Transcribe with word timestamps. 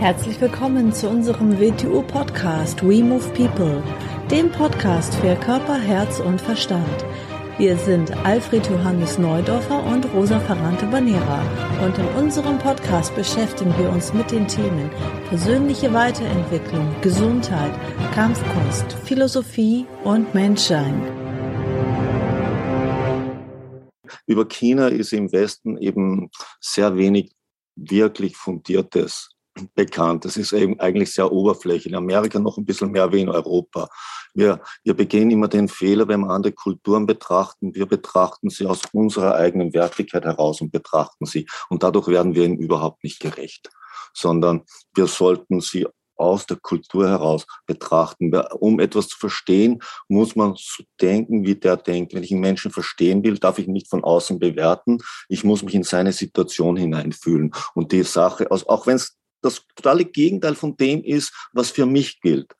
Herzlich 0.00 0.40
willkommen 0.40 0.94
zu 0.94 1.10
unserem 1.10 1.60
WTU-Podcast 1.60 2.82
We 2.82 3.04
Move 3.04 3.28
People, 3.34 3.82
dem 4.30 4.50
Podcast 4.50 5.14
für 5.16 5.36
Körper, 5.36 5.78
Herz 5.78 6.20
und 6.20 6.40
Verstand. 6.40 7.04
Wir 7.58 7.76
sind 7.76 8.10
Alfred 8.24 8.66
Johannes 8.66 9.18
Neudorfer 9.18 9.84
und 9.84 10.10
Rosa 10.14 10.40
Ferrante 10.40 10.86
Banera 10.86 11.42
und 11.84 11.98
in 11.98 12.06
unserem 12.16 12.58
Podcast 12.58 13.14
beschäftigen 13.14 13.76
wir 13.76 13.90
uns 13.90 14.14
mit 14.14 14.30
den 14.30 14.48
Themen 14.48 14.90
persönliche 15.28 15.92
Weiterentwicklung, 15.92 16.96
Gesundheit, 17.02 17.78
Kampfkunst, 18.14 18.94
Philosophie 19.04 19.84
und 20.04 20.32
Menschsein. 20.32 21.02
Über 24.26 24.48
China 24.48 24.88
ist 24.88 25.12
im 25.12 25.30
Westen 25.30 25.76
eben 25.76 26.30
sehr 26.58 26.96
wenig 26.96 27.32
wirklich 27.76 28.38
fundiertes 28.38 29.28
bekannt. 29.74 30.24
Das 30.24 30.36
ist 30.36 30.52
eben 30.52 30.78
eigentlich 30.80 31.12
sehr 31.12 31.30
oberflächlich. 31.30 31.92
In 31.92 31.96
Amerika 31.96 32.38
noch 32.38 32.56
ein 32.58 32.64
bisschen 32.64 32.90
mehr 32.90 33.12
wie 33.12 33.20
in 33.20 33.28
Europa. 33.28 33.88
Wir, 34.34 34.60
wir 34.84 34.94
begehen 34.94 35.30
immer 35.30 35.48
den 35.48 35.68
Fehler, 35.68 36.06
wenn 36.08 36.20
wir 36.20 36.30
andere 36.30 36.52
Kulturen 36.52 37.06
betrachten. 37.06 37.74
Wir 37.74 37.86
betrachten 37.86 38.50
sie 38.50 38.66
aus 38.66 38.82
unserer 38.92 39.34
eigenen 39.34 39.74
Wertigkeit 39.74 40.24
heraus 40.24 40.60
und 40.60 40.72
betrachten 40.72 41.26
sie. 41.26 41.46
Und 41.68 41.82
dadurch 41.82 42.08
werden 42.08 42.34
wir 42.34 42.44
ihnen 42.44 42.58
überhaupt 42.58 43.02
nicht 43.02 43.20
gerecht, 43.20 43.70
sondern 44.14 44.62
wir 44.94 45.06
sollten 45.06 45.60
sie 45.60 45.86
aus 46.20 46.46
der 46.46 46.58
Kultur 46.58 47.08
heraus 47.08 47.46
betrachten. 47.66 48.32
Um 48.60 48.78
etwas 48.78 49.08
zu 49.08 49.18
verstehen, 49.18 49.80
muss 50.06 50.36
man 50.36 50.54
so 50.56 50.84
denken, 51.00 51.44
wie 51.44 51.54
der 51.54 51.78
denkt. 51.78 52.14
Wenn 52.14 52.22
ich 52.22 52.30
einen 52.30 52.42
Menschen 52.42 52.70
verstehen 52.70 53.24
will, 53.24 53.38
darf 53.38 53.58
ich 53.58 53.66
nicht 53.66 53.88
von 53.88 54.04
außen 54.04 54.38
bewerten. 54.38 54.98
Ich 55.28 55.44
muss 55.44 55.62
mich 55.62 55.74
in 55.74 55.82
seine 55.82 56.12
Situation 56.12 56.76
hineinfühlen. 56.76 57.52
Und 57.74 57.92
die 57.92 58.02
Sache, 58.02 58.50
auch 58.50 58.86
wenn 58.86 58.96
es 58.96 59.16
das 59.42 59.66
totale 59.74 60.04
Gegenteil 60.04 60.54
von 60.54 60.76
dem 60.76 61.02
ist, 61.02 61.32
was 61.52 61.70
für 61.70 61.86
mich 61.86 62.20
gilt. 62.20 62.54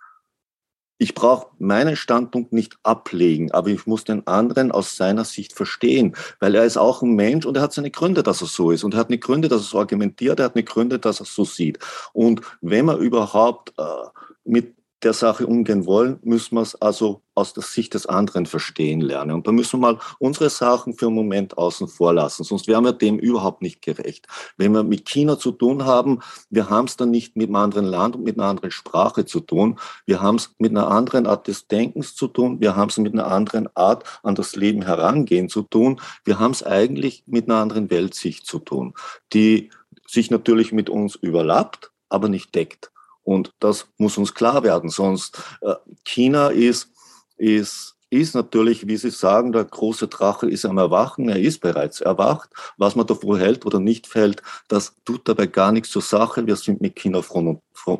Ich 1.02 1.14
brauche 1.14 1.46
meinen 1.58 1.96
Standpunkt 1.96 2.52
nicht 2.52 2.77
ablegen, 2.82 3.50
aber 3.52 3.68
ich 3.68 3.86
muss 3.86 4.05
den 4.05 4.27
anderen 4.27 4.70
aus 4.70 4.96
seiner 4.96 5.24
Sicht 5.24 5.55
verstehen, 5.55 6.14
weil 6.40 6.55
er 6.55 6.64
ist 6.64 6.77
auch 6.77 7.00
ein 7.00 7.14
Mensch 7.14 7.46
und 7.46 7.56
er 7.56 7.62
hat 7.62 7.72
seine 7.72 7.90
Gründe, 7.90 8.22
dass 8.22 8.42
er 8.42 8.48
so 8.48 8.70
ist 8.70 8.84
und 8.84 8.92
er 8.92 9.00
hat 9.00 9.08
eine 9.08 9.18
Gründe, 9.18 9.48
dass 9.48 9.62
er 9.62 9.68
so 9.68 9.78
argumentiert, 9.78 10.38
er 10.38 10.44
hat 10.44 10.56
eine 10.56 10.64
Gründe, 10.64 10.98
dass 10.98 11.20
er 11.20 11.24
so 11.24 11.44
sieht. 11.44 11.78
Und 12.12 12.42
wenn 12.60 12.84
man 12.84 12.98
überhaupt 12.98 13.72
äh, 13.78 14.08
mit 14.44 14.74
der 15.02 15.12
Sache 15.14 15.46
umgehen 15.46 15.86
wollen, 15.86 16.18
müssen 16.22 16.56
wir 16.56 16.62
es 16.62 16.74
also 16.74 17.22
aus 17.34 17.54
der 17.54 17.62
Sicht 17.62 17.94
des 17.94 18.06
anderen 18.06 18.44
verstehen 18.44 19.00
lernen. 19.00 19.32
Und 19.32 19.46
da 19.46 19.52
müssen 19.52 19.80
wir 19.80 19.92
mal 19.92 19.98
unsere 20.18 20.50
Sachen 20.50 20.94
für 20.94 21.06
einen 21.06 21.14
Moment 21.14 21.56
außen 21.56 21.88
vor 21.88 22.12
lassen, 22.12 22.44
sonst 22.44 22.68
wären 22.68 22.84
wir 22.84 22.92
dem 22.92 23.18
überhaupt 23.18 23.62
nicht 23.62 23.80
gerecht. 23.80 24.26
Wenn 24.58 24.72
wir 24.72 24.82
mit 24.82 25.08
China 25.08 25.38
zu 25.38 25.52
tun 25.52 25.84
haben, 25.84 26.20
wir 26.50 26.68
haben 26.68 26.86
es 26.86 26.96
dann 26.96 27.10
nicht 27.10 27.36
mit 27.36 27.48
einem 27.48 27.56
anderen 27.56 27.86
Land 27.86 28.16
und 28.16 28.24
mit 28.24 28.38
einer 28.38 28.48
anderen 28.48 28.70
Sprache 28.70 29.24
zu 29.24 29.40
tun, 29.40 29.78
wir 30.04 30.20
haben 30.20 30.36
es 30.36 30.54
mit 30.58 30.70
einer 30.72 30.88
anderen 30.88 31.26
Art 31.26 31.48
des 31.48 31.66
Denkens 31.66 32.14
zu 32.14 32.28
tun, 32.28 32.60
wir 32.60 32.76
haben 32.76 32.90
es 32.90 32.98
mit 32.98 33.14
einer 33.14 33.28
anderen 33.28 33.68
Art 33.74 34.04
an 34.22 34.34
das 34.34 34.54
Leben 34.54 34.82
herangehen 34.82 35.48
zu 35.48 35.62
tun, 35.62 36.00
wir 36.24 36.38
haben 36.38 36.52
es 36.52 36.62
eigentlich 36.62 37.24
mit 37.26 37.48
einer 37.48 37.58
anderen 37.58 37.90
Weltsicht 37.90 38.46
zu 38.46 38.58
tun, 38.58 38.94
die 39.32 39.70
sich 40.06 40.30
natürlich 40.30 40.72
mit 40.72 40.90
uns 40.90 41.14
überlappt, 41.14 41.90
aber 42.08 42.28
nicht 42.28 42.54
deckt. 42.54 42.90
Und 43.31 43.53
das 43.61 43.86
muss 43.97 44.19
uns 44.19 44.34
klar 44.34 44.64
werden. 44.64 44.91
Sonst 44.91 45.41
äh, 45.61 45.75
China 46.05 46.48
ist, 46.48 46.91
ist, 47.36 47.95
ist 48.11 48.34
natürlich, 48.34 48.89
wie 48.89 48.97
Sie 48.97 49.11
sagen, 49.11 49.53
der 49.53 49.64
große 49.64 50.09
Drache 50.09 50.50
ist 50.50 50.64
am 50.64 50.78
Erwachen. 50.78 51.28
Er 51.28 51.39
ist 51.39 51.61
bereits 51.61 52.01
erwacht. 52.01 52.51
Was 52.77 52.97
man 52.97 53.06
davor 53.06 53.39
hält 53.39 53.64
oder 53.64 53.78
nicht 53.78 54.08
fällt, 54.08 54.42
das 54.67 54.97
tut 55.05 55.28
dabei 55.28 55.47
gar 55.47 55.70
nichts 55.70 55.91
zur 55.91 56.03
Sache. 56.03 56.45
Wir 56.45 56.56
sind 56.56 56.81
mit 56.81 56.97
China 56.97 57.23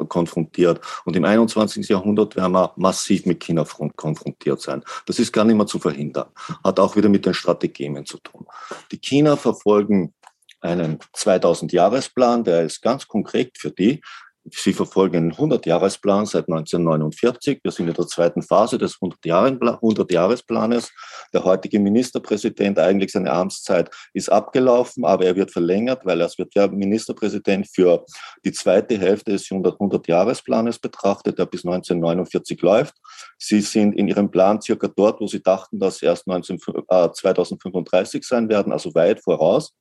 konfrontiert. 0.09 0.81
Und 1.05 1.15
im 1.15 1.25
21. 1.25 1.89
Jahrhundert 1.89 2.35
werden 2.35 2.51
wir 2.51 2.73
massiv 2.75 3.25
mit 3.25 3.39
China 3.39 3.65
konfrontiert 3.95 4.61
sein. 4.61 4.83
Das 5.07 5.21
ist 5.21 5.33
gar 5.33 5.45
nicht 5.45 5.55
mehr 5.55 5.67
zu 5.69 5.79
verhindern. 5.79 6.27
Hat 6.65 6.81
auch 6.81 6.97
wieder 6.97 7.09
mit 7.09 7.25
den 7.25 7.35
Strategien 7.35 8.05
zu 8.05 8.19
tun. 8.19 8.47
Die 8.91 8.99
China 8.99 9.37
verfolgen 9.37 10.13
einen 10.61 10.99
2000-Jahresplan, 11.15 12.43
der 12.43 12.63
ist 12.63 12.83
ganz 12.83 13.07
konkret 13.07 13.57
für 13.57 13.71
die. 13.71 14.01
Sie 14.45 14.73
verfolgen 14.73 15.17
einen 15.17 15.33
100-Jahresplan 15.33 16.25
seit 16.25 16.49
1949. 16.49 17.61
Wir 17.63 17.71
sind 17.71 17.89
in 17.89 17.95
der 17.95 18.07
zweiten 18.07 18.41
Phase 18.43 18.79
des 18.79 18.97
100-Jahresplanes. 18.97 20.91
Der 21.35 21.45
heutige 21.45 21.79
Ministerpräsident, 21.79 22.79
eigentlich 22.79 23.13
seine 23.13 23.31
Amtszeit 23.33 23.91
ist 24.15 24.33
abgelaufen, 24.33 25.05
aber 25.05 25.27
er 25.27 25.37
wird 25.37 25.53
verlängert, 25.53 26.07
weil 26.07 26.23
er 26.23 26.31
wird 26.39 26.55
ja 26.55 26.69
Ministerpräsident 26.69 27.69
für 27.69 28.07
die 28.45 28.53
zweite 28.53 28.97
Hälfte 28.99 29.33
des 29.33 29.45
100-Jahresplanes 29.47 30.79
betrachtet, 30.79 31.39
der 31.39 31.45
bis 31.45 31.67
1949 31.67 32.63
läuft. 32.63 32.95
Sie 33.39 33.61
sind 33.61 33.93
in 33.93 34.09
ihrem 34.09 34.31
Plan 34.31 34.63
circa 34.63 34.89
dort, 34.89 35.21
wo 35.21 35.27
sie 35.27 35.43
dachten, 35.43 35.79
dass 35.79 35.99
sie 35.99 36.07
erst 36.07 36.27
19, 36.27 36.59
äh, 36.89 37.11
2035 37.13 38.25
sein 38.27 38.49
werden, 38.49 38.73
also 38.73 38.95
weit 38.95 39.23
voraus 39.23 39.75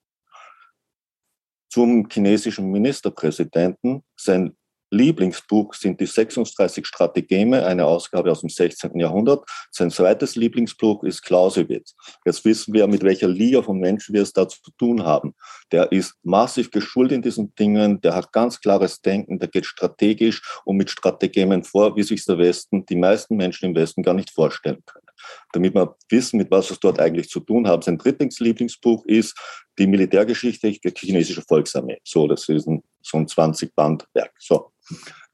zum 1.69 2.07
chinesischen 2.09 2.69
Ministerpräsidenten. 2.72 4.03
Sein 4.16 4.56
Lieblingsbuch 4.91 5.75
sind 5.75 6.00
die 6.00 6.07
36 6.07 6.85
Strategeme, 6.85 7.63
eine 7.66 7.85
Ausgabe 7.85 8.31
aus 8.31 8.41
dem 8.41 8.50
16. 8.50 9.00
Jahrhundert. 9.00 9.47
Sein 9.72 9.91
zweites 9.91 10.35
Lieblingsbuch 10.35 11.03
ist 11.03 11.22
Clausewitz. 11.22 11.96
Jetzt 12.25 12.44
wissen 12.44 12.74
wir, 12.74 12.88
mit 12.88 13.03
welcher 13.03 13.28
Liga 13.28 13.62
von 13.62 13.78
Menschen 13.79 14.16
wir 14.16 14.24
es 14.24 14.34
da 14.34 14.47
zu 14.47 14.59
tun 14.78 15.03
haben. 15.03 15.35
Der 15.72 15.91
ist 15.91 16.16
massiv 16.24 16.72
geschult 16.72 17.12
in 17.12 17.22
diesen 17.22 17.53
Dingen, 17.56 18.02
der 18.02 18.16
hat 18.16 18.31
ganz 18.31 18.59
klares 18.59 19.02
Denken, 19.02 19.38
der 19.38 19.50
geht 19.50 19.68
strategisch 19.68 20.41
und 20.66 20.78
mit 20.78 20.90
Strategien 20.90 21.63
vor, 21.63 21.96
wie 21.96 22.03
sich 22.03 22.25
der 22.25 22.40
Westen, 22.40 22.85
die 22.85 22.96
meisten 22.96 23.35
Menschen 23.35 23.66
im 23.66 23.75
Westen 23.75 24.02
gar 24.02 24.16
nicht 24.16 24.31
vorstellen 24.31 24.84
können 24.85 25.09
damit 25.53 25.74
wir 25.74 25.96
wissen, 26.09 26.38
mit 26.38 26.52
was 26.52 26.69
wir 26.69 26.74
es 26.74 26.80
dort 26.80 27.00
eigentlich 27.00 27.30
zu 27.30 27.40
tun 27.40 27.68
haben. 27.68 27.81
Sein 27.81 27.97
drittes 27.97 28.40
Lieblingsbuch 28.40 29.06
ist 29.06 29.38
die 29.78 29.88
Militärgeschichte 29.88 30.72
der 30.72 30.94
chinesischen 30.96 31.44
Volksarmee. 31.47 32.00
So, 32.03 32.28
das 32.28 32.47
ist 32.50 32.68
ein, 32.68 32.84
so 33.02 33.18
ein 33.18 33.28
20-Band-Werk. 33.28 34.34
So, 34.40 34.72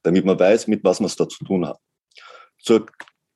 damit 0.03 0.25
man 0.25 0.39
weiß, 0.39 0.67
mit 0.67 0.83
was 0.83 0.99
man 0.99 1.07
es 1.07 1.15
da 1.15 1.27
zu 1.27 1.43
tun 1.43 1.67
hat. 1.67 1.79
Zur 2.59 2.85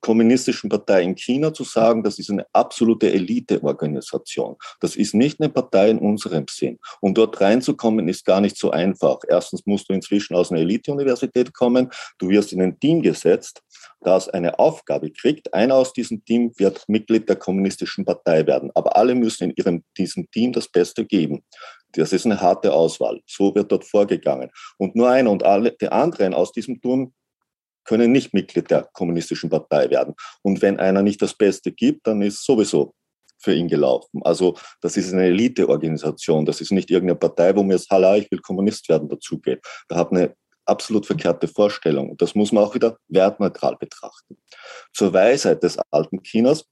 kommunistischen 0.00 0.70
Partei 0.70 1.02
in 1.02 1.14
China 1.14 1.52
zu 1.52 1.64
sagen, 1.64 2.02
das 2.02 2.18
ist 2.18 2.30
eine 2.30 2.46
absolute 2.52 3.12
Eliteorganisation. 3.12 4.56
Das 4.80 4.96
ist 4.96 5.14
nicht 5.14 5.40
eine 5.40 5.48
Partei 5.48 5.90
in 5.90 5.98
unserem 5.98 6.46
Sinn. 6.48 6.78
Um 7.00 7.14
dort 7.14 7.40
reinzukommen, 7.40 8.08
ist 8.08 8.24
gar 8.24 8.40
nicht 8.40 8.56
so 8.56 8.70
einfach. 8.70 9.18
Erstens 9.28 9.66
musst 9.66 9.88
du 9.88 9.94
inzwischen 9.94 10.34
aus 10.34 10.50
einer 10.50 10.60
Elite-Universität 10.60 11.52
kommen. 11.54 11.90
Du 12.18 12.28
wirst 12.28 12.52
in 12.52 12.62
ein 12.62 12.78
Team 12.80 13.02
gesetzt, 13.02 13.62
das 14.00 14.28
eine 14.28 14.58
Aufgabe 14.58 15.10
kriegt. 15.10 15.52
Einer 15.52 15.74
aus 15.74 15.92
diesem 15.92 16.24
Team 16.24 16.52
wird 16.56 16.84
Mitglied 16.88 17.28
der 17.28 17.36
kommunistischen 17.36 18.04
Partei 18.04 18.46
werden. 18.46 18.70
Aber 18.74 18.96
alle 18.96 19.14
müssen 19.14 19.50
in 19.50 19.56
ihrem, 19.56 19.84
diesem 19.98 20.30
Team 20.30 20.52
das 20.52 20.68
Beste 20.68 21.04
geben. 21.04 21.44
Das 21.92 22.12
ist 22.12 22.24
eine 22.24 22.40
harte 22.40 22.72
Auswahl. 22.72 23.20
So 23.26 23.54
wird 23.54 23.72
dort 23.72 23.84
vorgegangen. 23.84 24.50
Und 24.78 24.94
nur 24.94 25.10
einer 25.10 25.30
und 25.30 25.42
alle, 25.42 25.72
die 25.72 25.88
anderen 25.88 26.34
aus 26.34 26.52
diesem 26.52 26.80
Turm 26.80 27.12
können 27.84 28.12
nicht 28.12 28.34
Mitglied 28.34 28.70
der 28.70 28.88
kommunistischen 28.92 29.50
Partei 29.50 29.90
werden. 29.90 30.14
Und 30.42 30.62
wenn 30.62 30.78
einer 30.78 31.02
nicht 31.02 31.20
das 31.22 31.34
Beste 31.34 31.72
gibt, 31.72 32.06
dann 32.06 32.22
ist 32.22 32.44
sowieso 32.44 32.94
für 33.38 33.54
ihn 33.54 33.68
gelaufen. 33.68 34.20
Also 34.22 34.56
das 34.80 34.96
ist 34.96 35.12
eine 35.12 35.24
Eliteorganisation. 35.24 36.44
Das 36.44 36.60
ist 36.60 36.72
nicht 36.72 36.90
irgendeine 36.90 37.18
Partei, 37.18 37.56
wo 37.56 37.62
mir 37.62 37.74
jetzt, 37.74 37.90
Halla, 37.90 38.16
ich 38.16 38.30
will 38.30 38.40
Kommunist 38.40 38.88
werden, 38.88 39.08
dazugeht. 39.08 39.60
Da 39.88 39.96
hat 39.96 40.12
eine 40.12 40.34
absolut 40.66 41.06
verkehrte 41.06 41.48
Vorstellung. 41.48 42.16
Das 42.16 42.34
muss 42.34 42.52
man 42.52 42.64
auch 42.64 42.74
wieder 42.74 42.98
wertneutral 43.08 43.76
betrachten. 43.76 44.36
Zur 44.92 45.12
Weisheit 45.12 45.62
des 45.62 45.78
alten 45.90 46.22
Chinas. 46.22 46.64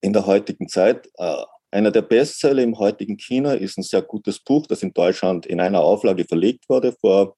In 0.00 0.12
der 0.12 0.26
heutigen 0.26 0.68
Zeit, 0.68 1.08
äh, 1.16 1.42
einer 1.70 1.90
der 1.90 2.02
Bestseller 2.02 2.62
im 2.62 2.78
heutigen 2.78 3.16
China 3.16 3.54
ist 3.54 3.78
ein 3.78 3.82
sehr 3.82 4.02
gutes 4.02 4.38
Buch, 4.38 4.66
das 4.66 4.82
in 4.82 4.92
Deutschland 4.92 5.46
in 5.46 5.60
einer 5.60 5.80
Auflage 5.80 6.24
verlegt 6.24 6.68
wurde 6.68 6.92
vor 6.92 7.36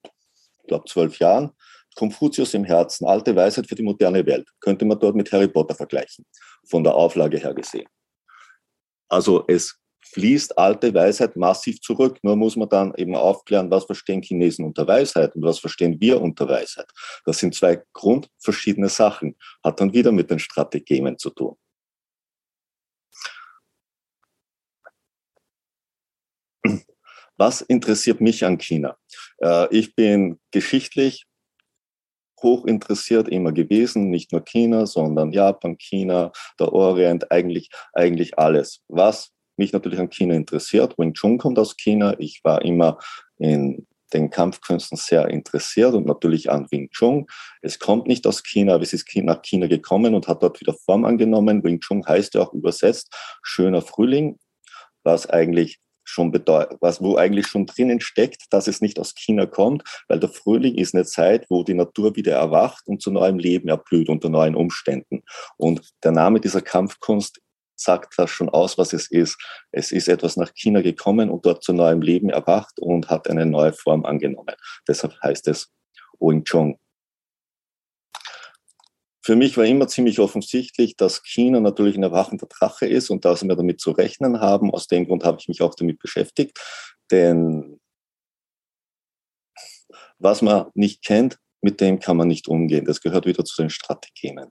glaube, 0.67 0.85
zwölf 0.87 1.19
Jahren. 1.19 1.51
Konfuzius 1.95 2.53
im 2.53 2.63
Herzen, 2.63 3.07
alte 3.07 3.35
Weisheit 3.35 3.67
für 3.67 3.75
die 3.75 3.83
moderne 3.83 4.25
Welt. 4.25 4.47
Könnte 4.59 4.85
man 4.85 4.99
dort 4.99 5.15
mit 5.15 5.31
Harry 5.31 5.47
Potter 5.47 5.73
vergleichen, 5.73 6.25
von 6.69 6.83
der 6.83 6.93
Auflage 6.93 7.39
her 7.39 7.55
gesehen. 7.55 7.87
Also 9.09 9.43
es 9.47 9.79
fließt 10.13 10.57
alte 10.57 10.93
Weisheit 10.93 11.35
massiv 11.35 11.81
zurück. 11.81 12.19
Nur 12.21 12.35
muss 12.35 12.55
man 12.55 12.69
dann 12.69 12.93
eben 12.95 13.15
aufklären, 13.15 13.71
was 13.71 13.85
verstehen 13.85 14.21
Chinesen 14.21 14.65
unter 14.65 14.87
Weisheit 14.87 15.35
und 15.35 15.43
was 15.43 15.59
verstehen 15.59 15.99
wir 15.99 16.21
unter 16.21 16.47
Weisheit. 16.47 16.87
Das 17.25 17.39
sind 17.39 17.55
zwei 17.55 17.83
grundverschiedene 17.93 18.89
Sachen. 18.89 19.35
Hat 19.63 19.79
dann 19.79 19.93
wieder 19.93 20.11
mit 20.11 20.29
den 20.29 20.39
Strategien 20.39 21.17
zu 21.17 21.29
tun. 21.31 21.55
Was 27.37 27.61
interessiert 27.61 28.19
mich 28.19 28.43
an 28.43 28.57
China? 28.57 28.97
Äh, 29.41 29.67
ich 29.75 29.95
bin 29.95 30.39
geschichtlich 30.51 31.25
hoch 32.41 32.65
interessiert 32.65 33.27
immer 33.29 33.51
gewesen, 33.51 34.09
nicht 34.09 34.31
nur 34.31 34.41
China, 34.41 34.85
sondern 34.85 35.31
Japan, 35.31 35.77
China, 35.77 36.31
der 36.59 36.71
Orient, 36.71 37.31
eigentlich, 37.31 37.71
eigentlich 37.93 38.37
alles. 38.37 38.83
Was 38.87 39.31
mich 39.57 39.73
natürlich 39.73 39.99
an 39.99 40.09
China 40.09 40.35
interessiert. 40.35 40.97
Wing 40.97 41.13
Chun 41.13 41.37
kommt 41.37 41.59
aus 41.59 41.75
China. 41.75 42.15
Ich 42.19 42.41
war 42.43 42.63
immer 42.63 42.99
in 43.37 43.87
den 44.13 44.29
Kampfkünsten 44.29 44.97
sehr 44.97 45.27
interessiert 45.27 45.93
und 45.93 46.05
natürlich 46.05 46.49
an 46.49 46.67
Wing 46.71 46.89
Chun. 46.91 47.25
Es 47.61 47.79
kommt 47.79 48.07
nicht 48.07 48.25
aus 48.25 48.43
China, 48.43 48.75
aber 48.75 48.83
es 48.83 48.93
ist 48.93 49.09
nach 49.15 49.41
China 49.41 49.67
gekommen 49.67 50.15
und 50.15 50.27
hat 50.27 50.43
dort 50.43 50.61
wieder 50.61 50.73
Form 50.73 51.03
angenommen. 51.03 51.63
Wing 51.63 51.81
Chun 51.81 52.05
heißt 52.05 52.35
ja 52.35 52.41
auch 52.41 52.53
übersetzt 52.53 53.13
schöner 53.43 53.81
Frühling, 53.81 54.37
was 55.03 55.27
eigentlich 55.27 55.79
schon 56.07 56.31
bedeutet, 56.31 56.77
was, 56.81 57.01
wo 57.01 57.17
eigentlich 57.17 57.47
schon 57.47 57.65
drinnen 57.65 57.99
steckt, 57.99 58.45
dass 58.51 58.67
es 58.67 58.81
nicht 58.81 58.99
aus 58.99 59.13
China 59.15 59.45
kommt, 59.45 59.83
weil 60.07 60.19
der 60.19 60.29
Frühling 60.29 60.75
ist 60.75 60.95
eine 60.95 61.05
Zeit, 61.05 61.45
wo 61.49 61.63
die 61.63 61.73
Natur 61.73 62.15
wieder 62.15 62.33
erwacht 62.33 62.87
und 62.87 63.01
zu 63.01 63.11
neuem 63.11 63.39
Leben 63.39 63.69
erblüht 63.69 64.09
unter 64.09 64.29
neuen 64.29 64.55
Umständen. 64.55 65.23
Und 65.57 65.81
der 66.03 66.11
Name 66.11 66.39
dieser 66.39 66.61
Kampfkunst 66.61 67.41
sagt 67.75 68.15
das 68.17 68.29
schon 68.29 68.49
aus, 68.49 68.77
was 68.77 68.93
es 68.93 69.09
ist. 69.11 69.37
Es 69.71 69.91
ist 69.91 70.07
etwas 70.07 70.35
nach 70.35 70.53
China 70.55 70.81
gekommen 70.81 71.29
und 71.29 71.45
dort 71.45 71.63
zu 71.63 71.73
neuem 71.73 72.01
Leben 72.01 72.29
erwacht 72.29 72.79
und 72.79 73.09
hat 73.09 73.29
eine 73.29 73.45
neue 73.45 73.73
Form 73.73 74.05
angenommen. 74.05 74.55
Deshalb 74.87 75.15
heißt 75.21 75.47
es 75.47 75.71
Wing 76.19 76.43
Chun. 76.43 76.77
Für 79.27 79.35
mich 79.35 79.57
war 79.57 79.65
immer 79.65 79.89
ziemlich 79.89 80.19
offensichtlich, 80.19 80.95
dass 80.95 81.21
China 81.21 81.59
natürlich 81.59 81.97
ein 81.97 82.03
erwachender 82.03 82.47
Drache 82.47 82.85
ist 82.85 83.09
und 83.09 83.25
dass 83.25 83.43
wir 83.43 83.57
damit 83.57 83.81
zu 83.81 83.91
rechnen 83.91 84.39
haben. 84.39 84.71
Aus 84.71 84.87
dem 84.87 85.05
Grund 85.05 85.25
habe 85.25 85.37
ich 85.41 85.49
mich 85.49 85.61
auch 85.61 85.75
damit 85.75 85.99
beschäftigt. 85.99 86.57
Denn 87.11 87.77
was 90.17 90.41
man 90.41 90.67
nicht 90.75 91.03
kennt, 91.03 91.39
mit 91.61 91.81
dem 91.81 91.99
kann 91.99 92.15
man 92.15 92.29
nicht 92.29 92.47
umgehen. 92.47 92.85
Das 92.85 93.01
gehört 93.01 93.25
wieder 93.25 93.43
zu 93.43 93.61
den 93.61 93.69
Strategien. 93.69 94.45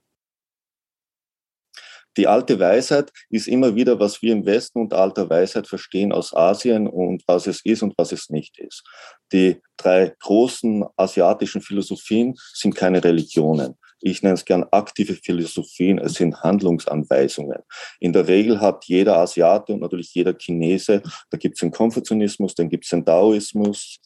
Die 2.18 2.26
alte 2.26 2.60
Weisheit 2.60 3.10
ist 3.30 3.48
immer 3.48 3.76
wieder, 3.76 3.98
was 3.98 4.20
wir 4.20 4.34
im 4.34 4.44
Westen 4.44 4.80
unter 4.80 4.98
alter 4.98 5.30
Weisheit 5.30 5.66
verstehen 5.66 6.12
aus 6.12 6.36
Asien 6.36 6.86
und 6.86 7.22
was 7.26 7.46
es 7.46 7.64
ist 7.64 7.82
und 7.82 7.94
was 7.96 8.12
es 8.12 8.28
nicht 8.28 8.58
ist. 8.58 8.84
Die 9.32 9.58
drei 9.78 10.14
großen 10.20 10.84
asiatischen 10.98 11.62
Philosophien 11.62 12.34
sind 12.52 12.74
keine 12.74 13.02
Religionen. 13.02 13.78
Ich 14.00 14.22
nenne 14.22 14.34
es 14.34 14.44
gern 14.44 14.64
aktive 14.70 15.14
Philosophien, 15.14 15.98
es 15.98 16.14
sind 16.14 16.42
Handlungsanweisungen. 16.42 17.62
In 17.98 18.12
der 18.12 18.28
Regel 18.28 18.60
hat 18.60 18.84
jeder 18.84 19.16
Asiate 19.18 19.72
und 19.72 19.80
natürlich 19.80 20.12
jeder 20.14 20.34
Chinese, 20.34 21.02
da 21.30 21.38
gibt 21.38 21.54
es 21.56 21.60
den 21.60 21.70
Konfuzianismus, 21.70 22.54
dann 22.54 22.68
gibt 22.68 22.84
es 22.84 22.90
den 22.90 23.04
Daoismus 23.04 23.98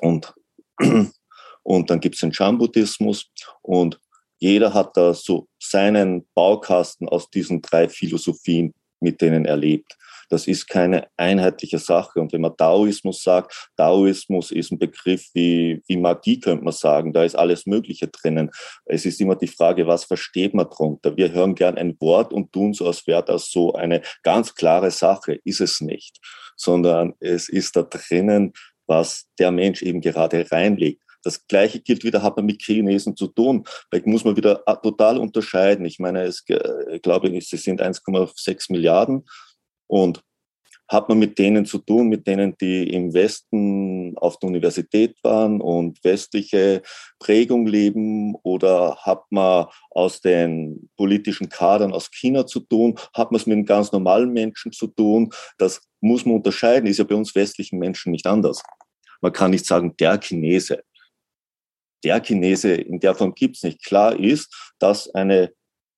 und, 0.00 0.32
und 1.62 1.90
dann 1.90 2.00
gibt 2.00 2.14
es 2.14 2.20
den 2.20 2.32
Chan-Buddhismus 2.32 3.30
und 3.62 4.00
jeder 4.38 4.74
hat 4.74 4.96
da 4.96 5.14
so 5.14 5.48
seinen 5.58 6.28
Baukasten 6.34 7.08
aus 7.08 7.30
diesen 7.30 7.62
drei 7.62 7.88
Philosophien, 7.88 8.74
mit 9.04 9.20
denen 9.20 9.44
er 9.44 9.56
lebt. 9.56 9.96
Das 10.30 10.46
ist 10.46 10.66
keine 10.66 11.06
einheitliche 11.16 11.78
Sache. 11.78 12.20
Und 12.20 12.32
wenn 12.32 12.40
man 12.40 12.56
Taoismus 12.56 13.22
sagt, 13.22 13.68
Taoismus 13.76 14.50
ist 14.50 14.72
ein 14.72 14.78
Begriff 14.78 15.28
wie, 15.34 15.82
wie 15.86 15.96
Magie, 15.96 16.40
könnte 16.40 16.64
man 16.64 16.72
sagen. 16.72 17.12
Da 17.12 17.24
ist 17.24 17.36
alles 17.36 17.66
Mögliche 17.66 18.08
drinnen. 18.08 18.50
Es 18.84 19.04
ist 19.04 19.20
immer 19.20 19.36
die 19.36 19.46
Frage, 19.46 19.86
was 19.86 20.04
versteht 20.04 20.54
man 20.54 20.68
darunter? 20.68 21.16
Wir 21.16 21.30
hören 21.32 21.54
gern 21.54 21.76
ein 21.76 21.96
Wort 22.00 22.32
und 22.32 22.52
tun 22.52 22.72
so, 22.72 22.86
als 22.86 23.06
wäre 23.06 23.24
das 23.24 23.50
so 23.50 23.74
eine 23.74 24.02
ganz 24.22 24.54
klare 24.54 24.90
Sache. 24.90 25.38
Ist 25.44 25.60
es 25.60 25.80
nicht. 25.80 26.18
Sondern 26.56 27.14
es 27.20 27.48
ist 27.48 27.76
da 27.76 27.82
drinnen, 27.82 28.52
was 28.86 29.26
der 29.38 29.50
Mensch 29.50 29.82
eben 29.82 30.00
gerade 30.00 30.50
reinlegt. 30.50 31.03
Das 31.24 31.46
Gleiche 31.46 31.80
gilt 31.80 32.04
wieder, 32.04 32.22
hat 32.22 32.36
man 32.36 32.46
mit 32.46 32.62
Chinesen 32.62 33.16
zu 33.16 33.28
tun. 33.28 33.64
Da 33.90 33.98
muss 34.04 34.24
man 34.24 34.36
wieder 34.36 34.62
äh, 34.66 34.76
total 34.82 35.18
unterscheiden. 35.18 35.84
Ich 35.86 35.98
meine, 35.98 36.22
es, 36.22 36.44
ich 36.46 37.02
glaube, 37.02 37.36
es 37.36 37.48
sind 37.50 37.82
1,6 37.82 38.70
Milliarden 38.70 39.24
und 39.86 40.22
hat 40.88 41.08
man 41.08 41.18
mit 41.18 41.38
denen 41.38 41.64
zu 41.64 41.78
tun, 41.78 42.08
mit 42.08 42.26
denen, 42.26 42.56
die 42.60 42.90
im 42.90 43.14
Westen 43.14 44.16
auf 44.18 44.38
der 44.38 44.48
Universität 44.48 45.16
waren 45.22 45.60
und 45.60 46.02
westliche 46.04 46.82
Prägung 47.18 47.66
leben? 47.66 48.34
Oder 48.42 48.96
hat 49.00 49.24
man 49.30 49.66
aus 49.90 50.20
den 50.20 50.90
politischen 50.96 51.48
Kadern 51.48 51.92
aus 51.92 52.10
China 52.10 52.46
zu 52.46 52.60
tun? 52.60 52.98
Hat 53.14 53.32
man 53.32 53.40
es 53.40 53.46
mit 53.46 53.66
ganz 53.66 53.92
normalen 53.92 54.32
Menschen 54.32 54.72
zu 54.72 54.88
tun? 54.88 55.30
Das 55.56 55.80
muss 56.00 56.26
man 56.26 56.36
unterscheiden, 56.36 56.86
ist 56.86 56.98
ja 56.98 57.04
bei 57.04 57.14
uns 57.14 57.34
westlichen 57.34 57.78
Menschen 57.78 58.12
nicht 58.12 58.26
anders. 58.26 58.62
Man 59.22 59.32
kann 59.32 59.52
nicht 59.52 59.64
sagen, 59.64 59.96
der 59.98 60.20
Chinese 60.20 60.82
der 62.04 62.20
Chinese 62.20 62.74
in 62.74 63.00
der 63.00 63.14
Form 63.14 63.34
gibt 63.34 63.56
es 63.56 63.62
nicht. 63.62 63.84
Klar 63.84 64.18
ist, 64.18 64.72
dass 64.78 65.12
eine 65.14 65.52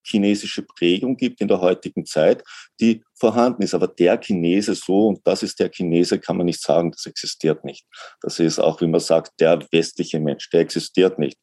chinesische 0.06 0.62
Prägung 0.62 1.16
gibt 1.16 1.40
in 1.40 1.48
der 1.48 1.60
heutigen 1.60 2.06
Zeit, 2.06 2.44
die 2.80 3.02
vorhanden 3.14 3.62
ist. 3.62 3.74
Aber 3.74 3.88
der 3.88 4.18
Chinese 4.18 4.74
so, 4.74 5.08
und 5.08 5.20
das 5.26 5.42
ist 5.42 5.58
der 5.58 5.70
Chinese, 5.70 6.18
kann 6.18 6.36
man 6.36 6.46
nicht 6.46 6.62
sagen, 6.62 6.92
das 6.92 7.06
existiert 7.06 7.64
nicht. 7.64 7.84
Das 8.20 8.38
ist 8.38 8.58
auch, 8.58 8.80
wie 8.80 8.86
man 8.86 9.00
sagt, 9.00 9.32
der 9.40 9.60
westliche 9.72 10.20
Mensch, 10.20 10.48
der 10.50 10.60
existiert 10.60 11.18
nicht. 11.18 11.38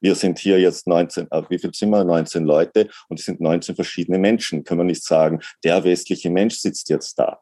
Wir 0.00 0.14
sind 0.14 0.38
hier 0.38 0.58
jetzt 0.58 0.86
19, 0.86 1.26
äh, 1.30 1.42
wie 1.48 1.58
viel 1.58 1.72
sind 1.74 1.90
wir? 1.90 2.04
19 2.04 2.44
Leute 2.44 2.88
und 3.08 3.20
es 3.20 3.26
sind 3.26 3.40
19 3.40 3.74
verschiedene 3.74 4.18
Menschen. 4.18 4.64
Können 4.64 4.80
wir 4.80 4.84
nicht 4.84 5.04
sagen, 5.04 5.40
der 5.62 5.84
westliche 5.84 6.30
Mensch 6.30 6.56
sitzt 6.56 6.88
jetzt 6.88 7.18
da. 7.18 7.40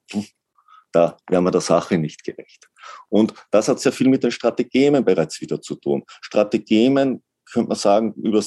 Da 0.93 1.17
wären 1.29 1.45
wir 1.45 1.51
der 1.51 1.61
Sache 1.61 1.99
nicht 1.99 2.25
gerecht. 2.25 2.69
Und 3.09 3.35
das 3.51 3.69
hat 3.69 3.81
sehr 3.81 3.93
viel 3.93 4.09
mit 4.09 4.23
den 4.23 4.31
Strategien 4.31 5.05
bereits 5.05 5.41
wieder 5.41 5.61
zu 5.61 5.75
tun. 5.75 6.05
Strategien, 6.23 7.23
könnte 7.51 7.69
man 7.69 7.79
sagen, 7.79 8.15
über 8.15 8.43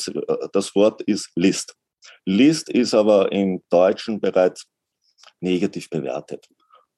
das 0.53 0.75
Wort 0.75 1.01
ist 1.03 1.29
List. 1.35 1.75
List 2.25 2.69
ist 2.69 2.93
aber 2.93 3.31
im 3.31 3.61
Deutschen 3.69 4.19
bereits 4.19 4.67
negativ 5.39 5.89
bewertet. 5.89 6.47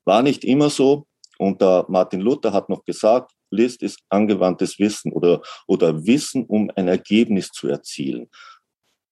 War 0.06 0.22
nicht 0.22 0.44
immer 0.44 0.70
so. 0.70 1.08
Und 1.38 1.62
der 1.62 1.86
Martin 1.90 2.22
Luther 2.22 2.54
hat 2.54 2.70
noch 2.70 2.86
gesagt, 2.86 3.32
List 3.50 3.82
ist 3.82 4.00
angewandtes 4.10 4.80
Wissen 4.80 5.12
oder, 5.12 5.42
oder 5.68 6.06
Wissen, 6.06 6.46
um 6.46 6.72
ein 6.76 6.88
Ergebnis 6.88 7.50
zu 7.50 7.68
erzielen. 7.68 8.30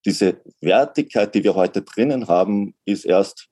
Diese 0.05 0.41
Wertigkeit, 0.61 1.33
die 1.35 1.43
wir 1.43 1.55
heute 1.55 1.81
drinnen 1.81 2.27
haben, 2.27 2.75
ist 2.85 3.05
erst 3.05 3.50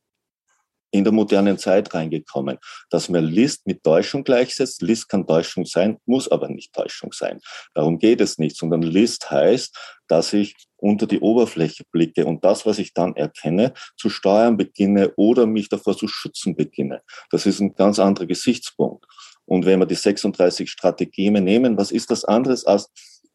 in 0.92 1.04
der 1.04 1.14
modernen 1.14 1.58
Zeit 1.58 1.94
reingekommen, 1.94 2.58
dass 2.90 3.10
man 3.10 3.26
List 3.26 3.68
mit 3.68 3.84
Täuschung 3.84 4.24
gleichsetzt. 4.24 4.82
List 4.82 5.10
kann 5.10 5.28
Täuschung 5.28 5.66
sein, 5.66 5.98
muss 6.06 6.30
aber 6.30 6.50
nicht 6.50 6.74
Täuschung 6.74 7.12
sein. 7.14 7.40
Darum 7.74 8.00
geht 8.00 8.22
es 8.22 8.38
nicht, 8.38 8.58
sondern 8.58 8.82
List 8.82 9.30
heißt, 9.30 9.76
dass 10.08 10.34
ich 10.34 10.56
unter 10.78 11.08
die 11.08 11.20
Oberfläche 11.20 11.84
blicke 11.92 12.26
und 12.26 12.44
das, 12.44 12.66
was 12.66 12.80
ich 12.80 12.94
dann 12.94 13.16
erkenne, 13.16 13.74
zu 13.98 14.10
steuern 14.10 14.58
beginne 14.58 15.14
oder 15.16 15.46
mich 15.46 15.70
davor 15.70 15.98
zu 15.98 16.08
schützen 16.08 16.56
beginne. 16.56 17.02
Das 17.30 17.46
ist 17.46 17.60
ein 17.60 17.76
ganz 17.76 18.00
anderer 18.00 18.26
Gesichtspunkt. 18.26 19.06
Und 19.46 19.66
wenn 19.66 19.80
wir 19.80 19.86
die 19.86 19.96
36 19.96 20.70
Strategien 20.70 21.34
nehmen, 21.44 21.78
was 21.78 21.92
ist 21.92 22.12
das 22.12 22.24
anderes 22.24 22.66
als 22.66 22.90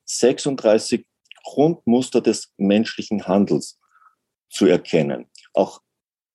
36 0.06 1.06
Grundmuster 1.42 2.20
des 2.20 2.52
menschlichen 2.56 3.26
Handels 3.26 3.78
zu 4.48 4.66
erkennen? 4.66 5.26
Auch 5.52 5.80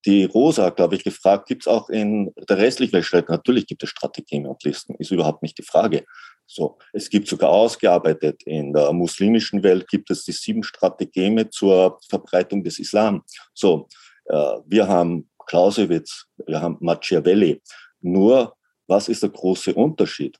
die 0.06 0.24
Rosa, 0.24 0.70
glaube 0.70 0.96
ich, 0.96 1.04
gefragt, 1.04 1.46
gibt 1.46 1.62
es 1.62 1.68
auch 1.68 1.88
in 1.90 2.32
der 2.48 2.58
restlichen 2.58 2.94
Welt? 2.94 3.28
Natürlich 3.28 3.66
gibt 3.66 3.82
es 3.82 3.90
Strategien 3.90 4.46
und 4.46 4.62
Listen, 4.64 4.94
ist 4.94 5.10
überhaupt 5.10 5.42
nicht 5.42 5.58
die 5.58 5.62
Frage. 5.62 6.04
So, 6.46 6.78
es 6.92 7.10
gibt 7.10 7.28
sogar 7.28 7.50
ausgearbeitet 7.50 8.42
in 8.44 8.72
der 8.72 8.92
muslimischen 8.92 9.62
Welt 9.62 9.86
gibt 9.88 10.10
es 10.10 10.24
die 10.24 10.32
sieben 10.32 10.62
Strategien 10.64 11.50
zur 11.50 12.00
Verbreitung 12.08 12.64
des 12.64 12.78
Islam. 12.78 13.22
So, 13.54 13.88
äh, 14.24 14.56
wir 14.66 14.88
haben 14.88 15.30
Clausewitz, 15.46 16.26
wir 16.46 16.60
haben 16.60 16.76
Machiavelli. 16.80 17.62
Nur, 18.00 18.56
was 18.86 19.08
ist 19.08 19.22
der 19.22 19.30
große 19.30 19.74
Unterschied? 19.74 20.38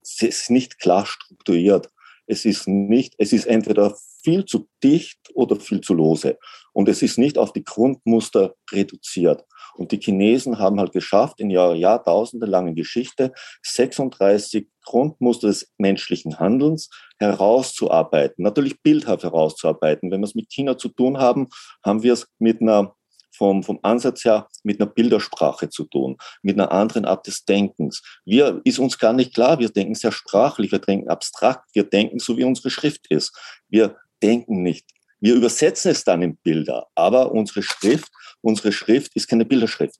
Es 0.00 0.22
ist 0.22 0.50
nicht 0.50 0.78
klar 0.78 1.04
strukturiert. 1.04 1.90
Es 2.26 2.44
ist 2.44 2.68
nicht, 2.68 3.14
es 3.18 3.32
ist 3.32 3.46
entweder 3.46 3.96
viel 4.24 4.44
zu 4.44 4.66
dicht 4.82 5.18
oder 5.34 5.56
viel 5.56 5.80
zu 5.80 5.94
lose. 5.94 6.38
Und 6.72 6.88
es 6.88 7.02
ist 7.02 7.18
nicht 7.18 7.38
auf 7.38 7.52
die 7.52 7.62
Grundmuster 7.62 8.54
reduziert. 8.72 9.44
Und 9.76 9.92
die 9.92 10.00
Chinesen 10.00 10.58
haben 10.58 10.80
halt 10.80 10.92
geschafft, 10.92 11.40
in 11.40 11.50
ihrer 11.50 11.74
jahrtausendelangen 11.74 12.74
Geschichte 12.74 13.32
36 13.62 14.68
Grundmuster 14.82 15.48
des 15.48 15.72
menschlichen 15.78 16.38
Handelns 16.38 16.90
herauszuarbeiten. 17.18 18.42
Natürlich 18.42 18.80
bildhaft 18.82 19.24
herauszuarbeiten. 19.24 20.10
Wenn 20.10 20.20
wir 20.20 20.26
es 20.26 20.34
mit 20.34 20.50
China 20.50 20.78
zu 20.78 20.88
tun 20.88 21.18
haben, 21.18 21.48
haben 21.84 22.02
wir 22.02 22.14
es 22.14 22.26
mit 22.38 22.60
einer 22.60 22.94
vom, 23.36 23.62
vom 23.62 23.78
Ansatz 23.82 24.24
her 24.24 24.48
mit 24.62 24.80
einer 24.80 24.90
Bildersprache 24.90 25.68
zu 25.68 25.84
tun, 25.84 26.16
mit 26.42 26.58
einer 26.58 26.72
anderen 26.72 27.04
Art 27.04 27.26
des 27.26 27.44
Denkens. 27.44 28.02
Wir 28.24 28.60
ist 28.64 28.78
uns 28.78 28.98
gar 28.98 29.12
nicht 29.12 29.34
klar, 29.34 29.58
wir 29.58 29.68
denken 29.68 29.94
sehr 29.94 30.12
sprachlich, 30.12 30.72
wir 30.72 30.78
denken 30.78 31.08
abstrakt, 31.08 31.68
wir 31.74 31.84
denken 31.84 32.18
so, 32.18 32.36
wie 32.36 32.44
unsere 32.44 32.70
Schrift 32.70 33.06
ist. 33.08 33.36
Wir 33.68 33.96
denken 34.22 34.62
nicht. 34.62 34.86
Wir 35.20 35.34
übersetzen 35.34 35.90
es 35.90 36.04
dann 36.04 36.22
in 36.22 36.36
Bilder, 36.36 36.88
aber 36.94 37.32
unsere 37.32 37.62
Schrift, 37.62 38.12
unsere 38.40 38.72
Schrift 38.72 39.14
ist 39.16 39.28
keine 39.28 39.44
Bilderschrift. 39.44 39.98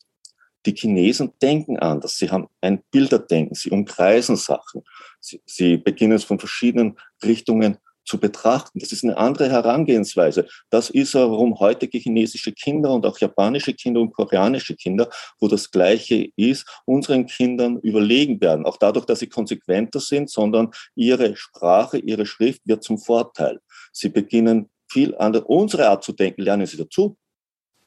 Die 0.66 0.75
Chinesen 0.75 1.33
denken 1.42 1.78
anders. 1.78 2.16
Sie 2.16 2.30
haben 2.30 2.49
ein 2.61 2.83
Bilderdenken. 2.90 3.54
Sie 3.54 3.71
umkreisen 3.71 4.37
Sachen. 4.37 4.83
Sie, 5.21 5.42
sie 5.44 5.76
beginnen 5.76 6.16
es 6.16 6.25
von 6.25 6.38
verschiedenen 6.38 6.99
Richtungen 7.23 7.78
zu 8.04 8.18
betrachten. 8.18 8.78
Das 8.78 8.92
ist 8.92 9.04
eine 9.04 9.16
andere 9.16 9.50
Herangehensweise. 9.50 10.46
Das 10.70 10.90
ist 10.90 11.14
warum 11.14 11.58
heutige 11.58 11.99
chinesische 11.99 12.52
Kinder 12.52 12.92
und 12.92 13.06
auch 13.06 13.18
japanische 13.18 13.75
Kinder 13.75 14.00
und 14.00 14.12
koreanische 14.12 14.76
Kinder, 14.76 15.08
wo 15.40 15.49
das 15.49 15.70
Gleiche 15.70 16.28
ist, 16.37 16.66
unseren 16.84 17.26
Kindern 17.26 17.78
überlegen 17.80 18.40
werden. 18.40 18.66
Auch 18.66 18.76
dadurch, 18.76 19.06
dass 19.06 19.20
sie 19.20 19.28
konsequenter 19.28 20.00
sind, 20.00 20.30
sondern 20.30 20.70
ihre 20.94 21.37
Sprache, 21.37 21.99
ihre 21.99 22.26
Schrift 22.26 22.62
wird 22.64 22.82
zum 22.82 22.99
Vorteil. 22.99 23.61
Sie 23.92 24.08
beginnen 24.08 24.70
viel 24.88 25.14
andere, 25.16 25.44
unsere 25.44 25.88
Art 25.88 26.04
zu 26.04 26.12
denken, 26.12 26.42
lernen 26.42 26.66
sie 26.66 26.76
dazu. 26.76 27.16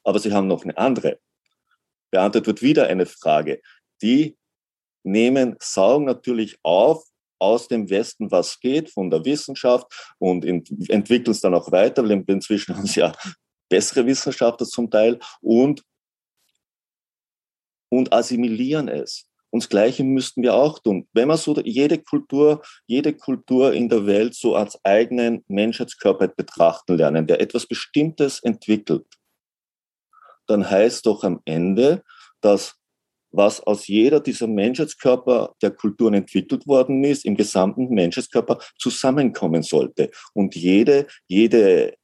Aber 0.03 0.19
sie 0.19 0.33
haben 0.33 0.47
noch 0.47 0.63
eine 0.63 0.77
andere. 0.77 1.19
Beantwortet 2.12 2.47
wird 2.47 2.62
wieder 2.62 2.88
eine 2.88 3.05
Frage. 3.05 3.62
Die 4.01 4.38
nehmen, 5.03 5.55
saugen 5.59 6.05
natürlich 6.05 6.57
auf 6.63 7.03
aus 7.39 7.67
dem 7.67 7.89
Westen, 7.89 8.32
was 8.32 8.60
geht, 8.60 8.89
von 8.89 9.10
der 9.10 9.24
Wissenschaft 9.25 9.88
und 10.20 10.46
entwickeln 10.46 11.32
es 11.32 11.41
dann 11.41 11.53
auch 11.53 11.72
weiter, 11.72 12.03
weil 12.03 12.24
inzwischen 12.27 12.75
haben 12.77 12.88
sie 12.88 13.01
ja 13.01 13.13
bessere 13.70 14.06
Wissenschaftler 14.06 14.65
zum 14.65 14.89
Teil 14.89 15.20
und, 15.41 15.84
und 17.89 18.13
assimilieren 18.13 18.88
es. 18.88 19.27
Und 19.50 19.63
das 19.63 19.70
Gleiche 19.70 20.03
müssten 20.03 20.44
wir 20.44 20.53
auch 20.56 20.79
tun. 20.79 21.08
Wenn 21.13 21.29
man 21.29 21.38
so 21.38 21.60
jede 21.62 21.98
Kultur, 21.98 22.62
jede 22.86 23.13
Kultur 23.13 23.74
in 23.74 23.88
der 23.88 24.06
Welt 24.06 24.36
so 24.36 24.56
als 24.56 24.84
eigenen 24.84 25.44
Menschheitskörper 25.48 26.27
betrachten 26.27 26.98
lernen, 26.98 27.27
der 27.27 27.39
etwas 27.39 27.65
Bestimmtes 27.65 28.41
entwickelt, 28.44 29.06
dann 30.48 30.70
heißt 30.70 31.06
doch 31.06 31.24
am 31.24 31.41
Ende, 31.46 32.03
dass 32.41 32.76
was 33.31 33.62
aus 33.62 33.88
jeder 33.88 34.19
dieser 34.19 34.48
Menschheitskörper 34.48 35.55
der 35.62 35.72
Kulturen 35.72 36.13
entwickelt 36.13 36.65
worden 36.67 37.03
ist, 37.03 37.25
im 37.25 37.36
gesamten 37.36 37.89
Menschheitskörper 37.89 38.60
zusammenkommen 38.77 39.63
sollte. 39.63 40.12
Und 40.34 40.55
jede, 40.55 41.07
jede, 41.27 41.96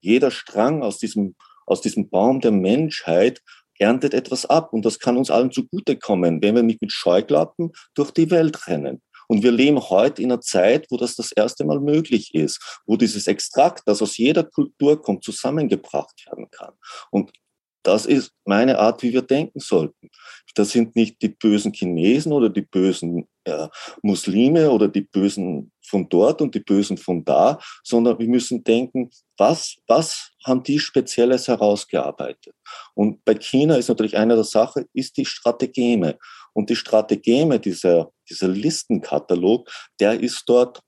jeder 0.00 0.30
Strang 0.30 0.82
aus 0.82 0.98
diesem, 0.98 1.36
aus 1.66 1.80
diesem 1.80 2.08
Baum 2.08 2.40
der 2.40 2.52
Menschheit 2.52 3.40
erntet 3.78 4.14
etwas 4.14 4.46
ab. 4.46 4.72
Und 4.72 4.84
das 4.84 4.98
kann 4.98 5.16
uns 5.16 5.30
allen 5.30 5.50
zugutekommen, 5.50 6.42
wenn 6.42 6.54
wir 6.54 6.62
nicht 6.62 6.82
mit 6.82 6.92
Scheuklappen 6.92 7.72
durch 7.94 8.10
die 8.10 8.30
Welt 8.30 8.66
rennen. 8.66 9.02
Und 9.26 9.42
wir 9.42 9.52
leben 9.52 9.80
heute 9.80 10.22
in 10.22 10.30
einer 10.30 10.40
Zeit, 10.40 10.86
wo 10.90 10.96
das 10.96 11.16
das 11.16 11.32
erste 11.32 11.64
Mal 11.64 11.80
möglich 11.80 12.34
ist, 12.34 12.82
wo 12.86 12.96
dieses 12.96 13.26
Extrakt, 13.26 13.82
das 13.86 14.02
aus 14.02 14.18
jeder 14.18 14.44
Kultur 14.44 15.00
kommt, 15.00 15.24
zusammengebracht 15.24 16.26
werden 16.26 16.50
kann. 16.50 16.74
Und 17.10 17.32
das 17.82 18.06
ist 18.06 18.32
meine 18.44 18.78
Art, 18.78 19.02
wie 19.02 19.12
wir 19.12 19.22
denken 19.22 19.60
sollten. 19.60 20.03
Das 20.54 20.70
sind 20.70 20.94
nicht 20.94 21.20
die 21.22 21.28
bösen 21.28 21.72
Chinesen 21.72 22.32
oder 22.32 22.48
die 22.48 22.62
bösen 22.62 23.26
äh, 23.44 23.68
Muslime 24.02 24.70
oder 24.70 24.88
die 24.88 25.02
Bösen 25.02 25.72
von 25.86 26.08
dort 26.08 26.40
und 26.40 26.54
die 26.54 26.60
Bösen 26.60 26.96
von 26.96 27.24
da, 27.24 27.58
sondern 27.82 28.18
wir 28.18 28.28
müssen 28.28 28.64
denken, 28.64 29.10
was, 29.36 29.76
was 29.86 30.30
haben 30.44 30.62
die 30.62 30.78
Spezielles 30.78 31.48
herausgearbeitet? 31.48 32.54
Und 32.94 33.24
bei 33.24 33.34
China 33.34 33.76
ist 33.76 33.88
natürlich 33.88 34.16
eine 34.16 34.34
der 34.34 34.44
Sachen, 34.44 34.86
ist 34.92 35.16
die 35.16 35.26
Strategeme. 35.26 36.18
Und 36.52 36.70
die 36.70 36.76
Strategeme, 36.76 37.58
dieser, 37.58 38.10
dieser 38.28 38.48
Listenkatalog, 38.48 39.68
der 40.00 40.20
ist 40.20 40.44
dort 40.46 40.80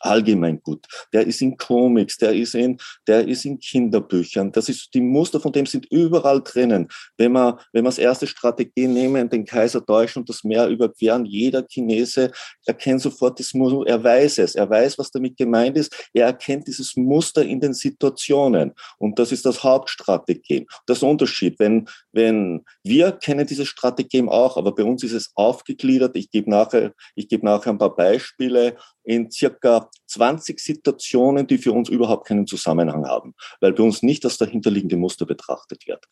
allgemein 0.00 0.60
gut. 0.62 0.86
Der 1.12 1.26
ist 1.26 1.40
in 1.42 1.56
Comics, 1.56 2.16
der 2.16 2.32
ist 2.32 2.54
in, 2.54 2.78
der 3.06 3.26
ist 3.26 3.44
in 3.44 3.58
Kinderbüchern. 3.58 4.52
Das 4.52 4.68
ist, 4.68 4.94
die 4.94 5.00
Muster 5.00 5.40
von 5.40 5.52
dem 5.52 5.66
sind 5.66 5.86
überall 5.86 6.42
drinnen. 6.42 6.88
Wenn 7.16 7.32
man, 7.32 7.58
wenn 7.72 7.84
man 7.84 7.90
als 7.90 7.98
erste 7.98 8.26
Strategie 8.26 8.86
nehmen, 8.86 9.28
den 9.28 9.44
Kaiser 9.44 9.80
Deutsch 9.80 10.16
und 10.16 10.28
das 10.28 10.44
Meer 10.44 10.68
überqueren, 10.68 11.24
jeder 11.24 11.64
Chinese 11.66 12.30
erkennt 12.64 13.00
sofort 13.00 13.38
das 13.40 13.54
Muster, 13.54 13.86
er 13.86 14.02
weiß 14.02 14.38
es, 14.38 14.54
er 14.54 14.68
weiß, 14.68 14.98
was 14.98 15.10
damit 15.10 15.36
gemeint 15.36 15.76
ist, 15.76 16.08
er 16.12 16.26
erkennt 16.26 16.66
dieses 16.66 16.96
Muster 16.96 17.42
in 17.44 17.60
den 17.60 17.74
Situationen. 17.74 18.72
Und 18.98 19.18
das 19.18 19.32
ist 19.32 19.46
das 19.46 19.62
Hauptstrategie. 19.62 20.66
Das 20.86 21.02
Unterschied. 21.02 21.58
Wenn, 21.58 21.88
wenn, 22.12 22.64
wir 22.82 23.12
kennen 23.12 23.46
diese 23.46 23.66
Strategien 23.66 24.28
auch, 24.28 24.56
aber 24.56 24.74
bei 24.74 24.84
uns 24.84 25.02
ist 25.02 25.12
es 25.12 25.30
aufgegliedert. 25.34 26.16
Ich 26.16 26.30
gebe 26.30 26.50
nachher, 26.50 26.92
ich 27.14 27.28
gebe 27.28 27.44
nachher 27.44 27.70
ein 27.70 27.78
paar 27.78 27.94
Beispiele 27.94 28.76
in 29.06 29.30
circa 29.30 29.88
20 30.08 30.58
Situationen, 30.58 31.46
die 31.46 31.58
für 31.58 31.72
uns 31.72 31.88
überhaupt 31.88 32.26
keinen 32.26 32.46
Zusammenhang 32.46 33.06
haben, 33.06 33.34
weil 33.60 33.72
bei 33.72 33.82
uns 33.82 34.02
nicht 34.02 34.24
das 34.24 34.36
dahinterliegende 34.36 34.96
Muster 34.96 35.24
betrachtet 35.24 35.86
wird. 35.86 36.04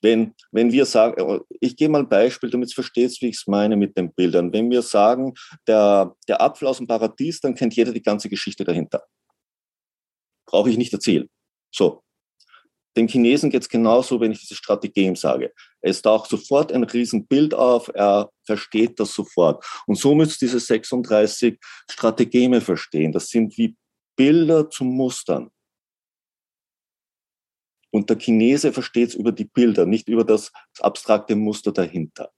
Wenn, 0.00 0.34
wenn 0.50 0.72
wir 0.72 0.84
sagen, 0.84 1.42
ich 1.60 1.76
gehe 1.76 1.88
mal 1.88 2.00
ein 2.00 2.08
Beispiel, 2.08 2.50
damit 2.50 2.68
es 2.68 2.74
versteht, 2.74 3.16
wie 3.20 3.28
ich 3.28 3.36
es 3.36 3.46
meine 3.46 3.76
mit 3.76 3.96
den 3.96 4.12
Bildern. 4.12 4.52
Wenn 4.52 4.68
wir 4.70 4.82
sagen, 4.82 5.34
der, 5.68 6.16
der 6.26 6.40
Apfel 6.40 6.66
aus 6.66 6.78
dem 6.78 6.88
Paradies, 6.88 7.40
dann 7.40 7.54
kennt 7.54 7.74
jeder 7.76 7.92
die 7.92 8.02
ganze 8.02 8.28
Geschichte 8.28 8.64
dahinter. 8.64 9.04
Brauche 10.46 10.70
ich 10.70 10.76
nicht 10.76 10.92
erzählen. 10.92 11.28
So, 11.72 12.02
dem 12.96 13.08
Chinesen 13.08 13.50
geht 13.50 13.62
es 13.62 13.68
genauso, 13.68 14.20
wenn 14.20 14.32
ich 14.32 14.40
diese 14.40 14.54
Strategien 14.54 15.16
sage. 15.16 15.52
Es 15.80 16.02
taucht 16.02 16.28
sofort 16.28 16.72
ein 16.72 16.84
Riesenbild 16.84 17.54
auf, 17.54 17.90
er 17.94 18.30
versteht 18.44 19.00
das 19.00 19.14
sofort. 19.14 19.64
Und 19.86 19.96
so 19.96 20.14
müsst 20.14 20.40
diese 20.42 20.60
36 20.60 21.58
Strategeme 21.90 22.60
verstehen. 22.60 23.12
Das 23.12 23.28
sind 23.28 23.56
wie 23.56 23.76
Bilder 24.16 24.68
zu 24.68 24.84
Mustern. 24.84 25.50
Und 27.90 28.08
der 28.08 28.18
Chinese 28.18 28.72
versteht 28.72 29.10
es 29.10 29.14
über 29.14 29.32
die 29.32 29.44
Bilder, 29.44 29.84
nicht 29.86 30.08
über 30.08 30.24
das 30.24 30.50
abstrakte 30.80 31.36
Muster 31.36 31.72
dahinter. 31.72 32.30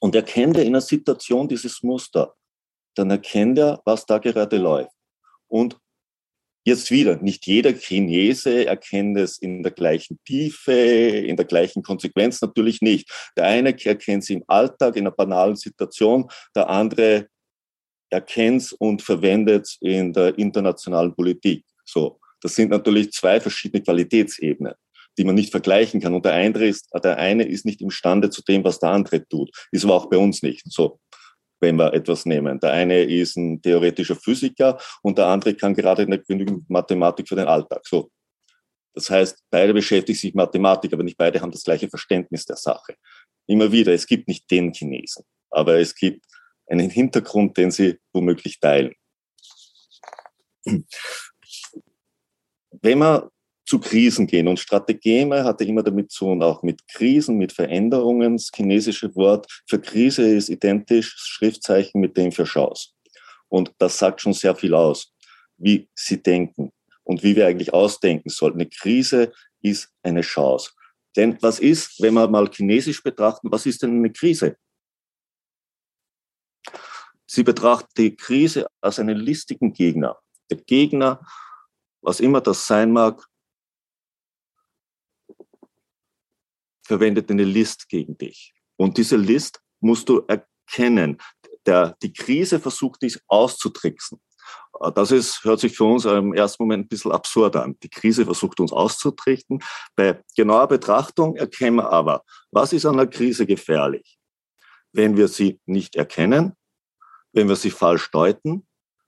Und 0.00 0.14
erkennt 0.14 0.56
er 0.56 0.62
in 0.62 0.68
einer 0.68 0.80
Situation 0.80 1.48
dieses 1.48 1.82
Muster, 1.82 2.34
dann 2.94 3.10
erkennt 3.10 3.58
er, 3.58 3.80
was 3.84 4.06
da 4.06 4.18
gerade 4.18 4.58
läuft. 4.58 4.94
Und 5.48 5.78
Jetzt 6.66 6.90
wieder, 6.90 7.16
nicht 7.16 7.46
jeder 7.46 7.74
Chinese 7.74 8.64
erkennt 8.64 9.18
es 9.18 9.36
in 9.36 9.62
der 9.62 9.72
gleichen 9.72 10.18
Tiefe, 10.24 10.72
in 10.72 11.36
der 11.36 11.44
gleichen 11.44 11.82
Konsequenz, 11.82 12.40
natürlich 12.40 12.80
nicht. 12.80 13.10
Der 13.36 13.44
eine 13.44 13.76
erkennt 13.84 14.22
es 14.22 14.30
im 14.30 14.42
Alltag, 14.46 14.96
in 14.96 15.02
einer 15.02 15.14
banalen 15.14 15.56
Situation, 15.56 16.26
der 16.56 16.70
andere 16.70 17.28
erkennt 18.08 18.62
es 18.62 18.72
und 18.72 19.02
verwendet 19.02 19.66
es 19.66 19.76
in 19.82 20.14
der 20.14 20.38
internationalen 20.38 21.14
Politik. 21.14 21.66
So, 21.84 22.18
das 22.40 22.54
sind 22.54 22.70
natürlich 22.70 23.12
zwei 23.12 23.40
verschiedene 23.40 23.82
Qualitätsebenen, 23.82 24.72
die 25.18 25.24
man 25.24 25.34
nicht 25.34 25.50
vergleichen 25.50 26.00
kann. 26.00 26.14
Und 26.14 26.24
der 26.24 26.32
eine 26.32 26.64
ist, 26.64 26.88
der 27.02 27.18
eine 27.18 27.44
ist 27.44 27.66
nicht 27.66 27.82
imstande 27.82 28.30
zu 28.30 28.42
dem, 28.42 28.64
was 28.64 28.78
der 28.78 28.88
andere 28.88 29.28
tut. 29.28 29.50
Ist 29.70 29.84
aber 29.84 29.96
auch 29.96 30.08
bei 30.08 30.16
uns 30.16 30.42
nicht. 30.42 30.62
So, 30.70 30.98
wenn 31.64 31.76
wir 31.76 31.92
etwas 31.92 32.26
nehmen. 32.26 32.60
Der 32.60 32.72
eine 32.72 33.02
ist 33.02 33.36
ein 33.36 33.60
theoretischer 33.60 34.16
Physiker 34.16 34.78
und 35.02 35.18
der 35.18 35.26
andere 35.26 35.54
kann 35.54 35.74
gerade 35.74 36.06
nicht 36.06 36.26
genügend 36.26 36.68
Mathematik 36.68 37.28
für 37.28 37.36
den 37.36 37.46
Alltag. 37.46 37.86
So. 37.86 38.10
Das 38.94 39.10
heißt, 39.10 39.42
beide 39.50 39.74
beschäftigen 39.74 40.16
sich 40.16 40.34
mit 40.34 40.36
Mathematik, 40.36 40.92
aber 40.92 41.02
nicht 41.02 41.16
beide 41.16 41.40
haben 41.40 41.50
das 41.50 41.64
gleiche 41.64 41.88
Verständnis 41.88 42.44
der 42.44 42.56
Sache. 42.56 42.94
Immer 43.46 43.72
wieder, 43.72 43.92
es 43.92 44.06
gibt 44.06 44.28
nicht 44.28 44.48
den 44.50 44.72
Chinesen, 44.72 45.24
aber 45.50 45.78
es 45.80 45.94
gibt 45.94 46.24
einen 46.66 46.90
Hintergrund, 46.90 47.56
den 47.56 47.70
sie 47.70 47.98
womöglich 48.12 48.60
teilen. 48.60 48.94
Wenn 52.70 52.98
man 52.98 53.28
zu 53.64 53.78
Krisen 53.78 54.26
gehen. 54.26 54.48
Und 54.48 54.60
Strategeme 54.60 55.44
hatte 55.44 55.64
immer 55.64 55.82
damit 55.82 56.10
zu 56.10 56.26
tun, 56.26 56.42
auch 56.42 56.62
mit 56.62 56.86
Krisen, 56.88 57.38
mit 57.38 57.52
Veränderungen. 57.52 58.36
Das 58.36 58.50
chinesische 58.54 59.14
Wort 59.16 59.46
für 59.66 59.80
Krise 59.80 60.28
ist 60.28 60.48
identisch, 60.48 61.14
Schriftzeichen 61.16 62.00
mit 62.00 62.16
dem 62.16 62.32
für 62.32 62.44
Chance. 62.44 62.90
Und 63.48 63.72
das 63.78 63.98
sagt 63.98 64.20
schon 64.20 64.32
sehr 64.32 64.54
viel 64.54 64.74
aus, 64.74 65.12
wie 65.56 65.88
sie 65.94 66.22
denken 66.22 66.72
und 67.04 67.22
wie 67.22 67.36
wir 67.36 67.46
eigentlich 67.46 67.72
ausdenken 67.72 68.28
sollten. 68.28 68.60
Eine 68.60 68.68
Krise 68.68 69.32
ist 69.62 69.90
eine 70.02 70.22
Chance. 70.22 70.72
Denn 71.16 71.38
was 71.40 71.60
ist, 71.60 72.02
wenn 72.02 72.14
wir 72.14 72.28
mal 72.28 72.50
chinesisch 72.50 73.02
betrachten, 73.02 73.50
was 73.50 73.66
ist 73.66 73.82
denn 73.82 73.98
eine 73.98 74.12
Krise? 74.12 74.56
Sie 77.26 77.42
betrachten 77.42 77.90
die 77.96 78.16
Krise 78.16 78.66
als 78.80 78.98
einen 78.98 79.16
listigen 79.16 79.72
Gegner. 79.72 80.18
Der 80.50 80.58
Gegner, 80.58 81.20
was 82.02 82.20
immer 82.20 82.40
das 82.40 82.66
sein 82.66 82.92
mag, 82.92 83.24
verwendet 86.84 87.30
eine 87.30 87.44
List 87.44 87.88
gegen 87.88 88.16
dich. 88.16 88.54
Und 88.76 88.98
diese 88.98 89.16
List 89.16 89.60
musst 89.80 90.08
du 90.08 90.24
erkennen. 90.26 91.18
Der, 91.66 91.96
die 92.02 92.12
Krise 92.12 92.60
versucht 92.60 93.02
dich 93.02 93.18
auszutricksen. 93.26 94.20
Das 94.94 95.10
ist, 95.10 95.44
hört 95.44 95.60
sich 95.60 95.76
für 95.76 95.84
uns 95.84 96.04
im 96.04 96.34
ersten 96.34 96.62
Moment 96.62 96.84
ein 96.84 96.88
bisschen 96.88 97.12
absurd 97.12 97.56
an. 97.56 97.78
Die 97.82 97.88
Krise 97.88 98.24
versucht 98.24 98.60
uns 98.60 98.72
auszutrichten. 98.72 99.62
Bei 99.94 100.22
genauer 100.36 100.68
Betrachtung 100.68 101.36
erkennen 101.36 101.76
wir 101.76 101.90
aber, 101.90 102.22
was 102.50 102.72
ist 102.72 102.84
an 102.84 102.96
der 102.96 103.06
Krise 103.06 103.46
gefährlich? 103.46 104.18
Wenn 104.92 105.16
wir 105.16 105.28
sie 105.28 105.60
nicht 105.64 105.96
erkennen, 105.96 106.54
wenn 107.32 107.48
wir 107.48 107.56
sie 107.56 107.70
falsch 107.70 108.10
deuten, 108.10 108.66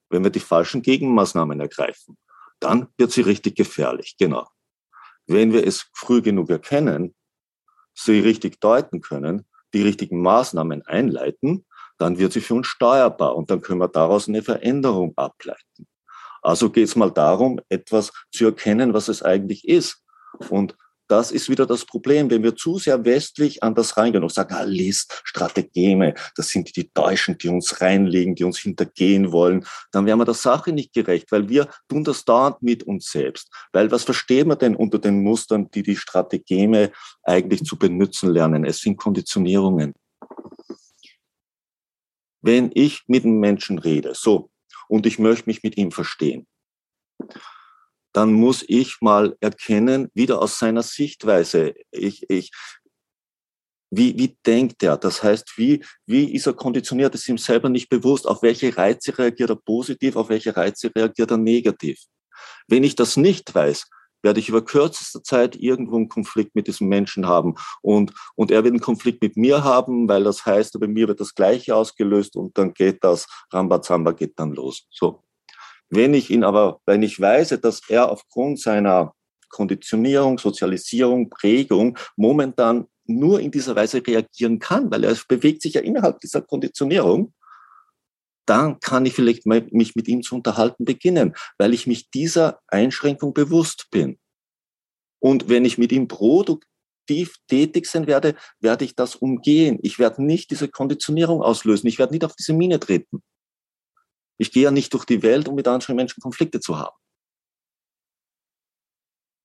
wenn 0.08 0.22
wir 0.22 0.30
die 0.30 0.40
falschen 0.40 0.82
Gegenmaßnahmen 0.82 1.60
ergreifen, 1.60 2.16
dann 2.60 2.88
wird 2.96 3.12
sie 3.12 3.22
richtig 3.22 3.56
gefährlich. 3.56 4.16
Genau. 4.18 4.48
Wenn 5.26 5.52
wir 5.52 5.66
es 5.66 5.90
früh 5.94 6.22
genug 6.22 6.48
erkennen, 6.50 7.14
sie 7.96 8.20
richtig 8.20 8.60
deuten 8.60 9.00
können, 9.00 9.46
die 9.74 9.82
richtigen 9.82 10.22
Maßnahmen 10.22 10.82
einleiten, 10.86 11.66
dann 11.98 12.18
wird 12.18 12.32
sie 12.32 12.40
für 12.40 12.54
uns 12.54 12.66
steuerbar 12.66 13.34
und 13.36 13.50
dann 13.50 13.62
können 13.62 13.80
wir 13.80 13.88
daraus 13.88 14.28
eine 14.28 14.42
Veränderung 14.42 15.14
ableiten. 15.16 15.86
Also 16.42 16.70
geht 16.70 16.88
es 16.88 16.96
mal 16.96 17.10
darum, 17.10 17.60
etwas 17.68 18.12
zu 18.30 18.44
erkennen, 18.44 18.94
was 18.94 19.08
es 19.08 19.22
eigentlich 19.22 19.66
ist. 19.66 20.04
Und 20.50 20.76
das 21.08 21.30
ist 21.30 21.48
wieder 21.48 21.66
das 21.66 21.84
Problem, 21.84 22.30
wenn 22.30 22.42
wir 22.42 22.56
zu 22.56 22.78
sehr 22.78 23.04
westlich 23.04 23.62
an 23.62 23.74
das 23.74 23.96
reingehen 23.96 24.22
und 24.22 24.32
sagen, 24.32 24.54
ah, 24.54 24.62
List, 24.62 25.20
Strategeme, 25.24 26.14
das 26.34 26.48
sind 26.48 26.76
die 26.76 26.90
Deutschen, 26.92 27.38
die 27.38 27.48
uns 27.48 27.80
reinlegen, 27.80 28.34
die 28.34 28.44
uns 28.44 28.58
hintergehen 28.58 29.32
wollen, 29.32 29.64
dann 29.92 30.06
wären 30.06 30.18
wir 30.18 30.24
der 30.24 30.34
Sache 30.34 30.72
nicht 30.72 30.92
gerecht, 30.92 31.30
weil 31.30 31.48
wir 31.48 31.68
tun 31.88 32.04
das 32.04 32.24
dauernd 32.24 32.62
mit 32.62 32.82
uns 32.84 33.10
selbst. 33.10 33.50
Weil 33.72 33.90
was 33.90 34.04
verstehen 34.04 34.48
wir 34.48 34.56
denn 34.56 34.76
unter 34.76 34.98
den 34.98 35.22
Mustern, 35.22 35.70
die 35.70 35.82
die 35.82 35.96
Strategeme 35.96 36.92
eigentlich 37.22 37.64
zu 37.64 37.78
benutzen 37.78 38.30
lernen? 38.30 38.64
Es 38.64 38.80
sind 38.80 38.96
Konditionierungen. 38.96 39.94
Wenn 42.42 42.70
ich 42.74 43.02
mit 43.06 43.24
einem 43.24 43.40
Menschen 43.40 43.78
rede, 43.78 44.14
so, 44.14 44.50
und 44.88 45.06
ich 45.06 45.18
möchte 45.18 45.48
mich 45.48 45.62
mit 45.62 45.76
ihm 45.76 45.90
verstehen, 45.90 46.46
dann 48.16 48.32
muss 48.32 48.64
ich 48.66 49.02
mal 49.02 49.36
erkennen, 49.40 50.08
wieder 50.14 50.40
aus 50.40 50.58
seiner 50.58 50.82
Sichtweise, 50.82 51.74
ich, 51.90 52.30
ich, 52.30 52.50
wie, 53.90 54.18
wie 54.18 54.38
denkt 54.46 54.82
er? 54.82 54.96
Das 54.96 55.22
heißt, 55.22 55.58
wie, 55.58 55.84
wie 56.06 56.32
ist 56.34 56.46
er 56.46 56.54
konditioniert? 56.54 57.14
Ist 57.14 57.28
ihm 57.28 57.36
selber 57.36 57.68
nicht 57.68 57.90
bewusst. 57.90 58.26
Auf 58.26 58.42
welche 58.42 58.74
Reize 58.74 59.16
reagiert 59.16 59.50
er 59.50 59.56
positiv? 59.56 60.16
Auf 60.16 60.30
welche 60.30 60.56
Reize 60.56 60.90
reagiert 60.96 61.30
er 61.30 61.36
negativ? 61.36 62.00
Wenn 62.66 62.84
ich 62.84 62.96
das 62.96 63.18
nicht 63.18 63.54
weiß, 63.54 63.86
werde 64.22 64.40
ich 64.40 64.48
über 64.48 64.64
kürzester 64.64 65.22
Zeit 65.22 65.54
irgendwo 65.54 65.96
einen 65.96 66.08
Konflikt 66.08 66.54
mit 66.54 66.68
diesem 66.68 66.88
Menschen 66.88 67.26
haben. 67.26 67.54
Und, 67.82 68.14
und 68.34 68.50
er 68.50 68.64
wird 68.64 68.72
einen 68.72 68.80
Konflikt 68.80 69.22
mit 69.22 69.36
mir 69.36 69.62
haben, 69.62 70.08
weil 70.08 70.24
das 70.24 70.46
heißt, 70.46 70.80
bei 70.80 70.88
mir 70.88 71.06
wird 71.06 71.20
das 71.20 71.34
Gleiche 71.34 71.76
ausgelöst 71.76 72.34
und 72.34 72.56
dann 72.56 72.72
geht 72.72 73.04
das, 73.04 73.28
Rambazamba 73.52 74.12
geht 74.12 74.38
dann 74.38 74.52
los. 74.52 74.86
So. 74.90 75.25
Wenn 75.90 76.14
ich 76.14 76.30
ihn 76.30 76.44
aber, 76.44 76.80
wenn 76.86 77.02
ich 77.02 77.20
weiß, 77.20 77.50
dass 77.60 77.80
er 77.88 78.10
aufgrund 78.10 78.60
seiner 78.60 79.14
Konditionierung, 79.48 80.38
Sozialisierung, 80.38 81.30
Prägung 81.30 81.96
momentan 82.16 82.86
nur 83.04 83.40
in 83.40 83.50
dieser 83.50 83.76
Weise 83.76 84.04
reagieren 84.04 84.58
kann, 84.58 84.90
weil 84.90 85.04
er 85.04 85.16
bewegt 85.28 85.62
sich 85.62 85.74
ja 85.74 85.80
innerhalb 85.80 86.20
dieser 86.20 86.42
Konditionierung, 86.42 87.32
dann 88.46 88.78
kann 88.80 89.06
ich 89.06 89.14
vielleicht 89.14 89.44
mich 89.46 89.96
mit 89.96 90.08
ihm 90.08 90.22
zu 90.22 90.36
unterhalten 90.36 90.84
beginnen, 90.84 91.34
weil 91.58 91.74
ich 91.74 91.86
mich 91.86 92.10
dieser 92.10 92.60
Einschränkung 92.68 93.34
bewusst 93.34 93.88
bin. 93.90 94.18
Und 95.18 95.48
wenn 95.48 95.64
ich 95.64 95.78
mit 95.78 95.92
ihm 95.92 96.06
produktiv 96.06 97.36
tätig 97.48 97.86
sein 97.86 98.06
werde, 98.06 98.36
werde 98.60 98.84
ich 98.84 98.94
das 98.94 99.16
umgehen. 99.16 99.78
Ich 99.82 99.98
werde 99.98 100.22
nicht 100.24 100.50
diese 100.50 100.68
Konditionierung 100.68 101.42
auslösen. 101.42 101.88
Ich 101.88 101.98
werde 101.98 102.12
nicht 102.12 102.24
auf 102.24 102.36
diese 102.36 102.52
Mine 102.52 102.78
treten. 102.78 103.22
Ich 104.38 104.52
gehe 104.52 104.64
ja 104.64 104.70
nicht 104.70 104.92
durch 104.92 105.04
die 105.04 105.22
Welt, 105.22 105.48
um 105.48 105.54
mit 105.54 105.68
anderen 105.68 105.96
Menschen 105.96 106.20
Konflikte 106.20 106.60
zu 106.60 106.78
haben. 106.78 106.96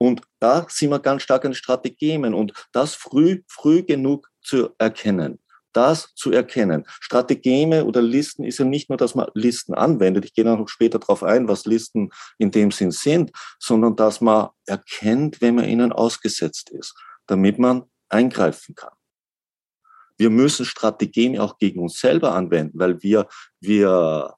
Und 0.02 0.24
da 0.40 0.66
sind 0.68 0.90
wir 0.90 1.00
ganz 1.00 1.22
stark 1.22 1.46
an 1.46 1.54
Strategien 1.54 2.34
und 2.34 2.54
das 2.72 2.96
früh, 2.96 3.44
früh 3.48 3.84
genug 3.84 4.32
zu 4.42 4.72
erkennen. 4.80 5.38
Das 5.74 6.14
zu 6.16 6.32
erkennen. 6.32 6.86
Strategeme 7.00 7.86
oder 7.86 8.02
Listen 8.02 8.44
ist 8.44 8.58
ja 8.58 8.66
nicht 8.66 8.90
nur, 8.90 8.98
dass 8.98 9.14
man 9.14 9.30
Listen 9.36 9.76
anwendet. 9.76 10.26
Ich 10.26 10.34
gehe 10.34 10.44
noch 10.44 10.68
später 10.68 10.98
darauf 10.98 11.22
ein, 11.22 11.48
was 11.48 11.66
Listen 11.66 12.10
in 12.40 12.50
dem 12.50 12.72
Sinn 12.72 12.90
sind, 12.90 13.32
sondern 13.60 13.96
dass 13.96 14.22
man 14.22 14.50
erkennt, 14.66 15.40
wenn 15.40 15.54
man 15.54 15.70
ihnen 15.70 15.92
ausgesetzt 15.92 16.72
ist, 16.72 16.96
damit 17.28 17.60
man 17.60 17.84
eingreifen 18.10 18.74
kann. 18.74 18.94
Wir 20.18 20.32
müssen 20.32 20.66
Strategien 20.66 21.40
auch 21.40 21.60
gegen 21.60 21.80
uns 21.80 22.00
selber 22.00 22.34
anwenden, 22.34 22.80
weil 22.80 23.02
wir, 23.04 23.28
wir 23.60 24.34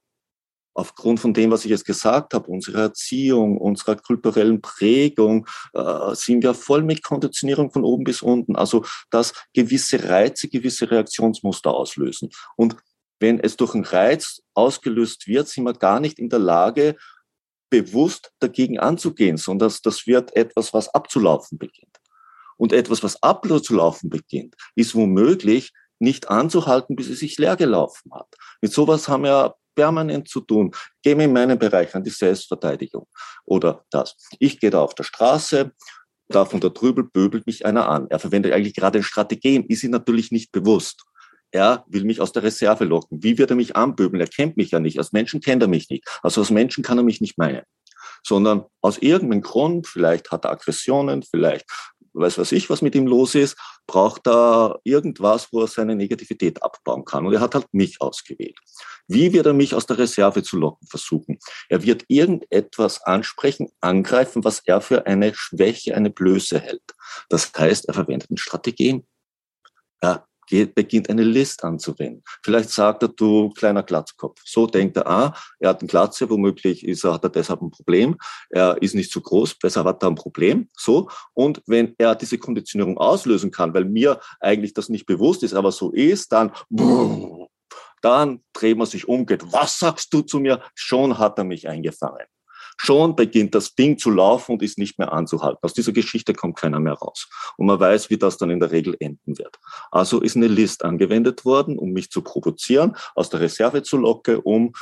aufgrund 0.73 1.19
von 1.19 1.33
dem, 1.33 1.51
was 1.51 1.65
ich 1.65 1.71
jetzt 1.71 1.85
gesagt 1.85 2.33
habe, 2.33 2.49
unserer 2.49 2.83
Erziehung, 2.83 3.57
unserer 3.57 3.95
kulturellen 3.95 4.61
Prägung, 4.61 5.47
äh, 5.73 6.15
sind 6.15 6.43
wir 6.43 6.53
voll 6.53 6.83
mit 6.83 7.03
Konditionierung 7.03 7.71
von 7.71 7.83
oben 7.83 8.03
bis 8.03 8.21
unten. 8.21 8.55
Also, 8.55 8.85
dass 9.09 9.33
gewisse 9.53 10.09
Reize 10.09 10.47
gewisse 10.47 10.89
Reaktionsmuster 10.89 11.71
auslösen. 11.73 12.29
Und 12.55 12.75
wenn 13.19 13.39
es 13.39 13.55
durch 13.55 13.73
einen 13.73 13.85
Reiz 13.85 14.41
ausgelöst 14.53 15.27
wird, 15.27 15.47
sind 15.47 15.63
wir 15.63 15.73
gar 15.73 15.99
nicht 15.99 16.19
in 16.19 16.29
der 16.29 16.39
Lage, 16.39 16.95
bewusst 17.69 18.31
dagegen 18.39 18.79
anzugehen, 18.79 19.37
sondern 19.37 19.69
das, 19.69 19.81
das 19.81 20.05
wird 20.05 20.35
etwas, 20.35 20.73
was 20.73 20.89
abzulaufen 20.89 21.57
beginnt. 21.57 21.97
Und 22.57 22.71
etwas, 22.71 23.01
was 23.01 23.21
abzulaufen 23.23 24.09
beginnt, 24.09 24.55
ist 24.75 24.93
womöglich 24.93 25.71
nicht 25.99 26.29
anzuhalten, 26.29 26.95
bis 26.95 27.09
es 27.09 27.19
sich 27.19 27.37
leer 27.37 27.55
gelaufen 27.55 28.13
hat. 28.13 28.27
Mit 28.61 28.73
sowas 28.73 29.07
haben 29.07 29.23
wir 29.23 29.55
permanent 29.75 30.27
zu 30.27 30.41
tun. 30.41 30.71
Gehen 31.01 31.17
wir 31.17 31.25
in 31.25 31.33
meinen 31.33 31.57
Bereich 31.57 31.93
an 31.95 32.03
die 32.03 32.09
Selbstverteidigung 32.09 33.07
oder 33.45 33.83
das. 33.89 34.15
Ich 34.39 34.59
gehe 34.59 34.69
da 34.69 34.81
auf 34.81 34.95
der 34.95 35.03
Straße, 35.03 35.71
da 36.29 36.45
von 36.45 36.59
der 36.59 36.73
Trübel 36.73 37.03
böbelt 37.03 37.45
mich 37.45 37.65
einer 37.65 37.87
an. 37.89 38.07
Er 38.09 38.19
verwendet 38.19 38.53
eigentlich 38.53 38.75
gerade 38.75 39.03
Strategien, 39.03 39.65
ist 39.67 39.83
ihm 39.83 39.91
natürlich 39.91 40.31
nicht 40.31 40.51
bewusst. 40.51 41.03
Er 41.51 41.85
will 41.87 42.03
mich 42.03 42.19
aus 42.19 42.31
der 42.31 42.43
Reserve 42.43 42.83
locken. 42.83 43.21
Wie 43.21 43.37
wird 43.37 43.51
er 43.51 43.55
mich 43.55 43.75
anböbeln? 43.75 44.19
Er 44.19 44.27
kennt 44.27 44.57
mich 44.57 44.71
ja 44.71 44.79
nicht. 44.79 44.97
Als 44.97 45.11
Menschen 45.11 45.39
kennt 45.39 45.61
er 45.61 45.67
mich 45.67 45.89
nicht. 45.89 46.03
Also 46.23 46.41
als 46.41 46.49
Menschen 46.49 46.83
kann 46.83 46.97
er 46.97 47.03
mich 47.03 47.21
nicht 47.21 47.37
meinen. 47.37 47.61
Sondern 48.25 48.65
aus 48.81 48.97
irgendeinem 48.97 49.41
Grund, 49.41 49.85
vielleicht 49.85 50.31
hat 50.31 50.45
er 50.45 50.51
Aggressionen, 50.51 51.21
vielleicht 51.21 51.65
weiß 52.13 52.37
was 52.37 52.51
ich, 52.51 52.69
was 52.69 52.81
mit 52.81 52.95
ihm 52.95 53.07
los 53.07 53.35
ist, 53.35 53.57
braucht 53.87 54.27
er 54.27 54.79
irgendwas, 54.83 55.51
wo 55.51 55.61
er 55.61 55.67
seine 55.67 55.95
Negativität 55.95 56.61
abbauen 56.61 57.05
kann. 57.05 57.25
Und 57.25 57.33
er 57.33 57.41
hat 57.41 57.55
halt 57.55 57.67
mich 57.71 58.01
ausgewählt. 58.01 58.57
Wie 59.07 59.33
wird 59.33 59.45
er 59.45 59.53
mich 59.53 59.75
aus 59.75 59.85
der 59.85 59.97
Reserve 59.97 60.43
zu 60.43 60.57
locken 60.57 60.87
versuchen? 60.87 61.39
Er 61.69 61.83
wird 61.83 62.05
irgendetwas 62.07 63.01
ansprechen, 63.01 63.69
angreifen, 63.81 64.43
was 64.43 64.59
er 64.59 64.81
für 64.81 65.05
eine 65.05 65.33
Schwäche, 65.35 65.95
eine 65.95 66.09
Blöße 66.09 66.59
hält. 66.59 66.83
Das 67.29 67.51
heißt, 67.57 67.87
er 67.87 67.93
verwendet 67.93 68.29
eine 68.29 68.37
Strategie. 68.37 69.03
Er 69.99 70.27
geht, 70.53 70.75
beginnt 70.75 71.09
eine 71.09 71.23
List 71.23 71.63
anzuwenden. 71.63 72.21
Vielleicht 72.43 72.69
sagt 72.69 73.01
er, 73.01 73.09
du 73.09 73.49
kleiner 73.49 73.81
Glatzkopf. 73.81 74.39
So 74.45 74.67
denkt 74.67 74.97
er, 74.97 75.07
ah, 75.07 75.33
er 75.59 75.69
hat 75.69 75.81
eine 75.81 75.87
Glatze, 75.87 76.29
womöglich 76.29 76.85
ist 76.85 77.03
er, 77.03 77.13
hat 77.13 77.23
er 77.23 77.31
deshalb 77.31 77.63
ein 77.63 77.71
Problem. 77.71 78.17
Er 78.51 78.79
ist 78.79 78.93
nicht 78.93 79.11
zu 79.11 79.19
groß, 79.19 79.57
deshalb 79.63 79.87
hat 79.87 80.03
er 80.03 80.09
ein 80.09 80.15
Problem. 80.15 80.69
So. 80.77 81.09
Und 81.33 81.63
wenn 81.65 81.95
er 81.97 82.13
diese 82.13 82.37
Konditionierung 82.37 82.99
auslösen 82.99 83.49
kann, 83.49 83.73
weil 83.73 83.85
mir 83.85 84.19
eigentlich 84.39 84.75
das 84.75 84.89
nicht 84.89 85.07
bewusst 85.07 85.41
ist, 85.41 85.55
aber 85.55 85.71
so 85.71 85.89
ist, 85.91 86.31
dann, 86.31 86.51
dann 88.03 88.43
dreht 88.53 88.77
man 88.77 88.85
sich 88.85 89.07
um, 89.07 89.25
geht, 89.25 89.51
was 89.51 89.79
sagst 89.79 90.13
du 90.13 90.21
zu 90.21 90.39
mir? 90.39 90.61
Schon 90.75 91.17
hat 91.17 91.39
er 91.39 91.45
mich 91.45 91.67
eingefangen. 91.67 92.27
Schon 92.77 93.15
beginnt 93.15 93.55
das 93.55 93.75
Ding 93.75 93.97
zu 93.97 94.09
laufen 94.09 94.53
und 94.53 94.63
ist 94.63 94.77
nicht 94.77 94.99
mehr 94.99 95.13
anzuhalten. 95.13 95.59
Aus 95.61 95.73
dieser 95.73 95.91
Geschichte 95.91 96.33
kommt 96.33 96.57
keiner 96.57 96.79
mehr 96.79 96.93
raus. 96.93 97.29
Und 97.57 97.67
man 97.67 97.79
weiß, 97.79 98.09
wie 98.09 98.17
das 98.17 98.37
dann 98.37 98.49
in 98.49 98.59
der 98.59 98.71
Regel 98.71 98.95
enden 98.99 99.37
wird. 99.37 99.59
Also 99.91 100.21
ist 100.21 100.35
eine 100.35 100.47
List 100.47 100.83
angewendet 100.83 101.45
worden, 101.45 101.77
um 101.77 101.91
mich 101.91 102.09
zu 102.09 102.21
provozieren, 102.21 102.95
aus 103.15 103.29
der 103.29 103.41
Reserve 103.41 103.83
zu 103.83 103.97
locken, 103.97 104.37
um 104.37 104.73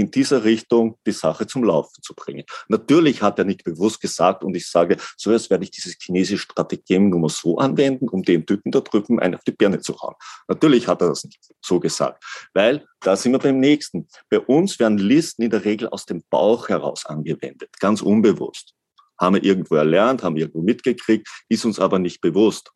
in 0.00 0.10
dieser 0.10 0.44
Richtung 0.44 0.98
die 1.06 1.12
Sache 1.12 1.46
zum 1.46 1.64
Laufen 1.64 2.02
zu 2.02 2.14
bringen. 2.14 2.44
Natürlich 2.68 3.22
hat 3.22 3.38
er 3.38 3.46
nicht 3.46 3.64
bewusst 3.64 4.00
gesagt 4.00 4.44
und 4.44 4.54
ich 4.54 4.68
sage, 4.68 4.98
so 5.16 5.32
jetzt 5.32 5.48
werde 5.48 5.64
ich 5.64 5.70
dieses 5.70 5.96
chinesische 5.98 6.42
Strategien 6.42 7.08
nur 7.08 7.30
so 7.30 7.56
anwenden, 7.56 8.08
um 8.08 8.22
den 8.22 8.44
Typen 8.44 8.70
da 8.72 8.80
drüben 8.80 9.18
einen 9.20 9.36
auf 9.36 9.44
die 9.44 9.52
Birne 9.52 9.80
zu 9.80 9.98
hauen. 10.00 10.14
Natürlich 10.48 10.86
hat 10.86 11.00
er 11.00 11.08
das 11.08 11.24
nicht 11.24 11.40
so 11.62 11.80
gesagt, 11.80 12.22
weil 12.52 12.86
da 13.00 13.16
sind 13.16 13.32
wir 13.32 13.38
beim 13.38 13.58
nächsten. 13.58 14.06
Bei 14.28 14.38
uns 14.38 14.78
werden 14.78 14.98
Listen 14.98 15.42
in 15.42 15.50
der 15.50 15.64
Regel 15.64 15.88
aus 15.88 16.04
dem 16.04 16.22
Bauch 16.28 16.68
heraus 16.68 17.06
angewendet, 17.06 17.70
ganz 17.80 18.02
unbewusst. 18.02 18.74
Haben 19.18 19.36
wir 19.36 19.44
irgendwo 19.44 19.76
erlernt, 19.76 20.22
haben 20.22 20.36
wir 20.36 20.42
irgendwo 20.42 20.60
mitgekriegt, 20.60 21.26
ist 21.48 21.64
uns 21.64 21.80
aber 21.80 21.98
nicht 21.98 22.20
bewusst. 22.20 22.70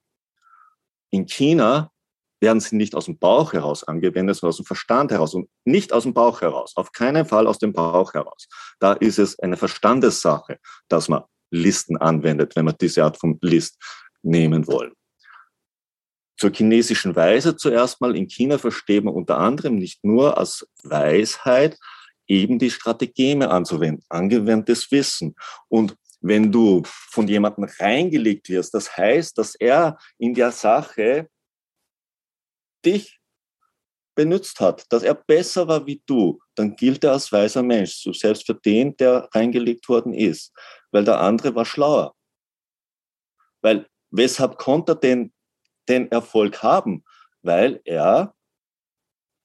In 1.11 1.27
China 1.27 1.91
werden 2.41 2.61
sie 2.61 2.77
nicht 2.77 2.95
aus 2.95 3.05
dem 3.05 3.19
Bauch 3.19 3.53
heraus 3.53 3.85
angewendet, 3.85 4.37
sondern 4.37 4.51
aus 4.51 4.57
dem 4.57 4.67
Verstand 4.67 5.13
heraus 5.13 5.35
und 5.35 5.49
nicht 5.65 5.93
aus 5.93 6.05
dem 6.05 6.15
Bauch 6.15 6.41
heraus, 6.41 6.73
auf 6.77 6.93
keinen 6.93 7.27
Fall 7.27 7.47
aus 7.47 7.59
dem 7.59 7.73
Bauch 7.73 8.15
heraus. 8.15 8.49
Da 8.79 8.95
ist 8.95 9.19
es 9.19 9.39
eine 9.39 9.57
Verstandessache, 9.57 10.59
dass 10.89 11.09
man 11.09 11.23
Listen 11.51 11.97
anwendet, 11.97 12.57
wenn 12.57 12.65
wir 12.65 12.73
diese 12.73 13.05
Art 13.05 13.19
von 13.19 13.39
List 13.43 13.77
nehmen 14.23 14.67
wollen. 14.67 14.93
Zur 16.39 16.53
chinesischen 16.53 17.15
Weise 17.17 17.57
zuerst 17.57 18.01
mal. 18.01 18.17
In 18.17 18.29
China 18.29 18.57
versteht 18.57 19.05
man 19.05 19.15
unter 19.15 19.39
anderem 19.39 19.77
nicht 19.77 20.05
nur 20.05 20.39
als 20.39 20.67
Weisheit 20.83 21.77
eben 22.27 22.59
die 22.59 22.71
Strategeme 22.71 23.51
anzuwenden, 23.51 24.05
angewandtes 24.09 24.91
Wissen. 24.91 25.35
Und 25.69 25.97
wenn 26.21 26.53
du 26.53 26.83
von 26.85 27.27
jemandem 27.29 27.67
reingelegt 27.79 28.49
wirst, 28.49 28.73
das 28.73 28.97
heißt, 28.97 29.37
dass 29.37 29.55
er 29.55 29.99
in 30.19 30.35
der 30.35 30.53
Sache 30.53 31.29
dich 32.85 33.21
benutzt 34.15 34.61
hat, 34.61 34.85
dass 34.93 35.03
er 35.03 35.15
besser 35.15 35.69
war 35.69 35.87
wie 35.87 36.03
du, 36.07 36.41
dann 36.55 36.77
gilt 36.77 37.05
er 37.05 37.13
als 37.13 37.33
weiser 37.33 37.63
Mensch, 37.63 37.95
so 37.95 38.13
selbst 38.13 38.47
für 38.47 38.55
den, 38.55 38.97
der 38.97 39.29
reingelegt 39.33 39.89
worden 39.89 40.13
ist, 40.13 40.53
weil 40.91 41.05
der 41.05 41.21
andere 41.21 41.55
war 41.55 41.65
schlauer. 41.65 42.15
Weil 43.63 43.89
weshalb 44.11 44.59
konnte 44.59 44.93
er 44.93 44.97
den, 44.97 45.33
den 45.89 46.11
Erfolg 46.11 46.63
haben? 46.63 47.05
Weil 47.43 47.81
er 47.85 48.35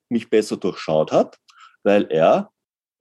mich 0.09 0.29
besser 0.29 0.57
durchschaut 0.57 1.11
hat, 1.11 1.39
weil 1.83 2.11
er 2.11 2.51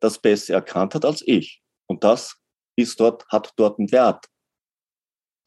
das 0.00 0.18
besser 0.18 0.54
erkannt 0.54 0.94
hat 0.94 1.04
als 1.04 1.22
ich. 1.26 1.62
Und 1.86 2.04
das 2.04 2.36
ist 2.76 2.98
dort, 3.00 3.26
hat 3.28 3.52
dort 3.56 3.78
einen 3.78 3.90
Wert. 3.92 4.26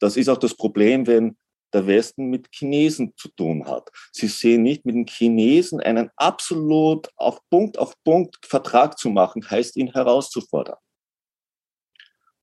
Das 0.00 0.16
ist 0.16 0.28
auch 0.28 0.38
das 0.38 0.54
Problem, 0.54 1.06
wenn 1.06 1.36
der 1.72 1.86
Westen 1.86 2.30
mit 2.30 2.48
Chinesen 2.52 3.14
zu 3.16 3.28
tun 3.28 3.66
hat. 3.66 3.90
Sie 4.12 4.28
sehen 4.28 4.62
nicht, 4.62 4.84
mit 4.84 4.94
den 4.94 5.06
Chinesen 5.06 5.80
einen 5.80 6.10
absolut 6.16 7.08
auf 7.16 7.40
Punkt 7.50 7.78
auf 7.78 7.94
Punkt 8.04 8.38
Vertrag 8.44 8.98
zu 8.98 9.10
machen, 9.10 9.48
heißt 9.48 9.76
ihn 9.76 9.92
herauszufordern. 9.92 10.78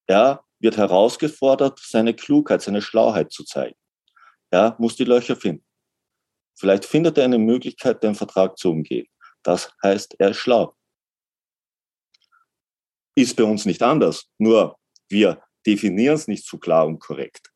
Er 0.08 0.44
wird 0.60 0.78
herausgefordert, 0.78 1.80
seine 1.80 2.14
Klugheit, 2.14 2.62
seine 2.62 2.82
Schlauheit 2.82 3.32
zu 3.32 3.44
zeigen. 3.44 3.78
Er 4.52 4.76
muss 4.80 4.96
die 4.96 5.04
Löcher 5.04 5.36
finden. 5.36 5.66
Vielleicht 6.58 6.86
findet 6.86 7.18
er 7.18 7.26
eine 7.26 7.40
Möglichkeit, 7.40 8.02
den 8.04 8.16
Vertrag 8.16 8.58
zu 8.58 8.72
umgehen. 8.72 9.08
Das 9.44 9.72
heißt, 9.84 10.16
er 10.20 10.30
ist 10.30 10.38
schlau. 10.38 10.76
Ist 13.16 13.36
bei 13.36 13.44
uns 13.44 13.66
nicht 13.66 13.82
anders. 13.82 14.30
Nur 14.38 14.78
wir 15.10 15.42
definieren 15.66 16.16
es 16.16 16.28
nicht 16.28 16.46
so 16.46 16.58
klar 16.58 16.86
und 16.86 17.00
korrekt. 17.00 17.52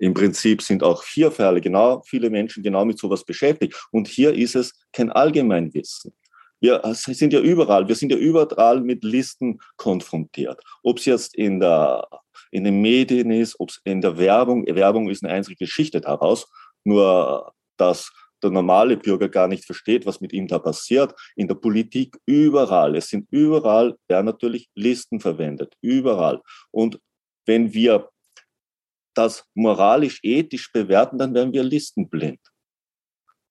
Im 0.00 0.14
Prinzip 0.14 0.62
sind 0.62 0.82
auch 0.82 1.04
hier 1.04 1.30
Fälle 1.30 1.60
genau, 1.60 2.02
viele 2.06 2.30
Menschen 2.30 2.62
genau 2.62 2.84
mit 2.86 2.98
sowas 2.98 3.22
beschäftigt. 3.22 3.74
Und 3.92 4.08
hier 4.08 4.34
ist 4.34 4.56
es 4.56 4.72
kein 4.92 5.10
Allgemeinwissen. 5.10 6.12
Wir 6.60 6.80
sind 6.94 7.32
ja 7.32 7.40
überall, 7.40 7.86
wir 7.86 7.94
sind 7.94 8.10
ja 8.10 8.18
überall 8.18 8.80
mit 8.80 9.04
Listen 9.04 9.60
konfrontiert. 9.76 10.62
Ob 10.82 10.98
es 10.98 11.04
jetzt 11.04 11.34
in 11.34 11.60
der, 11.60 12.06
in 12.50 12.64
den 12.64 12.80
Medien 12.80 13.30
ist, 13.30 13.58
ob 13.60 13.70
es 13.70 13.80
in 13.84 14.00
der 14.00 14.18
Werbung, 14.18 14.66
Werbung 14.66 15.08
ist 15.08 15.22
eine 15.22 15.32
einzige 15.32 15.56
Geschichte 15.56 16.00
daraus, 16.00 16.50
nur 16.84 17.52
dass 17.76 18.10
der 18.42 18.50
normale 18.50 18.96
Bürger 18.96 19.28
gar 19.28 19.48
nicht 19.48 19.66
versteht, 19.66 20.06
was 20.06 20.22
mit 20.22 20.32
ihm 20.32 20.46
da 20.46 20.58
passiert. 20.58 21.14
In 21.36 21.46
der 21.46 21.56
Politik 21.56 22.16
überall. 22.24 22.96
Es 22.96 23.08
sind 23.08 23.26
überall, 23.30 23.96
werden 24.08 24.26
natürlich 24.26 24.70
Listen 24.74 25.20
verwendet. 25.20 25.74
Überall. 25.82 26.40
Und 26.70 26.98
wenn 27.44 27.74
wir 27.74 28.08
das 29.24 29.44
moralisch-ethisch 29.54 30.72
bewerten, 30.72 31.18
dann 31.18 31.34
werden 31.34 31.52
wir 31.52 31.62
listenblind. 31.62 32.40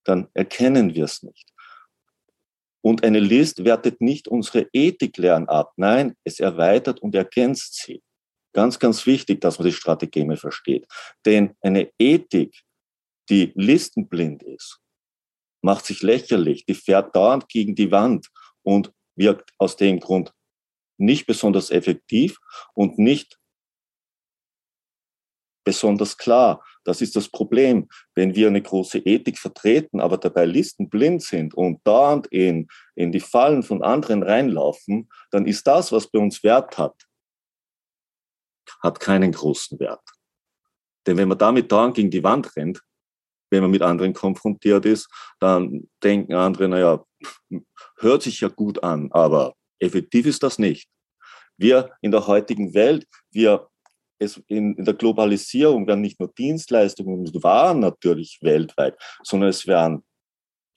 Dann 0.03 0.27
erkennen 0.33 0.93
wir 0.95 1.05
es 1.05 1.23
nicht. 1.23 1.49
Und 2.81 3.03
eine 3.03 3.19
List 3.19 3.63
wertet 3.65 4.01
nicht 4.01 4.27
unsere 4.27 4.67
Ethiklehren 4.73 5.47
ab. 5.49 5.73
Nein, 5.75 6.15
es 6.23 6.39
erweitert 6.39 7.01
und 7.01 7.13
ergänzt 7.13 7.75
sie. 7.75 8.01
Ganz, 8.53 8.79
ganz 8.79 9.05
wichtig, 9.05 9.41
dass 9.41 9.59
man 9.59 9.67
die 9.67 9.73
Strategie 9.73 10.35
versteht. 10.35 10.87
Denn 11.25 11.55
eine 11.61 11.91
Ethik, 11.99 12.61
die 13.29 13.51
listenblind 13.55 14.43
ist, 14.43 14.79
macht 15.61 15.85
sich 15.85 16.01
lächerlich, 16.01 16.65
die 16.65 16.73
fährt 16.73 17.15
dauernd 17.15 17.47
gegen 17.49 17.75
die 17.75 17.91
Wand 17.91 18.27
und 18.63 18.91
wirkt 19.15 19.51
aus 19.57 19.75
dem 19.75 19.99
Grund 19.99 20.33
nicht 20.97 21.27
besonders 21.27 21.69
effektiv 21.69 22.37
und 22.73 22.97
nicht 22.97 23.38
besonders 25.69 26.17
klar. 26.17 26.63
Das 26.83 26.99
ist 26.99 27.15
das 27.15 27.29
Problem. 27.29 27.87
Wenn 28.15 28.33
wir 28.33 28.47
eine 28.47 28.61
große 28.61 28.97
Ethik 28.97 29.37
vertreten, 29.37 29.99
aber 29.99 30.17
dabei 30.17 30.45
listenblind 30.45 31.21
sind 31.21 31.53
und 31.53 31.85
dauernd 31.85 32.25
in, 32.27 32.67
in 32.95 33.11
die 33.11 33.19
Fallen 33.19 33.61
von 33.61 33.83
anderen 33.83 34.23
reinlaufen, 34.23 35.09
dann 35.29 35.45
ist 35.45 35.67
das, 35.67 35.91
was 35.91 36.09
bei 36.09 36.17
uns 36.17 36.43
Wert 36.43 36.79
hat, 36.79 36.95
hat 38.81 38.99
keinen 38.99 39.31
großen 39.31 39.79
Wert. 39.79 40.01
Denn 41.05 41.17
wenn 41.17 41.27
man 41.27 41.37
damit 41.37 41.71
dauernd 41.71 41.95
gegen 41.95 42.09
die 42.09 42.23
Wand 42.23 42.55
rennt, 42.55 42.81
wenn 43.51 43.61
man 43.61 43.69
mit 43.69 43.83
anderen 43.83 44.13
konfrontiert 44.13 44.85
ist, 44.87 45.07
dann 45.39 45.87
denken 46.03 46.33
andere, 46.33 46.67
naja, 46.67 47.05
hört 47.97 48.23
sich 48.23 48.41
ja 48.41 48.47
gut 48.47 48.83
an, 48.83 49.11
aber 49.11 49.53
effektiv 49.77 50.25
ist 50.25 50.41
das 50.41 50.57
nicht. 50.57 50.89
Wir 51.57 51.91
in 52.01 52.09
der 52.09 52.25
heutigen 52.25 52.73
Welt, 52.73 53.05
wir 53.31 53.69
es 54.19 54.37
in, 54.47 54.75
in 54.75 54.85
der 54.85 54.93
Globalisierung 54.93 55.87
werden 55.87 56.01
nicht 56.01 56.19
nur 56.19 56.31
Dienstleistungen 56.37 57.19
und 57.19 57.43
Waren 57.43 57.79
natürlich 57.79 58.39
weltweit, 58.41 58.97
sondern 59.23 59.49
es 59.49 59.65
werden 59.65 60.03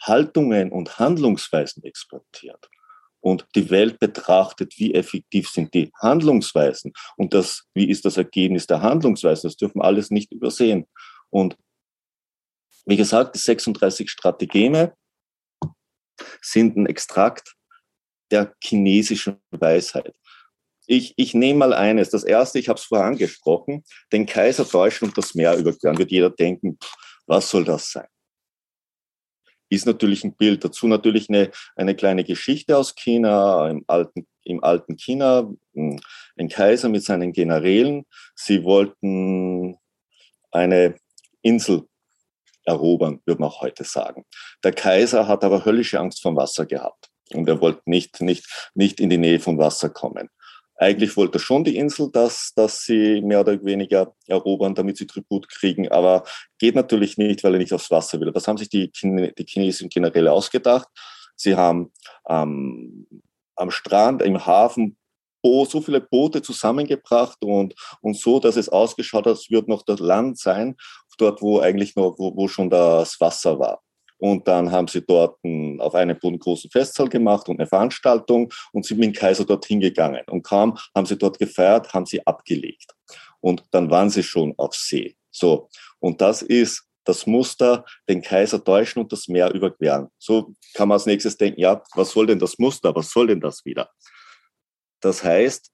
Haltungen 0.00 0.72
und 0.72 0.98
Handlungsweisen 0.98 1.82
exportiert. 1.84 2.68
Und 3.20 3.46
die 3.54 3.70
Welt 3.70 4.00
betrachtet, 4.00 4.74
wie 4.78 4.94
effektiv 4.94 5.48
sind 5.48 5.74
die 5.74 5.92
Handlungsweisen 6.00 6.92
und 7.16 7.34
das, 7.34 7.64
wie 7.72 7.88
ist 7.88 8.04
das 8.04 8.16
Ergebnis 8.16 8.66
der 8.66 8.82
Handlungsweisen. 8.82 9.48
Das 9.48 9.56
dürfen 9.56 9.78
wir 9.78 9.84
alles 9.84 10.10
nicht 10.10 10.32
übersehen. 10.32 10.86
Und 11.30 11.56
wie 12.84 12.96
gesagt, 12.96 13.36
die 13.36 13.38
36 13.38 14.10
Strategeme 14.10 14.96
sind 16.40 16.76
ein 16.76 16.86
Extrakt 16.86 17.54
der 18.32 18.54
chinesischen 18.62 19.36
Weisheit. 19.50 20.14
Ich, 20.86 21.14
ich 21.16 21.34
nehme 21.34 21.60
mal 21.60 21.72
eines. 21.72 22.10
Das 22.10 22.24
erste, 22.24 22.58
ich 22.58 22.68
habe 22.68 22.78
es 22.78 22.84
vorher 22.84 23.06
angesprochen, 23.06 23.84
den 24.12 24.26
Kaiser 24.26 24.68
täuschen 24.68 25.08
und 25.08 25.18
das 25.18 25.34
Meer 25.34 25.56
überqueren. 25.56 25.98
Wird 25.98 26.10
jeder 26.10 26.30
denken, 26.30 26.78
was 27.26 27.50
soll 27.50 27.64
das 27.64 27.90
sein? 27.92 28.06
Ist 29.68 29.86
natürlich 29.86 30.24
ein 30.24 30.34
Bild. 30.34 30.64
Dazu 30.64 30.86
natürlich 30.86 31.28
eine, 31.28 31.50
eine 31.76 31.94
kleine 31.94 32.24
Geschichte 32.24 32.76
aus 32.76 32.94
China, 32.94 33.70
im 33.70 33.84
alten, 33.86 34.26
im 34.44 34.62
alten 34.62 34.96
China, 34.96 35.50
hm, 35.74 36.00
ein 36.36 36.48
Kaiser 36.48 36.88
mit 36.88 37.04
seinen 37.04 37.32
Generälen. 37.32 38.04
Sie 38.34 38.64
wollten 38.64 39.78
eine 40.50 40.96
Insel 41.42 41.88
erobern, 42.64 43.20
würde 43.24 43.40
man 43.40 43.50
auch 43.50 43.62
heute 43.62 43.84
sagen. 43.84 44.24
Der 44.62 44.72
Kaiser 44.72 45.26
hat 45.26 45.44
aber 45.44 45.64
höllische 45.64 45.98
Angst 45.98 46.22
vor 46.22 46.36
Wasser 46.36 46.66
gehabt 46.66 47.10
und 47.32 47.48
er 47.48 47.60
wollte 47.60 47.82
nicht, 47.86 48.20
nicht, 48.20 48.70
nicht 48.74 49.00
in 49.00 49.10
die 49.10 49.18
Nähe 49.18 49.40
von 49.40 49.58
Wasser 49.58 49.90
kommen. 49.90 50.28
Eigentlich 50.82 51.16
wollte 51.16 51.38
schon 51.38 51.62
die 51.62 51.76
Insel, 51.76 52.10
dass, 52.10 52.54
dass 52.56 52.82
sie 52.82 53.20
mehr 53.20 53.38
oder 53.40 53.64
weniger 53.64 54.16
erobern, 54.26 54.74
damit 54.74 54.96
sie 54.96 55.06
Tribut 55.06 55.48
kriegen, 55.48 55.88
aber 55.88 56.24
geht 56.58 56.74
natürlich 56.74 57.16
nicht, 57.16 57.44
weil 57.44 57.54
er 57.54 57.60
nicht 57.60 57.72
aufs 57.72 57.92
Wasser 57.92 58.18
will. 58.18 58.32
Das 58.32 58.48
haben 58.48 58.56
sich 58.56 58.68
die, 58.68 58.90
Chine, 58.90 59.32
die 59.32 59.44
chinesischen 59.46 59.90
Generäle 59.90 60.32
ausgedacht. 60.32 60.88
Sie 61.36 61.54
haben 61.54 61.92
ähm, 62.28 63.06
am 63.54 63.70
Strand, 63.70 64.22
im 64.22 64.44
Hafen 64.44 64.96
so 65.44 65.80
viele 65.80 66.00
Boote 66.00 66.42
zusammengebracht 66.42 67.44
und, 67.44 67.74
und 68.00 68.16
so, 68.16 68.40
dass 68.40 68.56
es 68.56 68.68
ausgeschaut 68.68 69.26
hat, 69.26 69.34
als 69.34 69.50
würde 69.50 69.70
noch 69.70 69.84
das 69.84 70.00
Land 70.00 70.38
sein, 70.38 70.76
dort, 71.16 71.42
wo 71.42 71.60
eigentlich 71.60 71.94
noch, 71.94 72.16
wo, 72.18 72.36
wo 72.36 72.48
schon 72.48 72.70
das 72.70 73.20
Wasser 73.20 73.60
war. 73.60 73.82
Und 74.22 74.46
dann 74.46 74.70
haben 74.70 74.86
sie 74.86 75.02
dort 75.02 75.36
auf 75.80 75.96
einem 75.96 76.16
Boden 76.16 76.38
großen 76.38 76.70
Festsaal 76.70 77.08
gemacht 77.08 77.48
und 77.48 77.58
eine 77.58 77.66
Veranstaltung 77.66 78.52
und 78.72 78.86
sind 78.86 79.00
mit 79.00 79.06
dem 79.06 79.12
Kaiser 79.14 79.44
dorthin 79.44 79.80
gegangen. 79.80 80.22
Und 80.30 80.44
kaum 80.44 80.78
haben 80.94 81.06
sie 81.06 81.18
dort 81.18 81.40
gefeiert, 81.40 81.92
haben 81.92 82.06
sie 82.06 82.24
abgelegt. 82.24 82.94
Und 83.40 83.64
dann 83.72 83.90
waren 83.90 84.10
sie 84.10 84.22
schon 84.22 84.54
auf 84.58 84.76
See. 84.76 85.16
So. 85.32 85.68
Und 85.98 86.20
das 86.20 86.40
ist 86.40 86.86
das 87.02 87.26
Muster, 87.26 87.84
den 88.08 88.22
Kaiser 88.22 88.62
täuschen 88.62 89.02
und 89.02 89.10
das 89.10 89.26
Meer 89.26 89.52
überqueren. 89.52 90.06
So 90.18 90.54
kann 90.74 90.86
man 90.86 90.94
als 90.96 91.06
nächstes 91.06 91.36
denken, 91.36 91.60
ja, 91.60 91.82
was 91.96 92.12
soll 92.12 92.28
denn 92.28 92.38
das 92.38 92.60
Muster? 92.60 92.94
Was 92.94 93.10
soll 93.10 93.26
denn 93.26 93.40
das 93.40 93.64
wieder? 93.64 93.90
Das 95.00 95.24
heißt, 95.24 95.68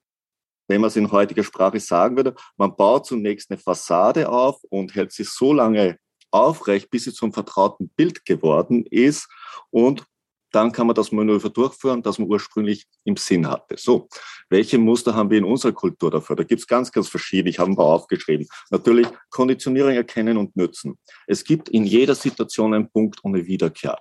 wenn 0.67 0.81
man 0.81 0.87
es 0.87 0.95
in 0.95 1.11
heutiger 1.11 1.43
Sprache 1.43 1.79
sagen 1.79 2.15
würde, 2.15 2.33
man 2.57 2.75
baut 2.75 3.05
zunächst 3.05 3.51
eine 3.51 3.59
Fassade 3.59 4.27
auf 4.27 4.59
und 4.71 4.95
hält 4.95 5.11
sie 5.11 5.23
so 5.23 5.53
lange 5.53 5.99
aufrecht, 6.31 6.89
bis 6.89 7.05
sie 7.05 7.13
zum 7.13 7.33
vertrauten 7.33 7.89
Bild 7.89 8.25
geworden 8.25 8.85
ist 8.85 9.27
und 9.71 10.05
dann 10.51 10.71
kann 10.71 10.87
man 10.87 10.95
das 10.95 11.11
Manöver 11.11 11.49
durchführen, 11.49 12.01
das 12.01 12.17
man 12.17 12.27
ursprünglich 12.27 12.87
im 13.03 13.15
Sinn 13.17 13.47
hatte. 13.47 13.75
So, 13.77 14.07
welche 14.49 14.77
Muster 14.77 15.13
haben 15.13 15.29
wir 15.29 15.37
in 15.37 15.43
unserer 15.43 15.73
Kultur 15.73 16.09
dafür? 16.09 16.35
Da 16.35 16.43
gibt 16.43 16.61
es 16.61 16.67
ganz, 16.67 16.91
ganz 16.91 17.07
verschiedene. 17.07 17.49
Ich 17.49 17.59
habe 17.59 17.71
ein 17.71 17.75
paar 17.75 17.85
aufgeschrieben. 17.85 18.47
Natürlich 18.71 19.07
Konditionierung 19.29 19.93
erkennen 19.93 20.37
und 20.37 20.55
nützen. 20.55 20.97
Es 21.27 21.43
gibt 21.43 21.69
in 21.69 21.85
jeder 21.85 22.15
Situation 22.15 22.73
einen 22.73 22.89
Punkt 22.89 23.19
ohne 23.23 23.45
Wiederkehr. 23.45 23.99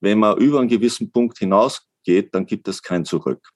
Wenn 0.00 0.18
man 0.18 0.38
über 0.38 0.60
einen 0.60 0.68
gewissen 0.68 1.12
Punkt 1.12 1.38
hinausgeht, 1.38 2.34
dann 2.34 2.46
gibt 2.46 2.66
es 2.68 2.82
kein 2.82 3.04
Zurück. 3.04 3.46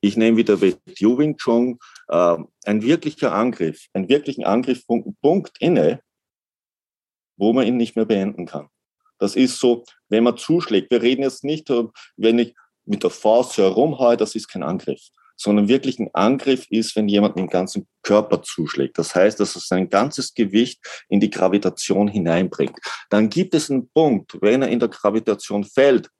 Ich 0.00 0.16
nehme 0.16 0.38
wieder 0.38 0.60
WTU 0.60 1.18
Wing 1.18 1.36
Chun, 1.36 1.78
äh, 2.08 2.36
ein 2.64 2.82
wirklicher 2.82 3.32
Angriff, 3.32 3.86
einen 3.92 4.08
wirklichen 4.08 4.44
Angriffspunkt 4.44 5.56
inne, 5.60 6.00
wo 7.42 7.52
man 7.52 7.66
ihn 7.66 7.76
nicht 7.76 7.96
mehr 7.96 8.04
beenden 8.04 8.46
kann. 8.46 8.68
Das 9.18 9.34
ist 9.34 9.58
so, 9.58 9.84
wenn 10.08 10.22
man 10.22 10.36
zuschlägt. 10.36 10.92
Wir 10.92 11.02
reden 11.02 11.22
jetzt 11.22 11.42
nicht, 11.42 11.68
wenn 12.16 12.38
ich 12.38 12.54
mit 12.84 13.02
der 13.02 13.10
Faust 13.10 13.58
herumhaue, 13.58 14.16
das 14.16 14.36
ist 14.36 14.46
kein 14.46 14.62
Angriff, 14.62 15.00
sondern 15.36 15.66
wirklich 15.66 15.98
ein 15.98 16.10
Angriff 16.14 16.66
ist, 16.70 16.94
wenn 16.94 17.08
jemand 17.08 17.36
den 17.36 17.48
ganzen 17.48 17.88
Körper 18.02 18.42
zuschlägt. 18.42 18.96
Das 18.96 19.14
heißt, 19.16 19.40
dass 19.40 19.56
er 19.56 19.60
sein 19.60 19.88
ganzes 19.88 20.34
Gewicht 20.34 20.80
in 21.08 21.18
die 21.18 21.30
Gravitation 21.30 22.06
hineinbringt. 22.06 22.78
Dann 23.10 23.28
gibt 23.28 23.54
es 23.54 23.70
einen 23.70 23.88
Punkt, 23.90 24.38
wenn 24.40 24.62
er 24.62 24.68
in 24.68 24.78
der 24.78 24.88
Gravitation 24.88 25.64
fällt, 25.64 26.10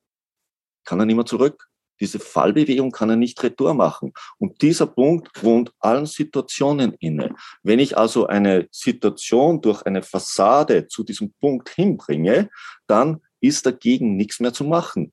kann 0.85 0.99
er 0.99 1.07
nicht 1.07 1.15
mehr 1.15 1.25
zurück. 1.25 1.69
Diese 2.03 2.19
Fallbewegung 2.19 2.91
kann 2.91 3.11
er 3.11 3.17
nicht 3.17 3.41
retour 3.45 3.75
machen. 3.75 4.13
Und 4.39 4.61
dieser 4.61 4.89
Punkt 4.89 5.45
wohnt 5.45 5.73
allen 5.79 6.07
Situationen 6.07 6.95
inne. 6.99 7.33
Wenn 7.63 7.79
ich 7.79 7.97
also 7.97 8.27
eine 8.27 8.67
Situation 8.73 9.61
durch 9.61 9.87
eine 9.87 10.03
Fassade 10.03 10.89
zu 10.89 11.05
diesem 11.05 11.33
Punkt 11.35 11.69
hinbringe, 11.69 12.51
dann 12.89 13.21
ist 13.41 13.67
dagegen 13.67 14.17
nichts 14.17 14.41
mehr 14.41 14.53
zu 14.53 14.65
machen. 14.65 15.13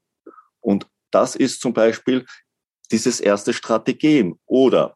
Und 0.62 0.88
das 1.12 1.36
ist 1.36 1.62
zum 1.62 1.73
Beispiel 1.73 2.25
dieses 2.91 3.19
erste 3.19 3.54
Strategem 3.54 4.39
oder 4.47 4.95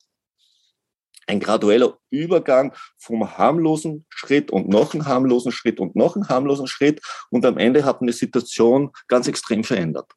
ein 1.27 1.39
gradueller 1.39 1.99
Übergang 2.09 2.73
vom 2.97 3.37
harmlosen 3.37 4.07
Schritt 4.09 4.49
und 4.49 4.67
noch 4.67 4.95
einen 4.95 5.05
harmlosen 5.05 5.51
Schritt 5.51 5.79
und 5.79 5.95
noch 5.95 6.15
einen 6.15 6.27
harmlosen 6.27 6.65
Schritt 6.65 7.01
und 7.29 7.45
am 7.45 7.59
Ende 7.59 7.85
hat 7.85 8.01
die 8.01 8.11
Situation 8.11 8.91
ganz 9.07 9.27
extrem 9.27 9.63
verändert. 9.63 10.11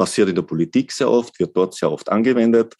Passiert 0.00 0.30
in 0.30 0.34
der 0.34 0.40
Politik 0.40 0.92
sehr 0.92 1.10
oft, 1.10 1.38
wird 1.38 1.54
dort 1.54 1.74
sehr 1.74 1.92
oft 1.92 2.08
angewendet. 2.08 2.74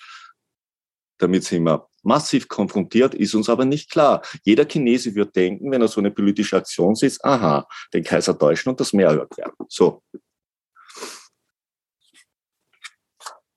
Damit 1.19 1.45
sind 1.45 1.65
wir 1.65 1.87
massiv 2.03 2.49
konfrontiert, 2.49 3.15
ist 3.15 3.35
uns 3.35 3.51
aber 3.51 3.67
nicht 3.67 3.91
klar. 3.91 4.23
Jeder 4.43 4.65
Chinese 4.65 5.15
wird 5.15 5.37
denken, 5.37 5.71
wenn 5.71 5.83
er 5.83 5.89
so 5.89 6.01
eine 6.01 6.11
politische 6.11 6.57
Aktion 6.57 6.95
sieht, 6.95 7.23
aha, 7.23 7.69
den 7.93 8.05
Kaiser 8.05 8.39
täuschen 8.39 8.71
und 8.71 8.81
das 8.81 8.95
Meer 8.95 9.13
überqueren. 9.13 9.53
So. 9.69 10.03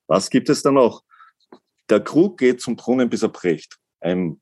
Was 0.07 0.29
gibt 0.29 0.49
es 0.49 0.61
da 0.61 0.69
noch? 0.69 1.01
Der 1.89 2.01
Krug 2.01 2.37
geht 2.37 2.59
zum 2.59 2.75
Brunnen, 2.75 3.09
bis 3.09 3.23
er 3.23 3.29
bricht. 3.29 3.77
Ein 4.01 4.41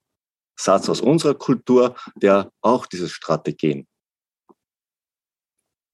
Satz 0.59 0.89
aus 0.89 0.99
unserer 0.99 1.35
Kultur, 1.35 1.95
der 2.15 2.51
auch 2.61 2.87
dieses 2.87 3.11
Strategien 3.11 3.85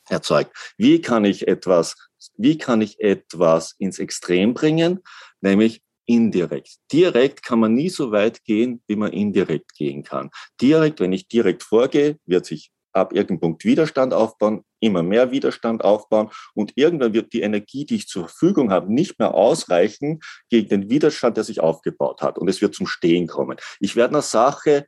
erzeugt. 0.10 0.56
Wie 0.78 1.02
kann 1.02 1.26
ich 1.26 1.48
etwas, 1.48 1.96
wie 2.38 2.58
kann 2.58 2.82
ich 2.82 3.00
etwas 3.00 3.76
ins 3.78 4.00
Extrem 4.00 4.54
bringen? 4.54 5.00
Nämlich 5.42 5.82
indirekt. 6.06 6.78
Direkt 6.92 7.44
kann 7.44 7.60
man 7.60 7.74
nie 7.74 7.90
so 7.90 8.12
weit 8.12 8.44
gehen, 8.44 8.82
wie 8.88 8.96
man 8.96 9.12
indirekt 9.12 9.76
gehen 9.76 10.04
kann. 10.04 10.30
Direkt, 10.62 11.00
wenn 11.00 11.14
ich 11.14 11.28
direkt 11.28 11.64
vorgehe, 11.64 12.18
wird 12.26 12.46
sich 12.46 12.72
ab 12.94 13.14
irgendeinem 13.14 13.40
Punkt 13.40 13.66
Widerstand 13.66 14.14
aufbauen, 14.14 14.64
immer 14.80 15.04
mehr 15.04 15.32
Widerstand 15.32 15.84
aufbauen 15.84 16.30
und 16.54 16.74
irgendwann 16.76 17.14
wird 17.14 17.34
die 17.34 17.42
Energie, 17.42 17.86
die 17.86 17.96
ich 17.96 18.08
zur 18.08 18.28
Verfügung 18.28 18.72
habe, 18.72 18.92
nicht 18.92 19.20
mehr 19.20 19.34
ausreichen 19.34 20.20
gegen 20.50 20.70
den 20.70 20.90
Widerstand, 20.90 21.38
der 21.38 21.44
sich 21.44 21.60
aufgebaut 21.60 22.22
hat 22.22 22.38
und 22.38 22.48
es 22.48 22.62
wird 22.62 22.74
zum 22.74 22.88
Stehen 22.88 23.28
kommen. 23.28 23.58
Ich 23.80 23.96
werde 23.96 24.16
einer 24.16 24.22
Sache 24.22 24.88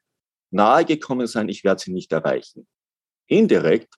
nahe 0.52 0.86
gekommen 0.86 1.28
sein, 1.28 1.50
ich 1.50 1.64
werde 1.64 1.82
sie 1.82 1.94
nicht 1.94 2.12
erreichen. 2.12 2.68
Indirekt 3.28 3.94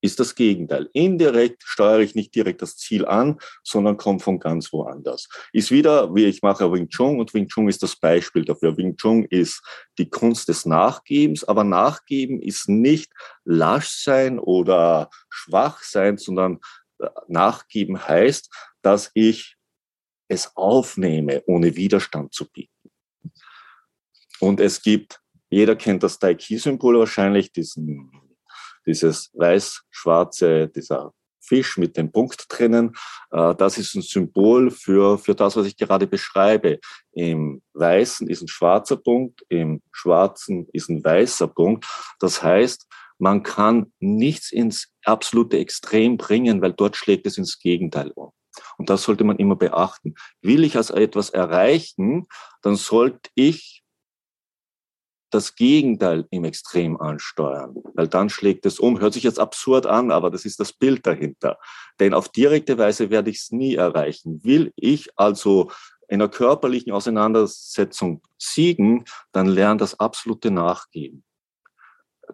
ist 0.00 0.20
das 0.20 0.34
Gegenteil. 0.34 0.88
Indirekt 0.92 1.62
steuere 1.64 2.00
ich 2.00 2.14
nicht 2.14 2.34
direkt 2.34 2.62
das 2.62 2.76
Ziel 2.76 3.04
an, 3.04 3.38
sondern 3.62 3.96
komme 3.96 4.20
von 4.20 4.38
ganz 4.38 4.72
woanders. 4.72 5.28
Ist 5.52 5.70
wieder, 5.70 6.14
wie 6.14 6.24
ich 6.24 6.42
mache 6.42 6.72
Wing 6.72 6.88
Chun 6.88 7.20
und 7.20 7.34
Wing 7.34 7.48
Chun 7.48 7.68
ist 7.68 7.82
das 7.82 7.96
Beispiel 7.96 8.44
dafür. 8.44 8.76
Wing 8.76 8.96
Chun 8.96 9.24
ist 9.24 9.62
die 9.98 10.08
Kunst 10.08 10.48
des 10.48 10.66
Nachgebens, 10.66 11.44
aber 11.44 11.64
Nachgeben 11.64 12.40
ist 12.40 12.68
nicht 12.68 13.12
lasch 13.44 13.88
sein 13.88 14.38
oder 14.38 15.10
schwach 15.28 15.82
sein, 15.82 16.16
sondern 16.16 16.60
äh, 16.98 17.08
Nachgeben 17.28 18.06
heißt, 18.06 18.50
dass 18.82 19.10
ich 19.14 19.56
es 20.28 20.56
aufnehme, 20.56 21.42
ohne 21.46 21.76
Widerstand 21.76 22.32
zu 22.32 22.48
bieten. 22.48 22.90
Und 24.38 24.60
es 24.60 24.80
gibt, 24.80 25.20
jeder 25.50 25.76
kennt 25.76 26.02
das 26.02 26.18
Tai 26.18 26.34
Chi-Symbol 26.34 26.98
wahrscheinlich, 26.98 27.52
diesen 27.52 28.29
dieses 28.90 29.30
weiß-schwarze, 29.34 30.68
dieser 30.68 31.12
Fisch 31.40 31.78
mit 31.78 31.96
dem 31.96 32.12
Punkt 32.12 32.46
drinnen, 32.48 32.96
äh, 33.30 33.54
das 33.54 33.78
ist 33.78 33.94
ein 33.94 34.02
Symbol 34.02 34.70
für, 34.70 35.18
für 35.18 35.34
das, 35.34 35.56
was 35.56 35.66
ich 35.66 35.76
gerade 35.76 36.06
beschreibe. 36.06 36.78
Im 37.12 37.62
Weißen 37.74 38.28
ist 38.28 38.42
ein 38.42 38.48
schwarzer 38.48 38.96
Punkt, 38.96 39.44
im 39.48 39.80
Schwarzen 39.92 40.68
ist 40.72 40.90
ein 40.90 41.02
weißer 41.02 41.48
Punkt. 41.48 41.86
Das 42.18 42.42
heißt, 42.42 42.86
man 43.18 43.42
kann 43.42 43.92
nichts 43.98 44.52
ins 44.52 44.92
absolute 45.04 45.58
Extrem 45.58 46.16
bringen, 46.16 46.62
weil 46.62 46.72
dort 46.72 46.96
schlägt 46.96 47.26
es 47.26 47.38
ins 47.38 47.58
Gegenteil 47.58 48.10
um. 48.14 48.32
Und 48.78 48.90
das 48.90 49.02
sollte 49.02 49.24
man 49.24 49.36
immer 49.36 49.56
beachten. 49.56 50.14
Will 50.42 50.64
ich 50.64 50.76
also 50.76 50.94
etwas 50.94 51.30
erreichen, 51.30 52.26
dann 52.62 52.76
sollte 52.76 53.30
ich 53.34 53.79
das 55.30 55.54
Gegenteil 55.54 56.26
im 56.30 56.44
Extrem 56.44 57.00
ansteuern, 57.00 57.74
weil 57.94 58.08
dann 58.08 58.28
schlägt 58.30 58.66
es 58.66 58.78
um. 58.78 59.00
Hört 59.00 59.14
sich 59.14 59.22
jetzt 59.22 59.38
absurd 59.38 59.86
an, 59.86 60.10
aber 60.10 60.30
das 60.30 60.44
ist 60.44 60.60
das 60.60 60.72
Bild 60.72 61.06
dahinter. 61.06 61.58
Denn 61.98 62.14
auf 62.14 62.28
direkte 62.28 62.78
Weise 62.78 63.10
werde 63.10 63.30
ich 63.30 63.38
es 63.38 63.50
nie 63.50 63.76
erreichen. 63.76 64.42
Will 64.44 64.72
ich 64.76 65.08
also 65.16 65.70
in 66.08 66.20
einer 66.20 66.28
körperlichen 66.28 66.92
Auseinandersetzung 66.92 68.22
siegen, 68.36 69.04
dann 69.32 69.46
lernt 69.46 69.80
das 69.80 69.98
absolute 69.98 70.50
Nachgeben. 70.50 71.22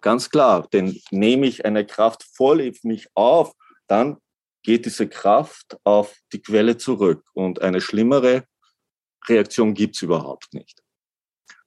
Ganz 0.01 0.29
klar, 0.29 0.67
denn 0.73 0.99
nehme 1.11 1.45
ich 1.45 1.65
eine 1.65 1.85
Kraft 1.85 2.23
voll 2.23 2.61
in 2.61 2.75
mich 2.83 3.07
auf, 3.13 3.53
dann 3.87 4.17
geht 4.63 4.85
diese 4.85 5.07
Kraft 5.07 5.77
auf 5.83 6.15
die 6.33 6.41
Quelle 6.41 6.77
zurück 6.77 7.23
und 7.33 7.61
eine 7.61 7.81
schlimmere 7.81 8.45
Reaktion 9.27 9.73
gibt's 9.73 10.01
überhaupt 10.01 10.53
nicht. 10.53 10.83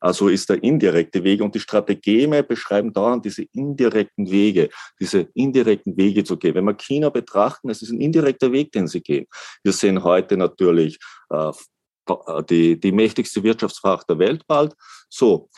Also 0.01 0.29
ist 0.29 0.49
der 0.49 0.63
indirekte 0.63 1.23
Weg 1.23 1.43
und 1.43 1.55
die 1.55 1.61
Strategeme 1.61 2.43
beschreiben 2.43 2.93
dauernd 2.93 3.25
diese 3.25 3.45
indirekten 3.53 4.31
Wege, 4.31 4.71
diese 4.99 5.29
indirekten 5.35 5.97
Wege 5.97 6.25
zu 6.25 6.39
gehen. 6.39 6.55
Wenn 6.55 6.65
wir 6.65 6.75
China 6.75 7.11
betrachten, 7.11 7.69
es 7.69 7.83
ist 7.83 7.91
ein 7.91 8.01
indirekter 8.01 8.51
Weg, 8.51 8.73
den 8.73 8.89
sie 8.89 9.03
gehen. 9.03 9.27
Wir 9.63 9.73
sehen 9.73 10.03
heute 10.03 10.37
natürlich 10.39 10.99
äh, 11.29 11.53
die, 12.49 12.81
die 12.81 12.93
mächtigste 12.93 13.43
Wirtschaftsmacht 13.43 14.09
der 14.09 14.19
Welt 14.19 14.47
bald. 14.47 14.75
So, 15.11 15.51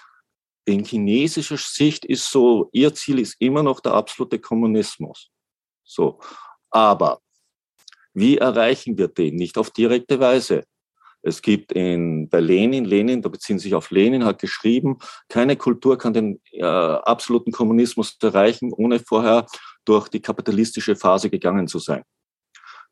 in 0.64 0.84
chinesischer 0.84 1.56
Sicht 1.56 2.04
ist 2.04 2.30
so, 2.30 2.68
ihr 2.72 2.92
Ziel 2.94 3.20
ist 3.20 3.36
immer 3.38 3.62
noch 3.62 3.80
der 3.80 3.94
absolute 3.94 4.38
Kommunismus. 4.38 5.30
So, 5.84 6.20
aber 6.70 7.20
wie 8.14 8.38
erreichen 8.38 8.98
wir 8.98 9.08
den? 9.08 9.36
Nicht 9.36 9.56
auf 9.56 9.70
direkte 9.70 10.20
Weise. 10.20 10.64
Es 11.22 11.40
gibt 11.40 11.72
in, 11.72 12.28
bei 12.28 12.40
Lenin, 12.40 12.84
Lenin, 12.84 13.22
da 13.22 13.28
beziehen 13.28 13.58
sich 13.58 13.74
auf 13.74 13.90
Lenin, 13.90 14.24
hat 14.24 14.40
geschrieben, 14.40 14.98
keine 15.28 15.56
Kultur 15.56 15.96
kann 15.96 16.12
den 16.12 16.40
äh, 16.50 16.64
absoluten 16.64 17.52
Kommunismus 17.52 18.16
erreichen, 18.20 18.72
ohne 18.72 18.98
vorher 18.98 19.46
durch 19.84 20.08
die 20.08 20.20
kapitalistische 20.20 20.96
Phase 20.96 21.30
gegangen 21.30 21.68
zu 21.68 21.78
sein. 21.78 22.02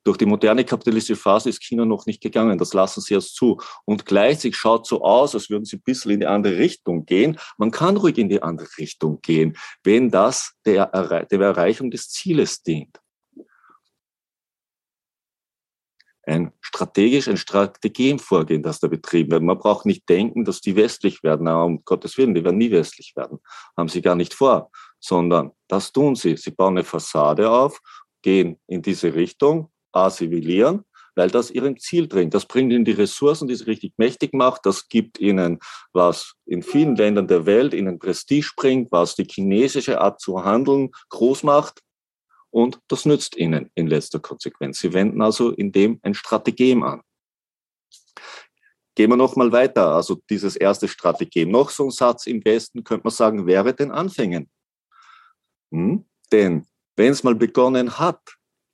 Durch 0.02 0.16
die 0.16 0.26
moderne 0.26 0.64
kapitalistische 0.64 1.20
Phase 1.20 1.50
ist 1.50 1.62
China 1.62 1.84
noch 1.84 2.06
nicht 2.06 2.22
gegangen. 2.22 2.56
Das 2.56 2.72
lassen 2.72 3.02
sie 3.02 3.14
erst 3.14 3.34
zu. 3.36 3.60
Und 3.84 4.06
gleichzeitig 4.06 4.56
schaut 4.56 4.86
so 4.86 5.02
aus, 5.02 5.34
als 5.34 5.50
würden 5.50 5.66
sie 5.66 5.76
ein 5.76 5.82
bisschen 5.82 6.12
in 6.12 6.20
die 6.20 6.26
andere 6.26 6.56
Richtung 6.56 7.04
gehen. 7.04 7.38
Man 7.58 7.70
kann 7.70 7.98
ruhig 7.98 8.16
in 8.16 8.30
die 8.30 8.42
andere 8.42 8.68
Richtung 8.78 9.20
gehen, 9.20 9.58
wenn 9.84 10.10
das 10.10 10.54
der, 10.64 10.86
der 11.26 11.40
Erreichung 11.40 11.90
des 11.90 12.08
Zieles 12.08 12.62
dient. 12.62 12.98
Ein 16.26 16.52
strategisch, 16.60 17.28
ein 17.28 17.36
Strategievorgehen, 17.36 18.62
das 18.62 18.80
da 18.80 18.88
betrieben 18.88 19.30
wird. 19.32 19.42
Man 19.42 19.58
braucht 19.58 19.86
nicht 19.86 20.08
denken, 20.08 20.44
dass 20.44 20.60
die 20.60 20.76
westlich 20.76 21.22
werden. 21.22 21.44
Na, 21.44 21.62
um 21.62 21.84
Gottes 21.84 22.18
Willen, 22.18 22.34
die 22.34 22.44
werden 22.44 22.58
nie 22.58 22.70
westlich 22.70 23.14
werden. 23.16 23.38
Haben 23.76 23.88
sie 23.88 24.02
gar 24.02 24.16
nicht 24.16 24.34
vor, 24.34 24.70
sondern 24.98 25.52
das 25.68 25.92
tun 25.92 26.14
sie. 26.14 26.36
Sie 26.36 26.50
bauen 26.50 26.76
eine 26.76 26.84
Fassade 26.84 27.50
auf, 27.50 27.80
gehen 28.22 28.58
in 28.66 28.82
diese 28.82 29.14
Richtung, 29.14 29.70
assimilieren, 29.92 30.84
weil 31.16 31.30
das 31.30 31.50
ihrem 31.50 31.78
Ziel 31.78 32.06
bringt. 32.06 32.34
Das 32.34 32.46
bringt 32.46 32.72
ihnen 32.72 32.84
die 32.84 32.92
Ressourcen, 32.92 33.48
die 33.48 33.54
sie 33.54 33.64
richtig 33.64 33.94
mächtig 33.96 34.34
macht. 34.34 34.66
Das 34.66 34.88
gibt 34.88 35.18
ihnen, 35.18 35.58
was 35.92 36.34
in 36.46 36.62
vielen 36.62 36.96
Ländern 36.96 37.28
der 37.28 37.46
Welt 37.46 37.74
ihnen 37.74 37.98
Prestige 37.98 38.52
bringt, 38.56 38.92
was 38.92 39.16
die 39.16 39.24
chinesische 39.24 40.00
Art 40.00 40.20
zu 40.20 40.44
handeln 40.44 40.90
groß 41.08 41.42
macht 41.42 41.82
und 42.50 42.80
das 42.88 43.06
nützt 43.06 43.36
ihnen 43.36 43.70
in 43.74 43.86
letzter 43.86 44.18
Konsequenz. 44.18 44.80
Sie 44.80 44.92
wenden 44.92 45.22
also 45.22 45.50
in 45.50 45.72
dem 45.72 46.00
ein 46.02 46.14
Strategem 46.14 46.82
an. 46.82 47.02
Gehen 48.96 49.10
wir 49.10 49.16
noch 49.16 49.36
mal 49.36 49.52
weiter. 49.52 49.94
Also 49.94 50.20
dieses 50.28 50.56
erste 50.56 50.88
Strategem. 50.88 51.50
Noch 51.50 51.70
so 51.70 51.84
ein 51.84 51.90
Satz 51.90 52.26
im 52.26 52.44
Westen 52.44 52.82
könnte 52.82 53.04
man 53.04 53.12
sagen, 53.12 53.46
wäre 53.46 53.72
den 53.72 53.92
Anfängen. 53.92 54.50
Hm? 55.72 56.04
Denn 56.32 56.66
wenn 56.96 57.12
es 57.12 57.22
mal 57.22 57.34
begonnen 57.34 57.98
hat, 57.98 58.20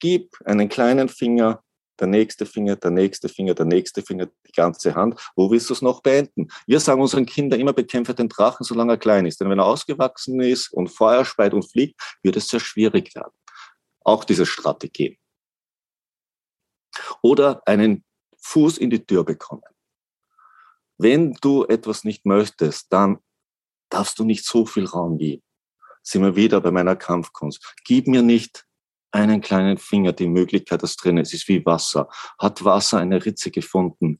gib 0.00 0.34
einen 0.44 0.68
kleinen 0.68 1.08
Finger, 1.08 1.62
der 2.00 2.06
nächste 2.06 2.44
Finger, 2.44 2.76
der 2.76 2.90
nächste 2.90 3.28
Finger, 3.28 3.54
der 3.54 3.66
nächste 3.66 4.02
Finger, 4.02 4.26
die 4.46 4.52
ganze 4.52 4.94
Hand. 4.94 5.18
Wo 5.34 5.50
willst 5.50 5.70
du 5.70 5.74
es 5.74 5.82
noch 5.82 6.02
beenden? 6.02 6.48
Wir 6.66 6.80
sagen 6.80 7.00
unseren 7.00 7.24
Kindern 7.24 7.60
immer, 7.60 7.72
bekämpfe 7.72 8.14
den 8.14 8.28
Drachen, 8.28 8.64
solange 8.64 8.94
er 8.94 8.98
klein 8.98 9.26
ist. 9.26 9.40
Denn 9.40 9.48
wenn 9.48 9.58
er 9.58 9.66
ausgewachsen 9.66 10.40
ist 10.40 10.72
und 10.72 10.88
Feuer 10.88 11.24
speit 11.24 11.54
und 11.54 11.70
fliegt, 11.70 12.00
wird 12.22 12.36
es 12.36 12.48
sehr 12.48 12.60
schwierig 12.60 13.14
werden 13.14 13.32
auch 14.06 14.24
diese 14.24 14.46
Strategie. 14.46 15.18
Oder 17.22 17.62
einen 17.66 18.04
Fuß 18.38 18.78
in 18.78 18.90
die 18.90 19.04
Tür 19.04 19.24
bekommen. 19.24 19.62
Wenn 20.96 21.34
du 21.34 21.64
etwas 21.64 22.04
nicht 22.04 22.24
möchtest, 22.24 22.92
dann 22.92 23.18
darfst 23.90 24.18
du 24.18 24.24
nicht 24.24 24.46
so 24.46 24.64
viel 24.64 24.86
Raum 24.86 25.18
geben. 25.18 25.42
Sind 26.02 26.22
wir 26.22 26.36
wieder 26.36 26.60
bei 26.60 26.70
meiner 26.70 26.96
Kampfkunst. 26.96 27.74
Gib 27.84 28.06
mir 28.06 28.22
nicht 28.22 28.64
einen 29.10 29.40
kleinen 29.40 29.76
Finger 29.76 30.12
die 30.12 30.28
Möglichkeit, 30.28 30.82
das 30.82 30.96
drin 30.96 31.18
ist. 31.18 31.28
Es 31.28 31.40
ist 31.40 31.48
wie 31.48 31.66
Wasser. 31.66 32.08
Hat 32.38 32.64
Wasser 32.64 32.98
eine 32.98 33.24
Ritze 33.24 33.50
gefunden? 33.50 34.18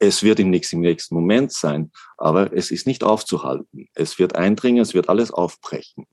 Es 0.00 0.22
wird 0.22 0.40
im 0.40 0.50
nächsten, 0.50 0.76
im 0.76 0.82
nächsten 0.82 1.14
Moment 1.14 1.52
sein, 1.52 1.90
aber 2.16 2.52
es 2.52 2.70
ist 2.70 2.86
nicht 2.86 3.02
aufzuhalten. 3.02 3.88
Es 3.94 4.18
wird 4.18 4.36
eindringen, 4.36 4.80
es 4.80 4.94
wird 4.94 5.08
alles 5.08 5.30
aufbrechen. 5.32 6.06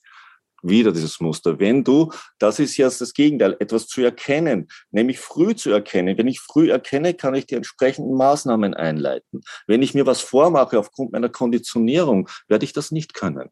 Wieder 0.67 0.91
dieses 0.91 1.19
Muster. 1.19 1.59
Wenn 1.59 1.83
du, 1.83 2.11
das 2.39 2.59
ist 2.59 2.77
jetzt 2.77 3.01
das 3.01 3.13
Gegenteil, 3.13 3.55
etwas 3.59 3.87
zu 3.87 4.01
erkennen, 4.01 4.67
nämlich 4.91 5.19
früh 5.19 5.55
zu 5.55 5.71
erkennen. 5.71 6.17
Wenn 6.17 6.27
ich 6.27 6.39
früh 6.39 6.71
erkenne, 6.71 7.13
kann 7.13 7.35
ich 7.35 7.45
die 7.45 7.55
entsprechenden 7.55 8.15
Maßnahmen 8.15 8.73
einleiten. 8.73 9.41
Wenn 9.67 9.81
ich 9.81 9.93
mir 9.93 10.05
was 10.05 10.21
vormache 10.21 10.79
aufgrund 10.79 11.11
meiner 11.11 11.29
Konditionierung, 11.29 12.29
werde 12.47 12.65
ich 12.65 12.73
das 12.73 12.91
nicht 12.91 13.13
können. 13.13 13.49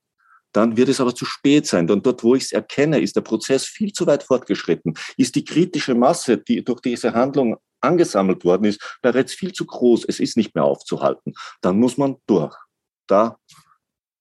Dann 0.54 0.78
wird 0.78 0.90
es 0.90 1.02
aber 1.02 1.16
zu 1.16 1.26
spät 1.26 1.66
sein. 1.66 1.88
Denn 1.88 2.04
dort, 2.04 2.24
wo 2.24 2.36
ich 2.36 2.44
es 2.44 2.52
erkenne, 2.52 3.00
ist 3.00 3.16
der 3.16 3.22
Prozess 3.22 3.66
viel 3.66 3.92
zu 3.92 4.06
weit 4.06 4.24
fortgeschritten. 4.24 4.94
Ist 5.18 5.36
die 5.36 5.44
kritische 5.44 5.96
Masse, 5.96 6.38
die 6.38 6.64
durch 6.64 6.80
diese 6.80 7.14
Handlung 7.14 7.58
angesammelt 7.82 8.46
worden 8.46 8.66
ist, 8.66 9.00
bereits 9.02 9.34
viel 9.34 9.52
zu 9.52 9.66
groß. 9.66 10.06
Es 10.06 10.20
ist 10.20 10.38
nicht 10.38 10.56
mehr 10.56 10.64
aufzuhalten. 10.64 11.34
Dann 11.62 11.80
muss 11.80 11.98
man 11.98 12.18
durch. 12.28 12.56
Da 13.08 13.38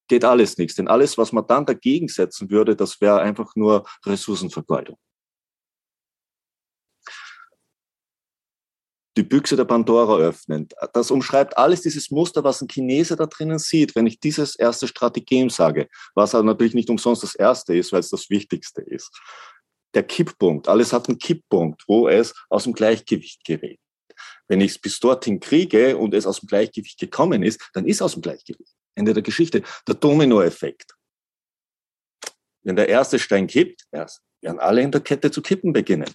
geht 0.09 0.25
alles 0.25 0.59
nichts. 0.59 0.77
Denn 0.77 0.89
alles, 0.89 1.19
was 1.19 1.33
man 1.33 1.47
dann 1.47 1.67
dagegen 1.67 2.09
setzen 2.09 2.51
würde, 2.51 2.77
das 2.77 3.01
wäre 3.01 3.21
einfach 3.21 3.55
nur 3.57 3.85
Ressourcenvergeudung. 4.05 4.99
die 9.17 9.23
Büchse 9.23 9.57
der 9.57 9.65
Pandora 9.65 10.17
öffnen. 10.17 10.69
Das 10.93 11.11
umschreibt 11.11 11.57
alles 11.59 11.83
dieses 11.83 12.11
Muster, 12.11 12.45
was 12.45 12.63
ein 12.63 12.69
Chinese 12.69 13.17
da 13.17 13.27
drinnen 13.27 13.59
sieht, 13.59 13.95
wenn 13.95 14.07
ich 14.07 14.21
dieses 14.21 14.57
erste 14.57 14.89
Strategem 14.89 15.51
sage, 15.51 15.89
was 16.15 16.35
aber 16.35 16.45
natürlich 16.45 16.75
nicht 16.75 16.91
umsonst 16.91 17.23
das 17.23 17.35
erste 17.35 17.77
ist, 17.77 17.93
weil 17.93 18.01
es 18.01 18.11
das 18.11 18.31
Wichtigste 18.31 18.81
ist. 18.81 19.11
Der 19.95 20.03
Kipppunkt, 20.03 20.69
alles 20.69 20.93
hat 20.93 21.09
einen 21.09 21.19
Kipppunkt, 21.19 21.83
wo 21.87 22.09
es 22.09 22.35
aus 22.49 22.65
dem 22.65 22.73
Gleichgewicht 22.73 23.45
gerät. 23.45 23.79
Wenn 24.49 24.61
ich 24.63 24.73
es 24.73 24.79
bis 24.79 24.99
dorthin 24.99 25.41
kriege 25.41 25.97
und 25.99 26.15
es 26.15 26.27
aus 26.27 26.41
dem 26.41 26.47
Gleichgewicht 26.47 26.99
gekommen 26.99 27.43
ist, 27.43 27.61
dann 27.75 27.87
ist 27.87 27.97
es 27.97 28.03
aus 28.03 28.13
dem 28.15 28.23
Gleichgewicht. 28.23 28.75
Ende 28.95 29.15
der 29.15 29.23
Geschichte. 29.23 29.63
Der 29.87 29.95
Dominoeffekt. 29.95 30.95
Wenn 32.63 32.77
der 32.77 32.89
erste 32.89 33.19
Stein 33.19 33.47
kippt, 33.47 33.87
werden 33.91 34.61
alle 34.61 34.83
in 34.83 34.93
der 34.93 35.01
Kette 35.01 35.31
zu 35.31 35.43
kippen 35.43 35.73
beginnen. 35.73 36.11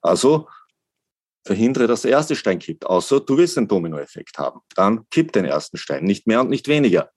Also 0.00 0.48
verhindere, 1.44 1.86
dass 1.86 2.02
der 2.02 2.12
erste 2.12 2.36
Stein 2.36 2.58
kippt, 2.58 2.86
außer 2.86 3.20
du 3.20 3.36
willst 3.36 3.58
einen 3.58 3.68
Dominoeffekt 3.68 4.38
haben. 4.38 4.60
Dann 4.74 5.08
kippt 5.10 5.34
den 5.34 5.44
ersten 5.44 5.76
Stein, 5.76 6.04
nicht 6.04 6.26
mehr 6.26 6.40
und 6.40 6.50
nicht 6.50 6.68
weniger. 6.68 7.10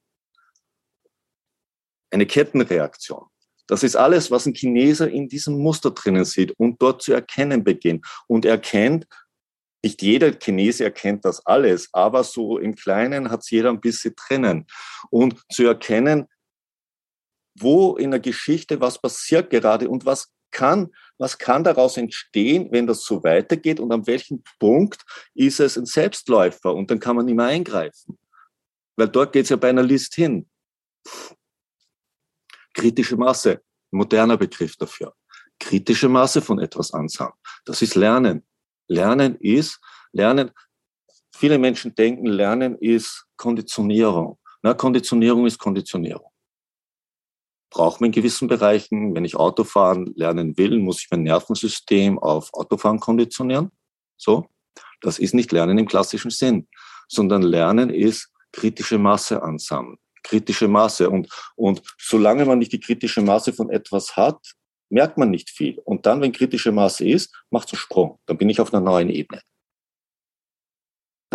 Eine 2.12 2.26
Kettenreaktion. 2.26 3.26
Das 3.68 3.82
ist 3.82 3.96
alles, 3.96 4.30
was 4.30 4.46
ein 4.46 4.54
Chineser 4.54 5.10
in 5.10 5.28
diesem 5.28 5.58
Muster 5.58 5.92
drinnen 5.92 6.26
sieht 6.26 6.52
und 6.60 6.82
dort 6.82 7.02
zu 7.02 7.14
erkennen 7.14 7.64
beginnt. 7.64 8.06
Und 8.28 8.46
erkennt, 8.46 9.08
nicht 9.86 10.02
jeder 10.02 10.32
Chinese 10.32 10.84
erkennt 10.84 11.26
das 11.26 11.46
alles, 11.46 11.90
aber 11.94 12.24
so 12.24 12.58
im 12.58 12.74
Kleinen 12.74 13.30
hat 13.30 13.42
es 13.42 13.52
jeder 13.52 13.70
ein 13.70 13.80
bisschen 13.80 14.16
drinnen. 14.16 14.66
Und 15.12 15.40
zu 15.52 15.64
erkennen, 15.64 16.26
wo 17.54 17.96
in 17.96 18.10
der 18.10 18.20
Geschichte 18.20 18.82
was 18.82 19.00
passiert 19.00 19.52
gerade 19.52 19.88
und 19.88 20.04
was 20.04 20.32
kann, 20.50 20.92
was 21.20 21.38
kann 21.38 21.64
daraus 21.64 21.98
entstehen, 21.98 22.70
wenn 22.72 22.88
das 22.88 23.04
so 23.04 23.24
weitergeht 23.24 23.80
und 23.80 23.92
an 23.92 24.08
welchem 24.08 24.44
Punkt 24.60 25.04
ist 25.36 25.60
es 25.60 25.78
ein 25.78 25.86
Selbstläufer 25.86 26.74
und 26.74 26.90
dann 26.90 27.00
kann 27.00 27.16
man 27.16 27.26
nicht 27.26 27.36
mehr 27.36 27.46
eingreifen. 27.46 28.18
Weil 28.96 29.10
dort 29.10 29.34
geht 29.34 29.44
es 29.44 29.50
ja 29.50 29.56
bei 29.56 29.70
einer 29.70 29.84
List 29.84 30.16
hin. 30.16 30.50
Kritische 32.74 33.18
Masse, 33.18 33.62
moderner 33.92 34.36
Begriff 34.38 34.78
dafür. 34.78 35.14
Kritische 35.60 36.10
Masse 36.10 36.42
von 36.42 36.58
etwas 36.58 36.92
ansagen. 36.92 37.38
Das 37.66 37.84
ist 37.84 37.94
Lernen. 37.94 38.44
Lernen 38.88 39.36
ist, 39.40 39.80
Lernen, 40.12 40.52
viele 41.36 41.58
Menschen 41.58 41.96
denken, 41.96 42.28
Lernen 42.28 42.78
ist 42.78 43.26
Konditionierung. 43.38 44.38
Na, 44.62 44.74
Konditionierung 44.74 45.46
ist 45.46 45.58
Konditionierung 45.58 46.32
braucht 47.76 48.00
man 48.00 48.08
in 48.08 48.14
gewissen 48.14 48.48
Bereichen. 48.48 49.14
Wenn 49.14 49.26
ich 49.26 49.36
Autofahren 49.36 50.14
lernen 50.16 50.58
will, 50.58 50.80
muss 50.80 51.02
ich 51.02 51.08
mein 51.12 51.24
Nervensystem 51.24 52.18
auf 52.18 52.54
Autofahren 52.54 53.02
konditionieren. 53.02 53.70
So. 54.18 54.48
Das 55.02 55.20
ist 55.20 55.34
nicht 55.34 55.52
Lernen 55.52 55.78
im 55.78 55.86
klassischen 55.86 56.32
Sinn, 56.32 56.70
sondern 57.10 57.42
Lernen 57.42 57.90
ist 57.90 58.32
kritische 58.54 58.98
Masse 58.98 59.44
ansammeln. 59.44 59.98
Kritische 60.24 60.70
Masse. 60.70 61.10
Und, 61.10 61.28
und 61.58 61.82
solange 62.00 62.46
man 62.46 62.60
nicht 62.60 62.72
die 62.72 62.80
kritische 62.80 63.22
Masse 63.22 63.52
von 63.52 63.70
etwas 63.70 64.16
hat, 64.16 64.40
merkt 64.96 65.18
man 65.18 65.30
nicht 65.30 65.50
viel. 65.50 65.78
Und 65.86 66.06
dann, 66.06 66.22
wenn 66.22 66.32
kritische 66.32 66.72
Masse 66.72 67.08
ist, 67.08 67.36
macht 67.52 67.68
es 67.68 67.74
einen 67.74 67.80
Sprung. 67.80 68.20
Dann 68.26 68.38
bin 68.38 68.50
ich 68.50 68.60
auf 68.60 68.74
einer 68.74 68.84
neuen 68.84 69.10
Ebene 69.10 69.42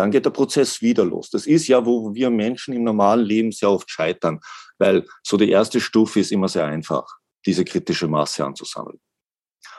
dann 0.01 0.09
geht 0.09 0.25
der 0.25 0.31
Prozess 0.31 0.81
wieder 0.81 1.05
los. 1.05 1.29
Das 1.29 1.45
ist 1.45 1.67
ja, 1.67 1.85
wo 1.85 2.15
wir 2.15 2.31
Menschen 2.31 2.73
im 2.73 2.83
normalen 2.83 3.23
Leben 3.23 3.51
sehr 3.51 3.69
oft 3.69 3.87
scheitern, 3.87 4.39
weil 4.79 5.05
so 5.21 5.37
die 5.37 5.51
erste 5.51 5.79
Stufe 5.79 6.19
ist 6.19 6.31
immer 6.31 6.47
sehr 6.47 6.65
einfach, 6.65 7.05
diese 7.45 7.63
kritische 7.63 8.07
Masse 8.07 8.43
anzusammeln. 8.43 8.99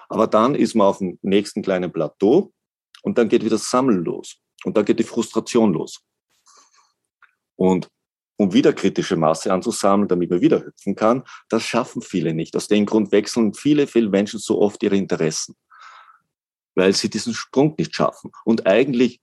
Aber 0.09 0.29
dann 0.29 0.55
ist 0.55 0.75
man 0.75 0.87
auf 0.87 0.99
dem 0.99 1.18
nächsten 1.23 1.61
kleinen 1.61 1.92
Plateau 1.92 2.53
und 3.03 3.18
dann 3.18 3.29
geht 3.29 3.45
wieder 3.45 3.59
Sammeln 3.59 4.05
los 4.05 4.37
und 4.64 4.77
dann 4.77 4.85
geht 4.85 5.01
die 5.01 5.05
Frustration 5.05 5.73
los. 5.73 6.01
Und 7.57 7.88
um 8.42 8.52
wieder 8.52 8.72
kritische 8.72 9.16
Masse 9.16 9.52
anzusammeln, 9.52 10.09
damit 10.09 10.31
man 10.31 10.40
wieder 10.40 10.64
hüpfen 10.64 10.96
kann, 10.96 11.22
das 11.48 11.62
schaffen 11.62 12.02
viele 12.02 12.35
nicht. 12.35 12.57
Aus 12.57 12.66
dem 12.66 12.87
Grund 12.87 13.12
wechseln 13.12 13.55
viele, 13.55 13.87
viele 13.87 14.09
Menschen 14.09 14.40
so 14.40 14.61
oft 14.61 14.83
ihre 14.83 14.96
Interessen, 14.96 15.55
weil 16.74 16.92
sie 16.92 17.09
diesen 17.09 17.35
Sprung 17.35 17.76
nicht 17.78 17.94
schaffen. 17.94 18.33
Und 18.44 18.66
eigentlich 18.66 19.20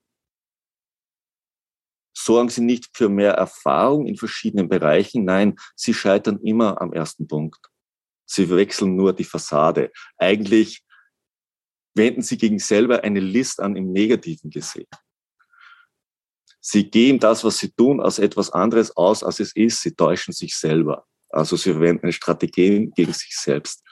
sorgen 2.15 2.49
sie 2.49 2.62
nicht 2.62 2.89
für 2.93 3.10
mehr 3.10 3.34
Erfahrung 3.34 4.08
in 4.08 4.15
verschiedenen 4.15 4.69
Bereichen. 4.69 5.25
Nein, 5.25 5.58
sie 5.75 5.93
scheitern 5.93 6.39
immer 6.41 6.82
am 6.82 6.93
ersten 6.93 7.27
Punkt. 7.27 7.60
Sie 8.25 8.49
wechseln 8.49 8.95
nur 8.95 9.13
die 9.13 9.25
Fassade. 9.25 9.91
Eigentlich 10.17 10.84
wenden 11.93 12.21
sie 12.21 12.38
gegen 12.38 12.60
selber 12.60 13.03
eine 13.03 13.19
List 13.19 13.60
an 13.60 13.75
im 13.75 13.91
negativen 13.91 14.49
gesehen. 14.49 14.88
Sie 16.62 16.89
geben 16.89 17.19
das, 17.19 17.43
was 17.43 17.58
sie 17.58 17.72
tun, 17.72 18.02
als 18.02 18.19
etwas 18.19 18.52
anderes 18.52 18.95
aus, 18.95 19.24
als 19.24 19.39
es 19.39 19.56
ist. 19.56 19.82
Sie 19.82 19.95
täuschen 19.95 20.34
sich 20.34 20.56
selber. 20.56 21.06
Also 21.30 21.56
sie 21.56 21.72
verwenden 21.72 22.04
eine 22.04 22.13
Strategie 22.13 22.91
gegen 22.95 23.13
sich 23.13 23.36
selbst. 23.38 23.84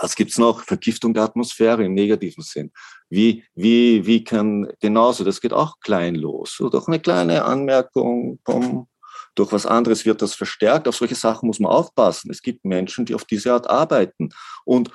Was 0.00 0.14
gibt's 0.14 0.38
noch? 0.38 0.62
Vergiftung 0.62 1.12
der 1.12 1.24
Atmosphäre 1.24 1.84
im 1.84 1.94
negativen 1.94 2.42
Sinn. 2.42 2.72
Wie, 3.10 3.44
wie, 3.54 4.06
wie 4.06 4.22
kann, 4.22 4.72
genauso, 4.80 5.24
das 5.24 5.40
geht 5.40 5.52
auch 5.52 5.80
klein 5.80 6.14
los. 6.14 6.54
So, 6.56 6.68
durch 6.68 6.86
eine 6.86 7.00
kleine 7.00 7.44
Anmerkung, 7.44 8.38
bumm, 8.44 8.86
durch 9.34 9.50
was 9.50 9.66
anderes 9.66 10.04
wird 10.04 10.22
das 10.22 10.34
verstärkt. 10.34 10.86
Auf 10.86 10.96
solche 10.96 11.16
Sachen 11.16 11.48
muss 11.48 11.58
man 11.58 11.72
aufpassen. 11.72 12.30
Es 12.30 12.42
gibt 12.42 12.64
Menschen, 12.64 13.06
die 13.06 13.14
auf 13.14 13.24
diese 13.24 13.52
Art 13.52 13.68
arbeiten. 13.68 14.30
Und 14.64 14.90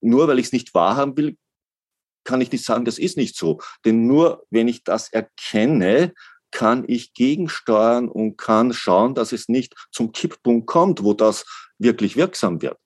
nur 0.00 0.28
weil 0.28 0.38
ich 0.38 0.46
es 0.46 0.52
nicht 0.52 0.72
wahrhaben 0.72 1.16
will, 1.16 1.36
kann 2.24 2.40
ich 2.40 2.50
nicht 2.50 2.64
sagen, 2.64 2.84
das 2.84 2.98
ist 2.98 3.16
nicht 3.16 3.36
so. 3.36 3.60
Denn 3.84 4.06
nur 4.06 4.44
wenn 4.50 4.68
ich 4.68 4.84
das 4.84 5.12
erkenne, 5.12 6.12
kann 6.50 6.84
ich 6.86 7.14
gegensteuern 7.14 8.08
und 8.08 8.36
kann 8.36 8.72
schauen, 8.72 9.14
dass 9.14 9.32
es 9.32 9.48
nicht 9.48 9.74
zum 9.90 10.12
Kipppunkt 10.12 10.66
kommt, 10.66 11.02
wo 11.02 11.12
das 11.12 11.44
wirklich 11.78 12.16
wirksam 12.16 12.62
wird. 12.62 12.78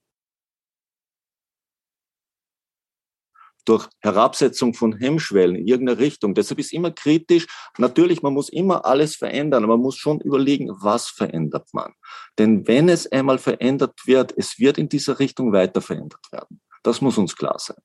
durch 3.69 3.87
Herabsetzung 4.01 4.73
von 4.73 4.97
Hemmschwellen 4.97 5.57
in 5.57 5.67
irgendeiner 5.67 5.99
Richtung. 5.99 6.35
Deshalb 6.35 6.59
ist 6.59 6.73
immer 6.73 6.91
kritisch. 6.91 7.47
Natürlich, 7.77 8.23
man 8.23 8.33
muss 8.33 8.49
immer 8.49 8.87
alles 8.87 9.17
verändern, 9.17 9.65
aber 9.65 9.77
man 9.77 9.83
muss 9.83 9.97
schon 9.97 10.21
überlegen, 10.23 10.71
was 10.81 11.09
verändert 11.09 11.69
man. 11.73 11.93
Denn 12.39 12.67
wenn 12.67 12.89
es 12.89 13.07
einmal 13.13 13.37
verändert 13.39 14.01
wird, 14.07 14.33
es 14.37 14.59
wird 14.59 14.79
in 14.79 14.89
dieser 14.89 15.19
Richtung 15.19 15.53
weiter 15.53 15.83
verändert 15.83 16.33
werden. 16.33 16.61
Das 16.83 17.03
muss 17.03 17.19
uns 17.19 17.37
klar 17.37 17.59
sein. 17.59 17.77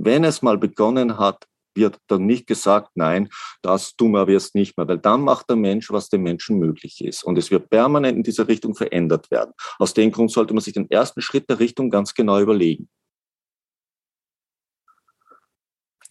Wenn 0.00 0.22
es 0.24 0.42
mal 0.42 0.58
begonnen 0.58 1.18
hat, 1.18 1.46
wird 1.74 1.98
dann 2.06 2.26
nicht 2.26 2.46
gesagt, 2.46 2.90
nein, 2.94 3.28
das 3.62 3.96
tun 3.96 4.12
wir 4.12 4.28
jetzt 4.28 4.54
nicht 4.54 4.76
mehr, 4.76 4.86
weil 4.86 4.98
dann 4.98 5.22
macht 5.22 5.48
der 5.48 5.56
Mensch, 5.56 5.90
was 5.90 6.08
dem 6.08 6.22
Menschen 6.22 6.58
möglich 6.58 7.04
ist. 7.04 7.24
Und 7.24 7.36
es 7.38 7.50
wird 7.50 7.70
permanent 7.70 8.16
in 8.16 8.22
dieser 8.22 8.46
Richtung 8.48 8.74
verändert 8.74 9.30
werden. 9.30 9.52
Aus 9.78 9.94
dem 9.94 10.12
Grund 10.12 10.30
sollte 10.30 10.54
man 10.54 10.62
sich 10.62 10.74
den 10.74 10.90
ersten 10.90 11.20
Schritt 11.20 11.48
der 11.48 11.58
Richtung 11.58 11.90
ganz 11.90 12.14
genau 12.14 12.40
überlegen. 12.40 12.88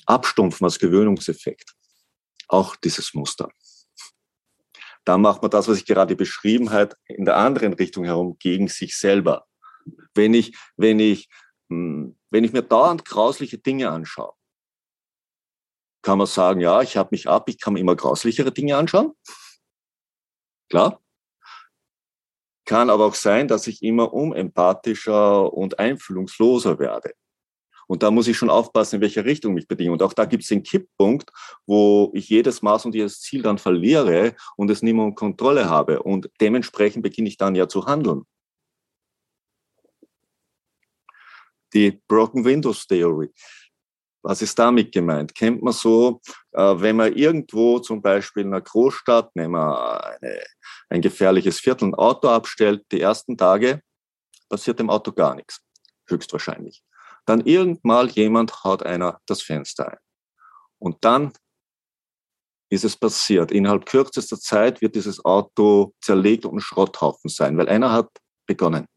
Abstumpfen 0.06 0.66
als 0.66 0.80
Gewöhnungseffekt. 0.80 1.74
Auch 2.48 2.76
dieses 2.78 3.14
Muster. 3.14 3.50
Da 5.06 5.18
macht 5.18 5.42
man 5.42 5.52
das, 5.52 5.68
was 5.68 5.78
ich 5.78 5.86
gerade 5.86 6.16
beschrieben 6.16 6.72
habe, 6.72 6.96
in 7.08 7.26
der 7.26 7.38
anderen 7.38 7.74
Richtung 7.74 8.04
herum, 8.04 8.38
gegen 8.40 8.68
sich 8.68 8.98
selber. 8.98 9.46
Wenn 10.14 10.34
ich, 10.34 10.58
wenn 10.76 11.00
ich, 11.00 11.30
wenn 11.70 12.44
ich 12.44 12.54
mir 12.54 12.62
dauernd 12.62 13.06
grausliche 13.06 13.58
Dinge 13.58 13.90
anschaue, 13.90 14.34
kann 16.02 16.18
man 16.18 16.28
sagen, 16.28 16.62
ja, 16.62 16.82
ich 16.82 16.96
habe 16.96 17.10
mich 17.12 17.28
ab, 17.28 17.50
ich 17.50 17.60
kann 17.60 17.74
mir 17.74 17.80
immer 17.80 17.96
grauslichere 17.96 18.52
Dinge 18.52 18.78
anschauen. 18.78 19.12
Klar. 20.70 21.02
Kann 22.66 22.90
aber 22.90 23.06
auch 23.06 23.16
sein, 23.16 23.48
dass 23.48 23.68
ich 23.68 23.82
immer 23.82 24.14
unempathischer 24.14 25.52
und 25.54 25.80
einfühlungsloser 25.80 26.80
werde. 26.80 27.14
Und 27.88 28.04
da 28.04 28.12
muss 28.12 28.28
ich 28.28 28.38
schon 28.38 28.50
aufpassen, 28.50 28.96
in 28.96 29.02
welche 29.02 29.24
Richtung 29.24 29.54
mich 29.54 29.68
bedinge. 29.68 29.94
Und 29.94 30.04
auch 30.04 30.14
da 30.14 30.26
gibt 30.26 30.44
es 30.44 30.50
den 30.50 30.64
Kipppunkt, 30.64 31.32
wo 31.66 32.12
ich 32.14 32.30
jedes 32.30 32.62
Maß 32.62 32.86
und 32.86 32.96
jedes 32.96 33.22
Ziel 33.22 33.42
dann 33.42 33.58
verliere 33.58 34.36
und 34.58 34.70
es 34.70 34.82
nicht 34.82 34.94
mehr 34.94 35.06
unter 35.06 35.16
Kontrolle 35.16 35.70
habe. 35.70 36.04
Und 36.04 36.30
dementsprechend 36.42 37.04
beginne 37.04 37.30
ich 37.30 37.38
dann 37.38 37.56
ja 37.56 37.70
zu 37.70 37.86
handeln. 37.86 38.24
Die 41.74 42.02
Broken 42.08 42.46
Windows 42.46 42.88
Theory. 42.88 43.32
Was 44.24 44.42
ist 44.42 44.58
damit 44.60 44.92
gemeint? 44.92 45.34
Kennt 45.34 45.62
man 45.62 45.74
so, 45.74 46.22
äh, 46.52 46.76
wenn 46.78 46.96
man 46.98 47.14
irgendwo 47.14 47.80
zum 47.80 48.02
Beispiel 48.02 48.44
in 48.44 48.54
einer 48.54 48.62
Großstadt, 48.62 49.36
nehmen 49.36 49.54
wir 49.54 50.04
eine, 50.04 50.44
ein 50.90 51.02
gefährliches 51.02 51.60
Viertel, 51.60 51.90
ein 51.90 51.96
Auto 51.96 52.28
abstellt, 52.28 52.86
die 52.92 53.02
ersten 53.02 53.38
Tage 53.38 53.82
passiert 54.50 54.80
dem 54.80 54.90
Auto 54.90 55.12
gar 55.12 55.36
nichts, 55.36 55.62
höchstwahrscheinlich. 56.10 56.84
Dann 57.26 57.42
irgendmal 57.42 58.10
jemand 58.10 58.64
haut 58.64 58.84
einer 58.84 59.20
das 59.26 59.42
Fenster 59.42 59.92
ein. 59.92 59.98
Und 60.80 60.98
dann 61.04 61.34
ist 62.70 62.84
es 62.84 62.96
passiert. 62.98 63.52
Innerhalb 63.52 63.86
kürzester 63.86 64.40
Zeit 64.40 64.82
wird 64.82 64.96
dieses 64.96 65.24
Auto 65.24 65.94
zerlegt 66.02 66.46
und 66.46 66.56
ein 66.56 66.60
Schrotthaufen 66.60 67.30
sein, 67.30 67.58
weil 67.58 67.70
einer 67.70 67.92
hat 67.92 68.10
begonnen. 68.46 68.88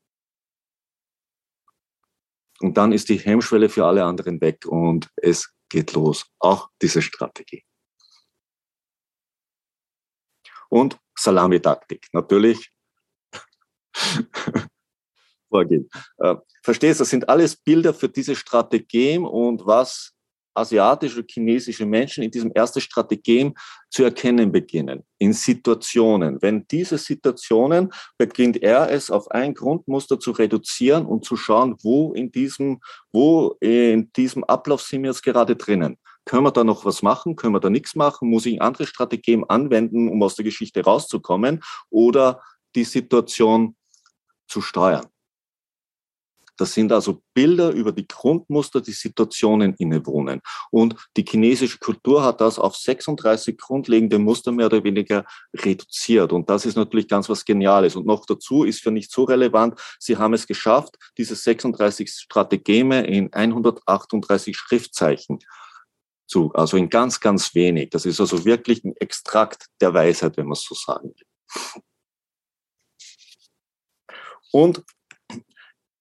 Und 2.61 2.77
dann 2.77 2.93
ist 2.93 3.09
die 3.09 3.19
Hemmschwelle 3.19 3.69
für 3.69 3.87
alle 3.87 4.05
anderen 4.05 4.41
weg 4.41 4.67
und 4.67 5.09
es 5.17 5.53
geht 5.69 5.93
los. 5.95 6.27
Auch 6.39 6.69
diese 6.83 7.01
Strategie. 7.01 7.65
Und 10.69 10.99
Salamitaktik. 11.19 12.07
Natürlich 12.13 12.71
vorgehen. 15.49 15.89
Äh, 16.19 16.37
verstehst, 16.63 17.01
das 17.01 17.11
sind 17.11 17.29
alles 17.29 17.57
Bilder 17.57 17.93
für 17.93 18.09
diese 18.09 18.37
Strategien 18.37 19.25
und 19.25 19.67
was 19.67 20.15
asiatische, 20.55 21.25
chinesische 21.27 21.87
Menschen 21.87 22.25
in 22.25 22.31
diesem 22.31 22.53
ersten 22.53 22.81
Strategien 22.81 23.55
zu 23.91 24.05
erkennen 24.05 24.53
beginnen, 24.53 25.05
in 25.19 25.33
Situationen. 25.33 26.41
Wenn 26.41 26.67
diese 26.69 26.99
Situationen, 26.99 27.91
beginnt 28.19 28.63
er 28.63 28.91
es 28.91 29.11
auf 29.11 29.31
ein 29.31 29.55
Grundmuster 29.55 30.19
zu 30.19 30.33
reduzieren 30.33 31.07
und 31.07 31.25
zu 31.25 31.37
schauen, 31.37 31.77
wo 31.83 32.13
in 32.13 32.31
diesem, 32.31 32.81
wo 33.13 33.57
in 33.61 34.13
diesem 34.13 34.45
Ablauf 34.45 34.83
sind 34.83 35.03
wir 35.03 35.11
jetzt 35.11 35.23
gerade 35.23 35.57
drinnen. 35.57 35.99
Können 36.25 36.45
wir 36.45 36.53
da 36.53 36.65
noch 36.65 36.85
was 36.85 37.03
machen? 37.03 37.35
Können 37.35 37.55
wir 37.55 37.61
da 37.61 37.71
nichts 37.71 37.97
machen? 37.97 38.29
Muss 38.29 38.47
ich 38.47 38.61
andere 38.61 38.87
Strategien 38.87 39.45
anwenden, 39.49 40.09
um 40.09 40.23
aus 40.23 40.37
der 40.37 40.45
Geschichte 40.45 40.85
rauszukommen 40.85 41.61
oder 41.89 42.41
die 42.75 42.85
Situation 42.85 43.75
zu 44.47 44.61
steuern? 44.61 45.10
Das 46.61 46.75
sind 46.75 46.93
also 46.93 47.23
Bilder 47.33 47.71
über 47.71 47.91
die 47.91 48.07
Grundmuster, 48.07 48.83
die 48.83 48.93
Situationen 48.93 49.73
innewohnen. 49.79 50.43
Und 50.71 50.95
die 51.17 51.25
chinesische 51.27 51.79
Kultur 51.79 52.23
hat 52.23 52.43
das 52.43 52.59
auf 52.59 52.77
36 52.77 53.57
grundlegende 53.57 54.19
Muster 54.19 54.53
mehr 54.53 54.67
oder 54.67 54.85
weniger 54.85 55.25
reduziert. 55.57 56.35
Und 56.35 56.51
das 56.51 56.67
ist 56.67 56.77
natürlich 56.77 57.09
ganz 57.09 57.31
was 57.31 57.47
Geniales. 57.47 57.97
Und 57.97 58.07
noch 58.07 58.27
dazu 58.27 58.65
ist 58.65 58.83
für 58.83 58.91
nicht 58.91 59.11
so 59.11 59.25
relevant, 59.25 59.81
sie 59.99 60.19
haben 60.19 60.35
es 60.35 60.47
geschafft, 60.47 60.97
diese 61.17 61.35
36 61.35 62.11
Strategeme 62.11 63.07
in 63.07 63.33
138 63.33 64.55
Schriftzeichen 64.55 65.39
zu, 66.27 66.53
also 66.53 66.77
in 66.77 66.91
ganz, 66.91 67.21
ganz 67.21 67.55
wenig. 67.55 67.89
Das 67.89 68.05
ist 68.05 68.21
also 68.21 68.45
wirklich 68.45 68.85
ein 68.85 68.95
Extrakt 68.97 69.69
der 69.81 69.95
Weisheit, 69.95 70.37
wenn 70.37 70.45
man 70.45 70.53
es 70.53 70.63
so 70.63 70.75
sagen 70.75 71.15
will. 71.17 71.83
Und 74.53 74.85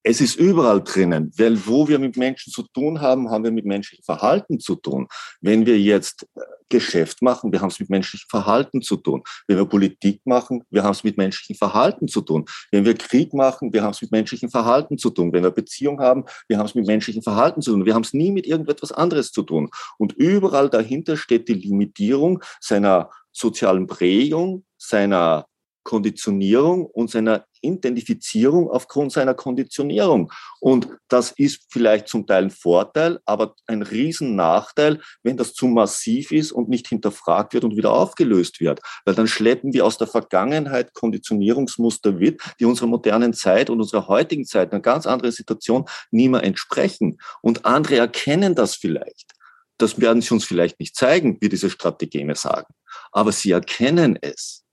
es 0.04 0.22
ist 0.22 0.36
überall 0.36 0.82
drinnen, 0.82 1.32
weil 1.38 1.66
wo 1.66 1.88
wir 1.88 2.00
mit 2.00 2.16
Menschen 2.16 2.54
zu 2.54 2.64
tun 2.64 3.02
haben, 3.02 3.30
haben 3.30 3.44
wir 3.44 3.52
mit 3.52 3.66
menschlichem 3.66 4.04
Verhalten 4.04 4.60
zu 4.60 4.76
tun. 4.76 5.08
Wenn 5.42 5.66
wir 5.66 5.78
jetzt 5.78 6.26
äh, 6.36 6.42
Geschäft 6.70 7.22
machen, 7.22 7.52
wir 7.52 7.62
haben 7.62 7.70
es 7.70 7.80
mit 7.80 7.90
menschlichem 7.90 8.30
Verhalten 8.30 8.82
zu 8.82 8.96
tun. 8.96 9.24
Wenn 9.48 9.58
wir 9.58 9.66
Politik 9.66 10.22
machen, 10.26 10.64
wir 10.70 10.84
haben 10.84 10.92
es 10.92 11.04
mit 11.04 11.18
menschlichem 11.18 11.56
Verhalten 11.56 12.08
zu 12.08 12.22
tun. 12.22 12.46
Wenn 12.72 12.86
wir 12.86 12.94
Krieg 12.94 13.34
machen, 13.34 13.74
wir 13.74 13.84
haben 13.84 13.92
es 13.92 14.02
mit 14.02 14.12
menschlichem 14.12 14.50
Verhalten 14.50 14.98
zu 14.98 15.10
tun. 15.10 15.34
Wenn 15.34 15.44
wir 15.44 15.52
Beziehung 15.52 16.00
haben, 16.00 16.24
wir 16.48 16.58
haben 16.58 16.68
es 16.68 16.76
mit 16.76 16.88
menschlichem 16.88 17.24
Verhalten 17.24 17.62
zu 17.62 17.72
tun. 17.72 17.86
Wir 17.86 17.96
haben 17.96 18.04
es 18.04 18.14
nie 18.14 18.32
mit 18.32 18.48
irgendetwas 18.48 18.92
anderes 18.92 19.32
zu 19.32 19.44
tun. 19.44 19.70
Und 19.98 20.14
überall 20.14 20.70
dahinter 20.70 21.18
steht 21.18 21.50
die 21.50 21.54
Limitierung 21.54 22.42
seiner 22.62 23.10
sozialen 23.32 23.88
Prägung, 23.88 24.64
seiner 24.78 25.46
Konditionierung 25.90 26.86
und 26.86 27.10
seiner 27.10 27.46
Identifizierung 27.62 28.70
aufgrund 28.70 29.12
seiner 29.12 29.34
Konditionierung. 29.34 30.32
Und 30.60 30.88
das 31.08 31.32
ist 31.32 31.66
vielleicht 31.72 32.08
zum 32.08 32.28
Teil 32.28 32.44
ein 32.44 32.50
Vorteil, 32.52 33.20
aber 33.26 33.56
ein 33.66 33.82
Riesennachteil, 33.82 35.02
wenn 35.24 35.36
das 35.36 35.56
zu 35.56 35.66
massiv 35.66 36.32
ist 36.32 36.52
und 36.52 36.70
nicht 36.70 36.88
hinterfragt 36.88 37.56
wird 37.56 37.64
und 37.64 37.76
wieder 37.76 37.92
aufgelöst 37.92 38.60
wird. 38.60 38.82
Weil 39.04 39.16
dann 39.16 39.28
schleppen 39.28 39.74
wir 39.74 39.84
aus 39.84 39.98
der 39.98 40.06
Vergangenheit 40.06 40.94
Konditionierungsmuster 40.94 42.12
mit, 42.12 42.40
die 42.60 42.66
unserer 42.66 42.86
modernen 42.86 43.34
Zeit 43.34 43.72
und 43.72 43.82
unserer 43.82 44.08
heutigen 44.08 44.46
Zeit, 44.46 44.72
einer 44.72 44.84
ganz 44.84 45.08
anderen 45.08 45.32
Situation, 45.32 45.86
nie 46.12 46.30
mehr 46.30 46.44
entsprechen. 46.44 47.18
Und 47.42 47.66
andere 47.66 47.98
erkennen 47.98 48.54
das 48.54 48.76
vielleicht. 48.76 49.34
Das 49.80 50.00
werden 50.00 50.22
sie 50.22 50.36
uns 50.36 50.46
vielleicht 50.46 50.80
nicht 50.80 50.96
zeigen, 50.96 51.40
wie 51.42 51.50
diese 51.50 51.72
Strategeme 51.72 52.36
sagen. 52.36 52.72
Aber 53.12 53.32
sie 53.32 53.50
erkennen 53.50 54.20
es. 54.22 54.69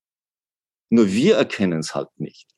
Nur 0.91 1.09
wir 1.11 1.37
erkennen 1.37 1.81
es 1.81 1.95
halt 1.95 2.09
nicht. 2.17 2.49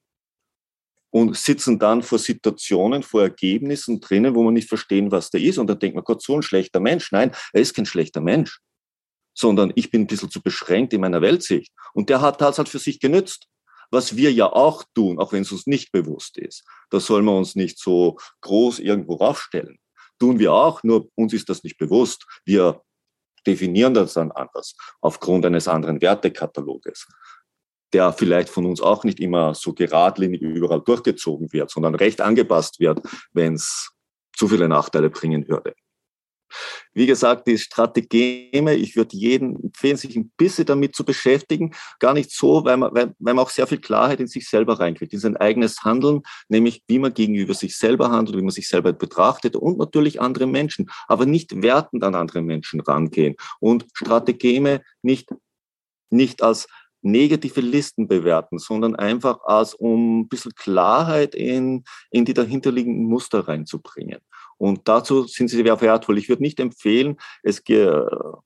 Und 1.10 1.36
sitzen 1.36 1.78
dann 1.78 2.02
vor 2.02 2.18
Situationen, 2.18 3.02
vor 3.02 3.22
Ergebnissen 3.22 4.00
drinnen, 4.00 4.34
wo 4.34 4.42
man 4.42 4.54
nicht 4.54 4.68
verstehen, 4.68 5.10
was 5.10 5.30
der 5.30 5.40
ist. 5.40 5.58
Und 5.58 5.66
dann 5.68 5.78
denkt 5.78 5.94
man, 5.94 6.04
Gott, 6.04 6.22
so 6.22 6.34
ein 6.36 6.42
schlechter 6.42 6.80
Mensch. 6.80 7.12
Nein, 7.12 7.34
er 7.52 7.62
ist 7.62 7.74
kein 7.74 7.86
schlechter 7.86 8.20
Mensch. 8.20 8.60
Sondern 9.34 9.72
ich 9.74 9.90
bin 9.90 10.02
ein 10.02 10.06
bisschen 10.06 10.30
zu 10.30 10.42
beschränkt 10.42 10.92
in 10.92 11.00
meiner 11.00 11.22
Weltsicht. 11.22 11.72
Und 11.94 12.10
der 12.10 12.20
hat 12.20 12.40
das 12.40 12.58
halt 12.58 12.68
für 12.68 12.78
sich 12.78 13.00
genützt. 13.00 13.46
Was 13.90 14.16
wir 14.16 14.30
ja 14.30 14.52
auch 14.52 14.84
tun, 14.94 15.18
auch 15.18 15.32
wenn 15.32 15.42
es 15.42 15.52
uns 15.52 15.66
nicht 15.66 15.92
bewusst 15.92 16.36
ist. 16.36 16.62
Da 16.90 17.00
soll 17.00 17.22
man 17.22 17.36
uns 17.36 17.54
nicht 17.54 17.78
so 17.78 18.18
groß 18.42 18.80
irgendwo 18.80 19.14
raufstellen. 19.14 19.78
Tun 20.18 20.38
wir 20.38 20.52
auch, 20.52 20.82
nur 20.82 21.08
uns 21.14 21.32
ist 21.32 21.48
das 21.48 21.62
nicht 21.62 21.78
bewusst. 21.78 22.26
Wir 22.44 22.82
definieren 23.46 23.94
das 23.94 24.12
dann 24.12 24.30
anders, 24.30 24.74
aufgrund 25.00 25.46
eines 25.46 25.68
anderen 25.68 26.02
Wertekataloges 26.02 27.06
der 27.93 28.12
vielleicht 28.12 28.49
von 28.49 28.66
uns 28.66 28.80
auch 28.80 29.05
nicht 29.05 29.20
immer 29.20 29.55
so 29.55 29.72
geradlinig 29.72 30.43
überall 30.43 30.80
durchgezogen 30.80 31.53
wird, 31.53 31.70
sondern 31.70 31.95
recht 31.95 32.20
angepasst 32.20 32.80
wird, 32.80 33.01
wenn 33.32 33.55
es 33.55 33.91
zu 34.36 34.49
viele 34.49 34.68
Nachteile 34.68 35.11
bringen 35.11 35.49
würde. 35.49 35.74
Wie 36.95 37.07
gesagt, 37.07 37.47
die 37.47 37.59
Strategeme, 37.59 38.74
ich 38.74 38.97
würde 38.97 39.16
jedem 39.16 39.57
empfehlen, 39.62 39.97
sich 39.97 40.16
ein 40.16 40.32
bisschen 40.36 40.66
damit 40.66 40.95
zu 40.97 41.05
beschäftigen. 41.05 41.74
Gar 41.99 42.14
nicht 42.14 42.30
so, 42.30 42.64
weil 42.64 42.76
man, 42.76 42.95
weil, 42.95 43.14
weil 43.18 43.34
man 43.34 43.45
auch 43.45 43.51
sehr 43.51 43.66
viel 43.66 43.80
Klarheit 43.80 44.20
in 44.20 44.26
sich 44.26 44.49
selber 44.49 44.80
reinkriegt, 44.80 45.12
in 45.12 45.18
sein 45.18 45.36
eigenes 45.36 45.82
Handeln, 45.82 46.22
nämlich 46.49 46.82
wie 46.86 46.99
man 46.99 47.14
gegenüber 47.14 47.55
sich 47.55 47.76
selber 47.76 48.11
handelt, 48.11 48.36
wie 48.36 48.43
man 48.43 48.51
sich 48.51 48.68
selber 48.68 48.93
betrachtet 48.93 49.57
und 49.57 49.78
natürlich 49.78 50.20
andere 50.20 50.47
Menschen, 50.47 50.91
aber 51.07 51.26
nicht 51.26 51.62
wertend 51.62 52.03
an 52.03 52.14
andere 52.14 52.43
Menschen 52.43 52.80
rangehen 52.80 53.36
und 53.61 53.86
Strategeme 53.93 54.82
nicht, 55.03 55.30
nicht 56.11 56.43
als 56.43 56.66
negative 57.03 57.61
Listen 57.61 58.09
bewerten, 58.09 58.59
sondern 58.59 58.96
einfach 58.96 59.38
als 59.44 59.74
um 59.74 60.20
ein 60.20 60.28
bisschen 60.28 60.55
Klarheit 60.55 61.34
in, 61.34 61.84
in 62.11 62.24
die 62.24 62.34
dahinterliegenden 62.34 63.05
Muster 63.05 63.46
reinzubringen. 63.46 64.18
Und 64.57 64.88
dazu 64.88 65.24
sind 65.24 65.49
sie 65.49 65.57
sehr 65.57 65.80
wertvoll. 65.80 66.18
Ich 66.18 66.28
würde 66.28 66.42
nicht 66.42 66.59
empfehlen, 66.59 67.16
es 67.42 67.62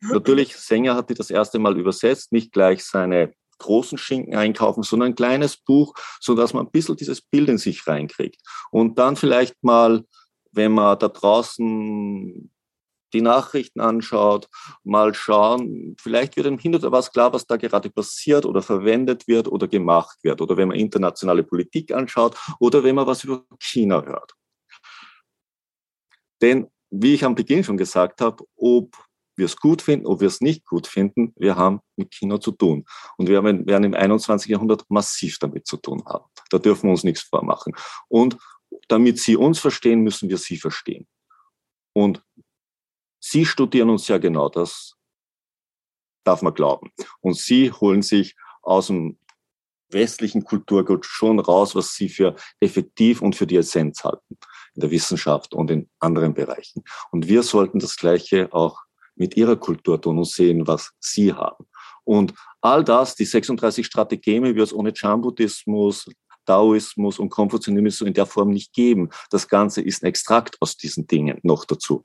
natürlich, 0.00 0.56
Sänger 0.56 0.94
hat 0.94 1.08
die 1.08 1.14
das 1.14 1.30
erste 1.30 1.58
Mal 1.58 1.78
übersetzt, 1.78 2.32
nicht 2.32 2.52
gleich 2.52 2.84
seine 2.84 3.32
großen 3.58 3.96
Schinken 3.96 4.34
einkaufen, 4.34 4.82
sondern 4.82 5.12
ein 5.12 5.14
kleines 5.14 5.56
Buch, 5.56 5.94
so 6.20 6.34
dass 6.34 6.52
man 6.52 6.66
ein 6.66 6.70
bisschen 6.70 6.96
dieses 6.96 7.22
Bild 7.22 7.48
in 7.48 7.58
sich 7.58 7.86
reinkriegt. 7.86 8.40
Und 8.70 8.98
dann 8.98 9.16
vielleicht 9.16 9.62
mal, 9.62 10.04
wenn 10.50 10.72
man 10.72 10.98
da 10.98 11.08
draußen 11.08 12.50
die 13.12 13.20
Nachrichten 13.20 13.80
anschaut, 13.80 14.48
mal 14.84 15.14
schauen, 15.14 15.96
vielleicht 16.00 16.36
wird 16.36 16.46
im 16.46 16.58
Hintergrund 16.58 16.92
was 16.92 17.12
klar, 17.12 17.32
was 17.32 17.46
da 17.46 17.56
gerade 17.56 17.90
passiert 17.90 18.44
oder 18.46 18.62
verwendet 18.62 19.28
wird 19.28 19.48
oder 19.48 19.68
gemacht 19.68 20.18
wird. 20.22 20.40
Oder 20.40 20.56
wenn 20.56 20.68
man 20.68 20.76
internationale 20.76 21.42
Politik 21.42 21.92
anschaut 21.92 22.36
oder 22.58 22.84
wenn 22.84 22.94
man 22.94 23.06
was 23.06 23.24
über 23.24 23.44
China 23.60 24.02
hört. 24.04 24.34
Denn, 26.40 26.68
wie 26.90 27.14
ich 27.14 27.24
am 27.24 27.34
Beginn 27.34 27.64
schon 27.64 27.76
gesagt 27.76 28.20
habe, 28.20 28.44
ob 28.56 28.96
wir 29.36 29.46
es 29.46 29.56
gut 29.56 29.82
finden, 29.82 30.06
ob 30.06 30.20
wir 30.20 30.28
es 30.28 30.40
nicht 30.40 30.66
gut 30.66 30.86
finden, 30.86 31.32
wir 31.36 31.56
haben 31.56 31.80
mit 31.96 32.14
China 32.14 32.40
zu 32.40 32.52
tun. 32.52 32.84
Und 33.16 33.28
wir 33.28 33.42
werden 33.42 33.84
im 33.84 33.94
21. 33.94 34.50
Jahrhundert 34.50 34.84
massiv 34.88 35.38
damit 35.38 35.66
zu 35.66 35.76
tun 35.76 36.02
haben. 36.06 36.24
Da 36.50 36.58
dürfen 36.58 36.88
wir 36.88 36.90
uns 36.90 37.04
nichts 37.04 37.22
vormachen. 37.22 37.74
Und 38.08 38.36
damit 38.88 39.18
Sie 39.18 39.36
uns 39.36 39.58
verstehen, 39.58 40.02
müssen 40.02 40.28
wir 40.28 40.38
Sie 40.38 40.56
verstehen. 40.56 41.06
Und 41.94 42.22
Sie 43.24 43.46
studieren 43.46 43.88
uns 43.88 44.08
ja 44.08 44.18
genau 44.18 44.48
das, 44.48 44.96
darf 46.24 46.42
man 46.42 46.54
glauben. 46.54 46.90
Und 47.20 47.36
Sie 47.36 47.70
holen 47.70 48.02
sich 48.02 48.34
aus 48.62 48.88
dem 48.88 49.18
westlichen 49.90 50.44
Kulturgut 50.44 51.06
schon 51.06 51.38
raus, 51.38 51.74
was 51.74 51.94
Sie 51.94 52.08
für 52.08 52.34
effektiv 52.58 53.22
und 53.22 53.36
für 53.36 53.46
die 53.46 53.56
Essenz 53.56 54.02
halten. 54.02 54.38
in 54.74 54.80
der 54.80 54.90
Wissenschaft 54.90 55.54
und 55.54 55.70
in 55.70 55.90
anderen 56.00 56.32
Bereichen. 56.32 56.82
Und 57.10 57.28
wir 57.28 57.42
sollten 57.42 57.78
das 57.78 57.96
Gleiche 57.96 58.52
auch 58.52 58.80
mit 59.14 59.36
ihrer 59.36 59.56
Kultur 59.56 60.00
tun 60.00 60.16
und 60.16 60.26
sehen, 60.26 60.66
was 60.66 60.92
sie 60.98 61.32
haben. 61.32 61.66
Und 62.04 62.32
all 62.62 62.82
das, 62.82 63.14
die 63.14 63.26
36 63.26 63.84
Strategien, 63.84 64.42
wie 64.44 64.60
es 64.60 64.72
ohne 64.72 64.94
Chan-Buddhismus, 64.94 66.06
Taoismus 66.46 67.18
und 67.18 67.28
Konfuzianismus 67.28 68.08
in 68.08 68.14
der 68.14 68.26
Form 68.26 68.48
nicht 68.50 68.72
geben. 68.72 69.10
Das 69.30 69.46
Ganze 69.46 69.82
ist 69.82 70.02
ein 70.02 70.06
Extrakt 70.06 70.56
aus 70.60 70.76
diesen 70.76 71.06
Dingen 71.06 71.38
noch 71.42 71.64
dazu. 71.64 72.04